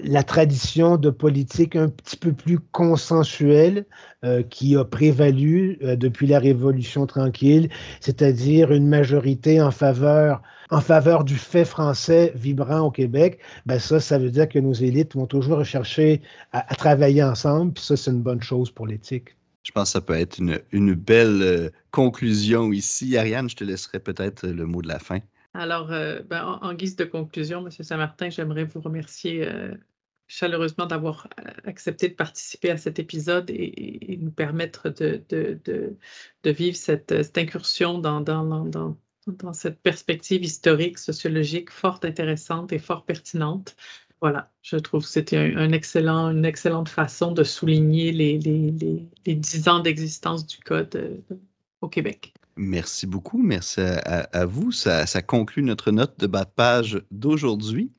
la 0.02 0.22
tradition 0.22 0.96
de 0.96 1.10
politique 1.10 1.76
un 1.76 1.88
petit 1.88 2.16
peu 2.16 2.32
plus 2.32 2.58
consensuelle 2.58 3.86
euh, 4.24 4.42
qui 4.42 4.76
a 4.76 4.84
prévalu 4.84 5.78
euh, 5.82 5.94
depuis 5.96 6.26
la 6.26 6.38
Révolution 6.38 7.06
tranquille, 7.06 7.68
c'est-à-dire 8.00 8.72
une 8.72 8.88
majorité 8.88 9.62
en 9.62 9.70
faveur, 9.70 10.42
en 10.70 10.80
faveur 10.80 11.24
du 11.24 11.36
fait 11.36 11.64
français 11.64 12.32
vibrant 12.34 12.80
au 12.80 12.90
Québec, 12.90 13.38
ben 13.66 13.78
ça, 13.78 14.00
ça 14.00 14.18
veut 14.18 14.30
dire 14.30 14.48
que 14.48 14.58
nos 14.58 14.72
élites 14.72 15.14
vont 15.14 15.26
toujours 15.26 15.58
rechercher 15.58 16.22
à, 16.52 16.62
travailler 16.74 17.22
ensemble, 17.22 17.72
puis 17.72 17.84
ça, 17.84 17.96
c'est 17.96 18.10
une 18.10 18.22
bonne 18.22 18.42
chose 18.42 18.70
pour 18.70 18.86
l'éthique. 18.86 19.36
Je 19.62 19.70
pense 19.70 19.90
que 19.90 19.92
ça 19.92 20.00
peut 20.00 20.14
être 20.14 20.38
une, 20.38 20.58
une 20.72 20.94
belle 20.94 21.42
euh, 21.42 21.70
conclusion 21.92 22.72
ici. 22.72 23.16
Ariane, 23.16 23.48
je 23.48 23.54
te 23.54 23.62
laisserai 23.62 24.00
peut-être 24.00 24.44
le 24.48 24.66
mot 24.66 24.82
de 24.82 24.88
la 24.88 24.98
fin. 24.98 25.20
Alors, 25.54 25.92
euh, 25.92 26.22
ben, 26.22 26.58
en, 26.62 26.74
guise 26.74 26.96
de 26.96 27.04
conclusion, 27.04 27.66
M. 27.66 27.70
Saint-Martin, 27.70 28.30
j'aimerais 28.30 28.64
vous 28.64 28.80
remercier 28.80 29.46
euh, 29.46 29.74
chaleureusement 30.26 30.86
d'avoir 30.86 31.28
euh, 31.40 31.50
accepté 31.64 32.08
de 32.08 32.14
participer 32.14 32.70
à 32.70 32.78
cet 32.78 32.98
épisode 32.98 33.50
et, 33.50 34.18
nous 34.20 34.30
permettre 34.30 34.88
de, 34.88 35.22
vivre 36.44 36.76
cette, 36.76 37.12
incursion 37.36 37.98
dans, 37.98 38.96
cette 39.52 39.80
perspective 39.82 40.42
historique, 40.42 40.98
sociologique, 40.98 41.70
fort 41.70 42.00
intéressante 42.02 42.72
et 42.72 42.78
fort 42.78 43.04
pertinente. 43.04 43.76
Voilà, 44.22 44.52
je 44.62 44.76
trouve 44.76 45.02
que 45.02 45.08
c'était 45.08 45.52
excellent, 45.72 46.30
une 46.30 46.44
excellente 46.44 46.88
façon 46.88 47.32
de 47.32 47.44
souligner 47.44 48.12
les 48.12 48.38
dix 49.34 49.68
ans 49.68 49.80
d'existence 49.80 50.46
du 50.46 50.58
Code 50.58 51.22
au 51.82 51.88
Québec. 51.88 52.32
Merci 52.56 53.06
beaucoup. 53.06 53.42
Merci 53.42 53.80
à, 53.80 54.44
vous. 54.44 54.72
Ça, 54.72 55.06
conclut 55.22 55.62
notre 55.62 55.90
note 55.90 56.18
de 56.18 56.26
bas 56.26 56.44
de 56.44 56.50
page 56.54 57.02
d'aujourd'hui. 57.10 57.90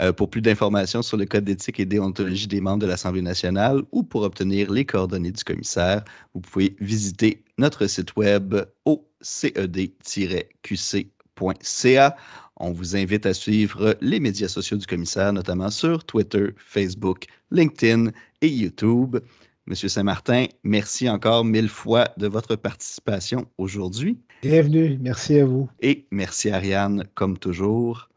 Euh, 0.00 0.12
pour 0.12 0.30
plus 0.30 0.40
d'informations 0.40 1.02
sur 1.02 1.18
le 1.18 1.26
code 1.26 1.44
d'éthique 1.44 1.78
et 1.78 1.84
déontologie 1.84 2.46
des 2.46 2.62
membres 2.62 2.78
de 2.78 2.86
l'Assemblée 2.86 3.20
nationale 3.20 3.82
ou 3.92 4.02
pour 4.02 4.22
obtenir 4.22 4.70
les 4.70 4.86
coordonnées 4.86 5.32
du 5.32 5.44
commissaire, 5.44 6.02
vous 6.32 6.40
pouvez 6.40 6.74
visiter 6.80 7.44
notre 7.58 7.86
site 7.86 8.16
web 8.16 8.54
au 8.86 9.06
ced-qc.ca. 9.20 10.56
On 12.56 12.72
vous 12.72 12.96
invite 12.96 13.26
à 13.26 13.34
suivre 13.34 13.96
les 14.00 14.20
médias 14.20 14.48
sociaux 14.48 14.78
du 14.78 14.86
commissaire, 14.86 15.34
notamment 15.34 15.70
sur 15.70 16.04
Twitter, 16.04 16.48
Facebook, 16.56 17.26
LinkedIn 17.50 18.10
et 18.40 18.48
YouTube. 18.48 19.18
Monsieur 19.70 19.88
Saint-Martin, 19.88 20.46
merci 20.64 21.08
encore 21.08 21.44
mille 21.44 21.68
fois 21.68 22.08
de 22.16 22.26
votre 22.26 22.56
participation 22.56 23.46
aujourd'hui. 23.56 24.18
Bienvenue, 24.42 24.98
merci 25.00 25.38
à 25.38 25.44
vous. 25.44 25.70
Et 25.78 26.06
merci 26.10 26.50
Ariane, 26.50 27.04
comme 27.14 27.38
toujours. 27.38 28.08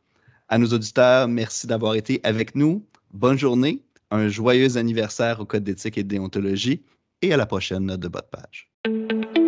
À 0.49 0.57
nos 0.57 0.65
auditeurs, 0.65 1.27
merci 1.27 1.67
d'avoir 1.67 1.93
été 1.93 2.19
avec 2.23 2.55
nous. 2.55 2.83
Bonne 3.13 3.37
journée, 3.37 3.83
un 4.09 4.29
joyeux 4.29 4.77
anniversaire 4.77 5.41
au 5.41 5.45
Code 5.45 5.63
d'éthique 5.63 5.99
et 5.99 6.03
de 6.03 6.07
déontologie 6.07 6.81
et 7.21 7.31
à 7.31 7.37
la 7.37 7.45
prochaine 7.45 7.85
note 7.85 7.99
de 7.99 8.07
bas 8.07 8.21
de 8.21 8.35
page. 8.35 9.42